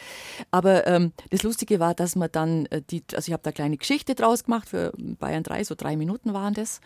[0.49, 3.56] Aber ähm, das Lustige war, dass man dann äh, die, also ich habe da eine
[3.56, 6.80] kleine Geschichte draus gemacht für Bayern 3, so drei Minuten waren das.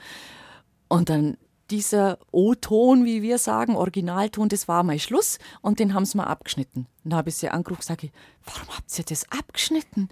[0.88, 1.38] Und dann
[1.72, 6.26] dieser O-Ton, wie wir sagen, Originalton, das war mein Schluss und den haben sie mal
[6.26, 6.88] abgeschnitten.
[7.04, 8.12] Dann habe ich sie angerufen und sage,
[8.46, 10.10] warum habt ihr das abgeschnitten?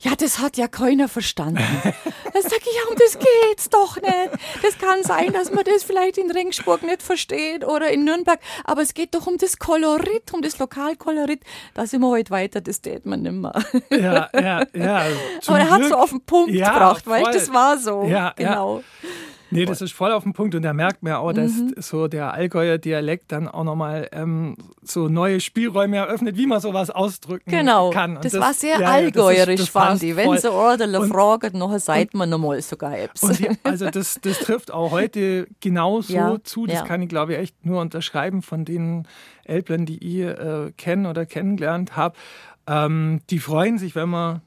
[0.00, 1.56] Ja, das hat ja keiner verstanden.
[1.84, 4.30] Dann sage ich, ja, um das geht's doch nicht.
[4.62, 8.82] Das kann sein, dass man das vielleicht in Ringsburg nicht versteht oder in Nürnberg, aber
[8.82, 11.40] es geht doch um das Kolorit, um das Lokalkolorit.
[11.72, 13.52] Da sind wir heute weiter, das steht man nicht mehr.
[13.90, 15.06] Ja, ja, ja.
[15.46, 18.04] Aber er hat so auf den Punkt ja, gebracht, weil das war so.
[18.04, 18.78] Ja, genau.
[18.78, 19.08] Ja.
[19.50, 21.74] Nee, das ist voll auf den Punkt und da merkt man auch, dass mhm.
[21.76, 26.90] so der Allgäuer Dialekt dann auch nochmal ähm, so neue Spielräume eröffnet, wie man sowas
[26.90, 27.90] ausdrücken genau.
[27.90, 28.16] kann.
[28.16, 30.16] Und das, das war sehr ja, allgäuerisch, das ist, das fand ich.
[30.16, 33.20] Wenn sie ordentlich fragen, nachher seid man nochmal sogar Apps.
[33.20, 36.66] Die, also das, das trifft auch heute genauso ja, zu.
[36.66, 36.84] Das ja.
[36.84, 39.06] kann ich, glaube ich, echt nur unterschreiben von den
[39.44, 42.16] Elblern, die ich äh, kennen oder kennengelernt habe.
[42.66, 44.40] Ähm, die freuen sich, wenn man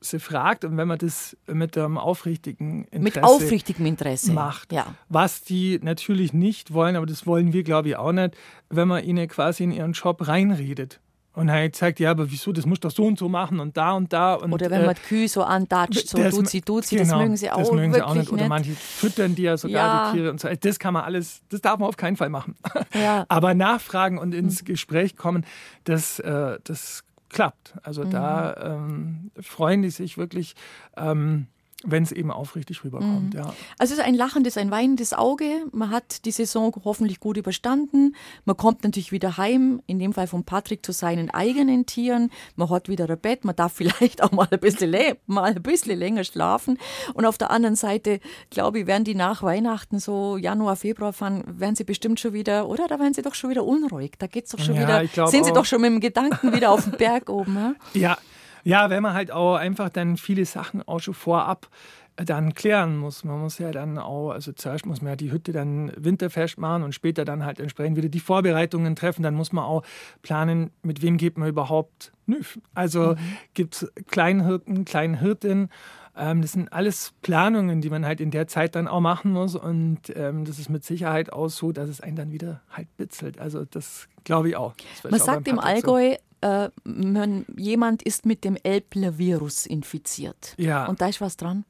[0.00, 4.94] sie fragt und wenn man das mit einem aufrichtigen Interesse mit aufrichtigem Interesse macht, ja.
[5.08, 8.36] was die natürlich nicht wollen, aber das wollen wir glaube ich auch nicht,
[8.68, 11.00] wenn man ihnen quasi in ihren Job reinredet.
[11.32, 13.92] Und halt sagt, ja, aber wieso, das muss doch so und so machen und da
[13.92, 14.34] und da.
[14.34, 17.18] Und, oder wenn man äh, die Kühe so andatscht, so das, duzi, duzi, genau, das
[17.20, 18.32] mögen sie auch Das mögen sie auch nicht.
[18.32, 20.10] Oder manche füttern die ja sogar ja.
[20.10, 20.48] die Tiere und so.
[20.48, 22.56] Das kann man alles, das darf man auf keinen Fall machen.
[22.94, 23.26] Ja.
[23.28, 25.46] Aber nachfragen und ins Gespräch kommen,
[25.84, 27.74] das, äh, das klappt.
[27.82, 28.10] Also mhm.
[28.10, 30.54] da ähm, freuen die sich wirklich.
[30.96, 31.46] Ähm,
[31.84, 33.34] wenn es eben aufrichtig rüberkommt.
[33.34, 33.40] Mhm.
[33.40, 33.54] Ja.
[33.78, 35.64] Also es ist ein lachendes, ein weinendes Auge.
[35.72, 38.14] Man hat die Saison hoffentlich gut überstanden.
[38.44, 42.30] Man kommt natürlich wieder heim, in dem Fall von Patrick zu seinen eigenen Tieren.
[42.56, 44.94] Man hat wieder ein Bett, man darf vielleicht auch mal ein bisschen,
[45.26, 46.78] mal ein bisschen länger schlafen.
[47.14, 48.20] Und auf der anderen Seite,
[48.50, 52.68] glaube ich, werden die nach Weihnachten, so Januar, Februar fahren, werden sie bestimmt schon wieder,
[52.68, 52.88] oder?
[52.88, 54.12] Da werden sie doch schon wieder unruhig.
[54.18, 55.56] Da geht es doch schon ja, wieder, sind sie auch.
[55.56, 57.56] doch schon mit dem Gedanken wieder auf dem Berg oben.
[57.56, 57.74] Ja?
[57.94, 58.18] ja,
[58.64, 61.68] ja, wenn man halt auch einfach dann viele Sachen auch schon vorab
[62.16, 63.24] äh, dann klären muss.
[63.24, 66.82] Man muss ja dann auch, also zuerst muss man ja die Hütte dann winterfest machen
[66.82, 69.22] und später dann halt entsprechend wieder die Vorbereitungen treffen.
[69.22, 69.82] Dann muss man auch
[70.22, 72.58] planen, mit wem geht man überhaupt nüf.
[72.74, 73.18] Also mhm.
[73.54, 75.70] gibt es Kleinhirten, Kleinhirtinnen.
[76.16, 79.54] Ähm, das sind alles Planungen, die man halt in der Zeit dann auch machen muss.
[79.54, 83.38] Und ähm, das ist mit Sicherheit auch so, dass es einen dann wieder halt bitzelt.
[83.38, 84.74] Also das glaube ich auch.
[85.08, 90.54] Man sagt im Allgäu, äh, man, jemand ist mit dem Elbler-Virus infiziert.
[90.56, 90.86] Ja.
[90.86, 91.64] Und da ist was dran?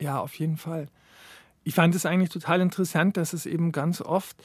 [0.00, 0.88] Ja, auf jeden Fall.
[1.64, 4.36] Ich fand es eigentlich total interessant, dass es eben ganz oft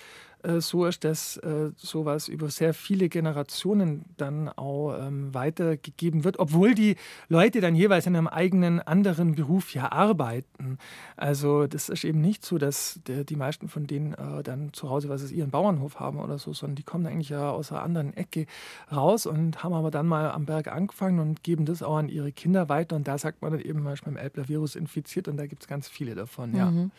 [0.59, 6.73] so ist, dass äh, sowas über sehr viele Generationen dann auch ähm, weitergegeben wird, obwohl
[6.73, 6.95] die
[7.29, 10.77] Leute dann jeweils in einem eigenen anderen Beruf ja arbeiten.
[11.15, 15.09] Also das ist eben nicht so, dass die meisten von denen äh, dann zu Hause,
[15.09, 18.15] was ist, ihren Bauernhof haben oder so, sondern die kommen eigentlich ja aus einer anderen
[18.15, 18.45] Ecke
[18.91, 22.31] raus und haben aber dann mal am Berg angefangen und geben das auch an ihre
[22.31, 22.95] Kinder weiter.
[22.95, 25.87] Und da sagt man dann eben manchmal im Elbler-Virus infiziert und da gibt es ganz
[25.87, 26.71] viele davon, ja.
[26.71, 26.91] Mhm.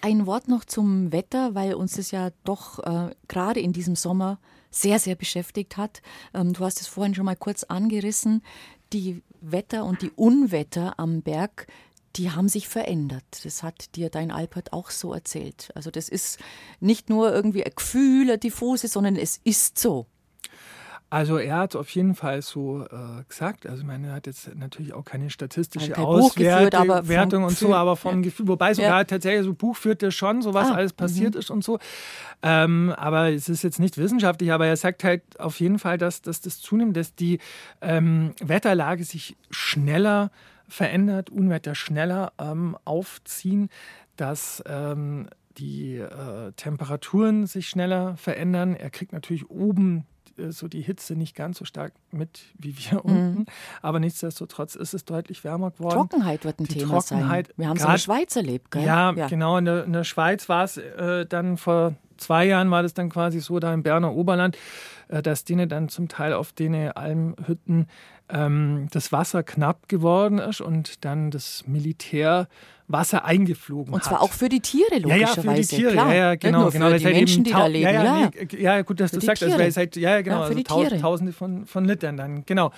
[0.00, 4.38] Ein Wort noch zum Wetter, weil uns das ja doch äh, gerade in diesem Sommer
[4.70, 6.02] sehr, sehr beschäftigt hat.
[6.34, 8.42] Ähm, du hast es vorhin schon mal kurz angerissen.
[8.92, 11.66] Die Wetter und die Unwetter am Berg,
[12.16, 13.24] die haben sich verändert.
[13.44, 15.70] Das hat dir dein Alpert auch so erzählt.
[15.74, 16.38] Also das ist
[16.80, 20.06] nicht nur irgendwie ein Gefühl, ein diffuse, sondern es ist so.
[21.10, 23.66] Also er hat auf jeden Fall so äh, gesagt.
[23.66, 28.16] Also ich meine, er hat jetzt natürlich auch keine statistische Auswertung und so, aber vom
[28.16, 28.20] ja.
[28.24, 29.04] Gefühl, wobei sogar ja.
[29.04, 31.38] tatsächlich so Buch führt er schon, so was ah, alles passiert -hmm.
[31.38, 31.78] ist und so.
[32.42, 36.20] Ähm, aber es ist jetzt nicht wissenschaftlich, aber er sagt halt auf jeden Fall, dass,
[36.20, 37.38] dass das zunimmt, dass die
[37.80, 40.30] ähm, Wetterlage sich schneller
[40.68, 43.70] verändert, Unwetter schneller ähm, aufziehen,
[44.16, 48.74] dass ähm, die äh, Temperaturen sich schneller verändern.
[48.74, 50.04] Er kriegt natürlich oben
[50.50, 53.10] so die Hitze nicht ganz so stark mit wie wir mhm.
[53.10, 53.46] unten.
[53.82, 55.94] Aber nichtsdestotrotz ist es deutlich wärmer geworden.
[55.94, 57.54] Trockenheit wird ein die Thema Trockenheit, sein.
[57.56, 58.84] Wir haben es in der Schweiz erlebt, gell?
[58.84, 59.28] Ja, ja.
[59.28, 59.56] genau.
[59.56, 63.08] In der, in der, Schweiz war es äh, dann vor zwei Jahren war das dann
[63.10, 64.56] quasi so da im Berner Oberland,
[65.08, 67.86] äh, dass denen dann zum Teil auf den Almhütten
[68.28, 72.48] ähm, das Wasser knapp geworden ist und dann das Militär
[72.88, 74.22] Wasser eingeflogen Und zwar hat.
[74.22, 75.20] auch für die Tiere, logischerweise.
[75.20, 76.08] Ja, ja, für die Tiere, Klar.
[76.08, 76.70] ja, ja, Nicht genau.
[76.70, 77.84] genau für die halt Menschen, die da leben.
[77.84, 79.62] Ja, ja, nee, ja gut, dass Für du sagst, also, Tiere.
[79.62, 81.00] weil es halt, ja, genau, Ja, also taus Tiere.
[81.00, 82.72] Tausende von, von Litern dann, genau.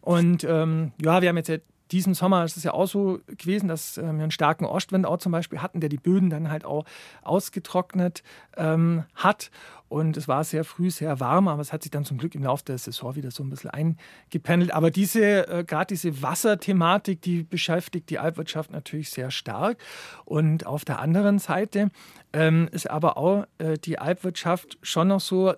[0.00, 1.56] Und ähm, ja, wir haben jetzt ja
[1.94, 5.18] diesen Sommer ist es ja auch so gewesen, dass ähm, wir einen starken Ostwind auch
[5.18, 6.84] zum Beispiel hatten, der die Böden dann halt auch
[7.22, 8.24] ausgetrocknet
[8.56, 9.52] ähm, hat.
[9.88, 12.42] Und es war sehr früh sehr warm, aber es hat sich dann zum Glück im
[12.42, 14.72] Laufe der Saison wieder so ein bisschen eingependelt.
[14.72, 19.78] Aber diese, äh, gerade diese Wasserthematik, die beschäftigt die Alpwirtschaft natürlich sehr stark.
[20.24, 21.90] Und auf der anderen Seite
[22.32, 25.54] ähm, ist aber auch äh, die Alpwirtschaft schon noch so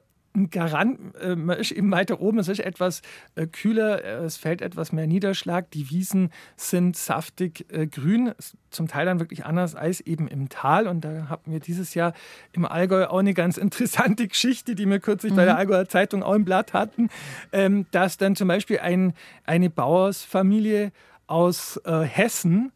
[0.50, 3.02] Garant, äh, man ist eben weiter oben, es ist etwas
[3.34, 8.32] äh, kühler, äh, es fällt etwas mehr Niederschlag, die Wiesen sind saftig äh, grün,
[8.70, 10.86] zum Teil dann wirklich anders als eben im Tal.
[10.86, 12.12] Und da hatten wir dieses Jahr
[12.52, 16.34] im Allgäu auch eine ganz interessante Geschichte, die wir kürzlich bei der Allgäuer Zeitung auch
[16.34, 17.08] im Blatt hatten,
[17.52, 19.14] ähm, dass dann zum Beispiel ein,
[19.44, 20.92] eine Bauersfamilie
[21.26, 22.72] aus äh, Hessen,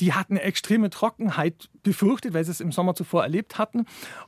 [0.00, 3.86] die hatten eine extreme Trockenheit befürchtet, weil sie es im Sommer zuvor erlebt hatten.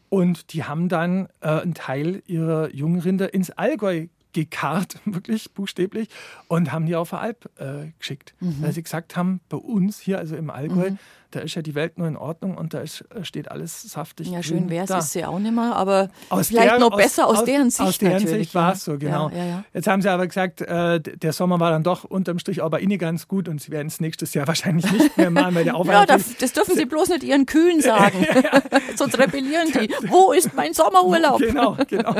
[0.08, 6.08] Und die haben dann äh, einen Teil ihrer Jungrinder ins Allgäu gekarrt, wirklich buchstäblich,
[6.48, 8.34] und haben die auf der Alp äh, geschickt.
[8.62, 10.92] Weil sie gesagt haben, bei uns hier, also im Allgäu,
[11.30, 14.28] da ist ja die Welt nur in Ordnung und da ist, äh, steht alles saftig.
[14.30, 17.26] Ja, schön wäre es, ist sie auch nicht mehr, aber Aus vielleicht der- noch besser
[17.26, 18.46] aus, deren Sicht Aus deren natürlich.
[18.46, 19.28] Sicht war es so, genau.
[19.30, 19.64] Ja, ja, ja.
[19.72, 22.80] Jetzt haben sie aber gesagt, äh, der Sommer war dann doch unterm Strich auch bei
[22.80, 25.76] Ihnen ganz gut und sie werden es nächstes Jahr wahrscheinlich nicht mehr machen, weil der
[25.76, 28.26] Aufwand Ja, das, das dürfen Sie bloß nicht Ihren Kühen sagen.
[28.96, 29.88] Sonst rebellieren die.
[30.08, 31.38] Wo ist mein Sommerurlaub?
[31.40, 32.14] Genau, genau.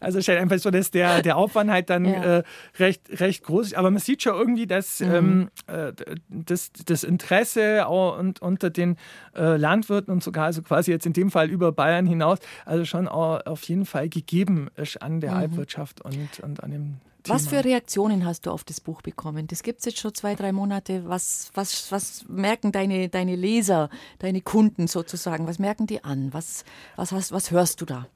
[0.00, 2.02] Also es ist halt einfach so, dass der, der Aufwand halt dann.
[2.02, 2.08] Mhm.
[2.22, 2.42] äh,
[2.78, 3.76] recht, recht groß ist.
[3.76, 5.92] Aber man sieht schon irgendwie, dass ähm, äh,
[6.28, 8.96] das, das Interesse auch und, unter den
[9.34, 13.08] äh, Landwirten und sogar also quasi jetzt in dem Fall über Bayern hinaus, also schon
[13.08, 16.84] auch auf jeden Fall gegeben ist an der Alpwirtschaft und, und an dem
[17.22, 17.34] Thema.
[17.34, 17.40] Mhm.
[17.40, 19.46] Was für Reaktionen hast du auf das Buch bekommen?
[19.46, 21.04] Das gibt es jetzt schon zwei, drei Monate.
[21.06, 25.46] Was, was, was merken deine, deine Leser, deine Kunden sozusagen?
[25.46, 26.32] Was merken die an?
[26.32, 26.64] Was,
[26.96, 28.06] was, hast, was hörst du da?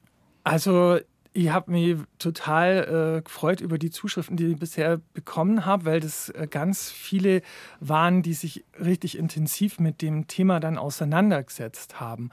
[0.43, 0.99] Also
[1.37, 5.99] ich habe mich total äh, gefreut über die Zuschriften, die ich bisher bekommen habe, weil
[5.99, 7.43] das äh, ganz viele
[7.79, 12.31] waren, die sich richtig intensiv mit dem Thema dann auseinandergesetzt haben.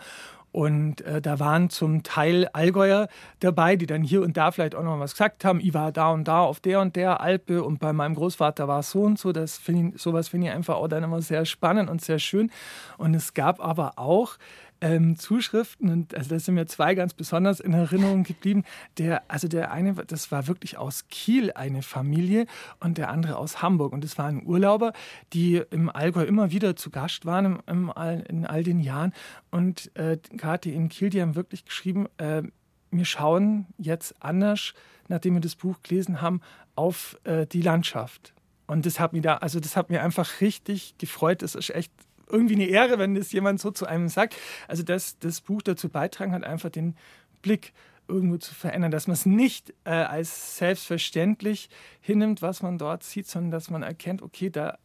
[0.53, 3.09] Und äh, da waren zum Teil Allgäuer
[3.41, 5.61] dabei, die dann hier und da vielleicht auch noch was gesagt haben.
[5.61, 8.79] Ich war da und da auf der und der Alpe und bei meinem Großvater war
[8.79, 9.33] es so und so.
[9.33, 12.51] Das find ich, sowas finde ich einfach auch dann immer sehr spannend und sehr schön.
[12.97, 14.39] Und es gab aber auch
[14.81, 18.65] ähm, Zuschriften und also das sind mir zwei ganz besonders in Erinnerung geblieben.
[18.99, 22.47] Der, also der eine, das war wirklich aus Kiel eine Familie
[22.81, 23.93] und der andere aus Hamburg.
[23.93, 24.93] Und das waren Urlauber,
[25.33, 29.13] die im Allgäu immer wieder zu Gast waren im, im all, in all den Jahren.
[29.51, 32.43] Und äh, gerade in Kiel, die haben wirklich geschrieben, äh,
[32.91, 34.75] wir schauen jetzt anders,
[35.09, 36.41] nachdem wir das Buch gelesen haben,
[36.77, 38.35] auf äh, die Landschaft.
[38.67, 41.43] Und das hat mich da, also das hat mir einfach richtig gefreut.
[41.43, 41.93] Das ist echt
[42.29, 44.37] irgendwie eine Ehre, wenn das jemand so zu einem sagt.
[44.69, 46.97] Also dass das Buch dazu beitragen hat, einfach den
[47.43, 47.73] Blick
[48.09, 51.71] irgendwo zu verändern, dass man es nicht äh, als selbstverständlich
[52.01, 54.79] hinnimmt, was man dort sieht, sondern dass man erkennt, okay, da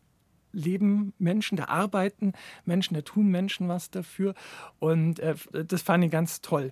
[0.52, 2.34] leben Menschen, da arbeiten
[2.66, 4.34] Menschen, da tun Menschen was dafür.
[4.80, 6.72] Und äh, das fand ich ganz toll.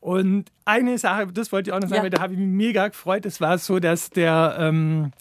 [0.00, 2.02] Und eine Sache, das wollte ich auch noch sagen, Ja.
[2.04, 3.24] weil da habe ich mich mega gefreut.
[3.26, 5.12] Es war so, dass der, ähm,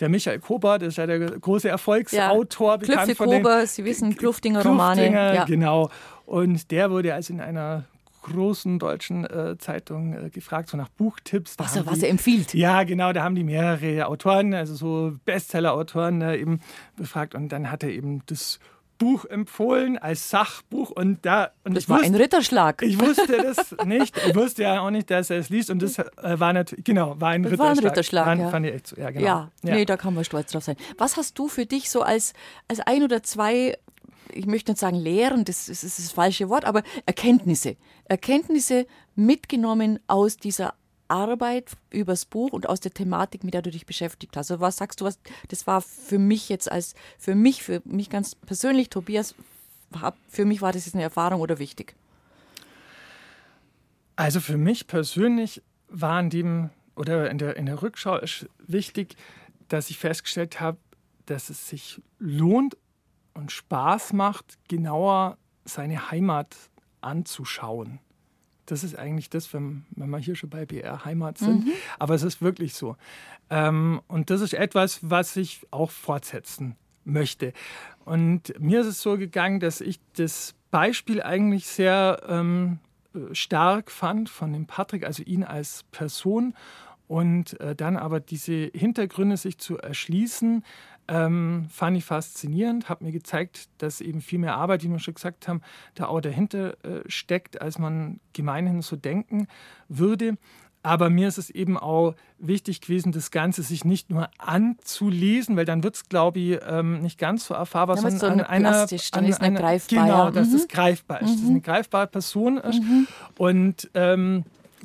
[0.00, 3.84] der Michael Kober, das ist ja der große Erfolgsautor, bekannt Klüfte von den Kober, Sie
[3.84, 5.12] wissen, Kluftinger Romane.
[5.12, 5.44] Ja.
[5.44, 5.90] genau.
[6.26, 7.84] Und der wurde also in einer
[8.22, 11.56] großen deutschen äh, Zeitung äh, gefragt, so nach Buchtipps.
[11.56, 12.52] Da Was, er, was die- er empfiehlt.
[12.54, 16.60] ja, genau, da haben die mehrere Autoren, also so Bestseller-Autoren äh, eben
[16.96, 18.58] befragt und dann hat er eben das
[19.00, 22.82] Buch empfohlen als Sachbuch und da und Das ich war wusste, ein Ritterschlag.
[22.82, 25.98] ich wusste das nicht, ich wusste ja auch nicht, dass er es liest und das
[25.98, 26.04] äh,
[26.38, 27.66] war natürlich genau war ein Das Ritterschlag.
[27.66, 28.48] war ein Ritterschlag, fand, ja.
[28.50, 29.26] fand ich echt so, ja genau.
[29.26, 30.76] Ja, nee, da kann man stolz drauf sein.
[30.98, 32.34] Was hast du für dich so als,
[32.68, 33.76] als ein oder zwei,
[34.32, 37.76] ich möchte nicht sagen Lehren, das ist das falsche Wort, aber Erkenntnisse.
[38.04, 38.86] Erkenntnisse
[39.16, 40.74] mitgenommen aus dieser
[41.10, 44.50] Arbeit übers Buch und aus der Thematik, mit der du dich beschäftigt hast.
[44.50, 45.18] Also was sagst du, was,
[45.48, 49.34] das war für mich jetzt als, für mich, für mich ganz persönlich, Tobias,
[50.28, 51.94] für mich war das jetzt eine Erfahrung oder wichtig?
[54.16, 59.16] Also für mich persönlich war in dem oder in der, in der Rückschau ist wichtig,
[59.68, 60.78] dass ich festgestellt habe,
[61.26, 62.76] dass es sich lohnt
[63.34, 66.54] und Spaß macht, genauer seine Heimat
[67.00, 68.00] anzuschauen.
[68.70, 71.64] Das ist eigentlich das, wenn, wenn wir hier schon bei BR Heimat sind.
[71.98, 72.96] Aber es ist wirklich so.
[73.50, 77.52] Ähm, und das ist etwas, was ich auch fortsetzen möchte.
[78.04, 82.78] Und mir ist es so gegangen, dass ich das Beispiel eigentlich sehr ähm,
[83.14, 86.54] äh, stark fand von dem Patrick, also ihn als Person.
[87.10, 90.62] Und äh, dann aber diese Hintergründe sich zu erschließen,
[91.08, 95.14] ähm, fand ich faszinierend, hat mir gezeigt, dass eben viel mehr Arbeit, wie wir schon
[95.14, 95.60] gesagt haben,
[95.96, 99.48] da auch dahinter äh, steckt, als man gemeinhin so denken
[99.88, 100.36] würde.
[100.84, 105.64] Aber mir ist es eben auch wichtig gewesen, das Ganze sich nicht nur anzulesen, weil
[105.64, 108.54] dann wird es, glaube ich, ähm, nicht ganz so erfahrbar, ja, sondern so eine an
[108.54, 110.04] einer, plastisch, dann ist eine greifbar.
[110.04, 110.54] Genau, dass mhm.
[110.54, 111.32] es greifbar ist, mhm.
[111.32, 112.80] dass es eine greifbare Person ist.
[112.80, 113.08] Mhm.
[113.36, 114.44] Und ähm,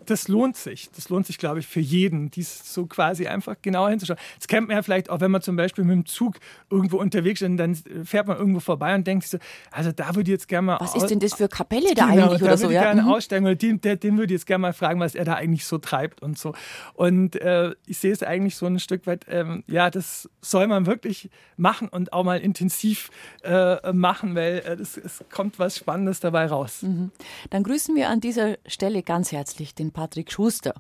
[0.10, 0.90] das lohnt sich.
[0.96, 4.20] Das lohnt sich, glaube ich, für jeden, dies so quasi einfach genauer hinzuschauen.
[4.38, 6.36] Das kennt man ja vielleicht auch, wenn man zum Beispiel mit dem Zug
[6.70, 9.38] irgendwo unterwegs ist und dann fährt man irgendwo vorbei und denkt sich so,
[9.72, 10.78] also da würde ich jetzt gerne mal.
[10.80, 12.68] Was ist denn das für Kapelle da genau, eigentlich da oder so?
[12.68, 12.84] Ich ja?
[12.84, 13.10] gerne mhm.
[13.10, 15.78] aussteigen oder den, den, würde ich jetzt gerne mal fragen, was er da eigentlich so
[15.78, 16.54] treibt und so.
[16.94, 20.86] Und äh, ich sehe es eigentlich so ein Stück weit, ähm, ja, das soll man
[20.86, 23.10] wirklich machen und auch mal intensiv
[23.44, 26.82] äh, machen, weil äh, es, es kommt was Spannendes dabei raus.
[26.82, 27.12] Mhm.
[27.50, 30.76] Dann grüßen wir an dieser Stelle ganz herzlich den Patrick Schuster.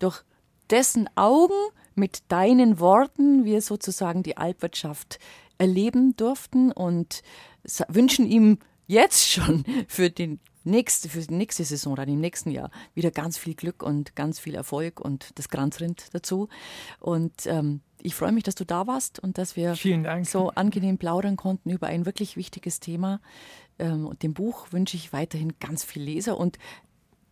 [0.00, 0.22] Durch
[0.68, 1.54] dessen Augen
[1.94, 5.18] mit deinen Worten wir sozusagen die Alpwirtschaft
[5.56, 7.22] erleben durften und
[7.88, 12.70] wünschen ihm jetzt schon für, den nächste, für die nächste Saison oder im nächsten Jahr
[12.94, 16.48] wieder ganz viel Glück und ganz viel Erfolg und das Kranzrind dazu.
[16.98, 19.74] Und ähm, ich freue mich, dass du da warst und dass wir
[20.24, 23.20] so angenehm plaudern konnten über ein wirklich wichtiges Thema.
[23.78, 26.58] Ähm, und dem Buch wünsche ich weiterhin ganz viel Leser und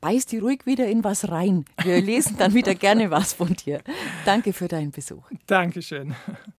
[0.05, 1.65] beiß die ruhig wieder in was rein.
[1.83, 3.81] Wir lesen dann wieder gerne was von dir.
[4.27, 5.25] Danke für deinen Besuch.
[5.47, 6.15] Dankeschön.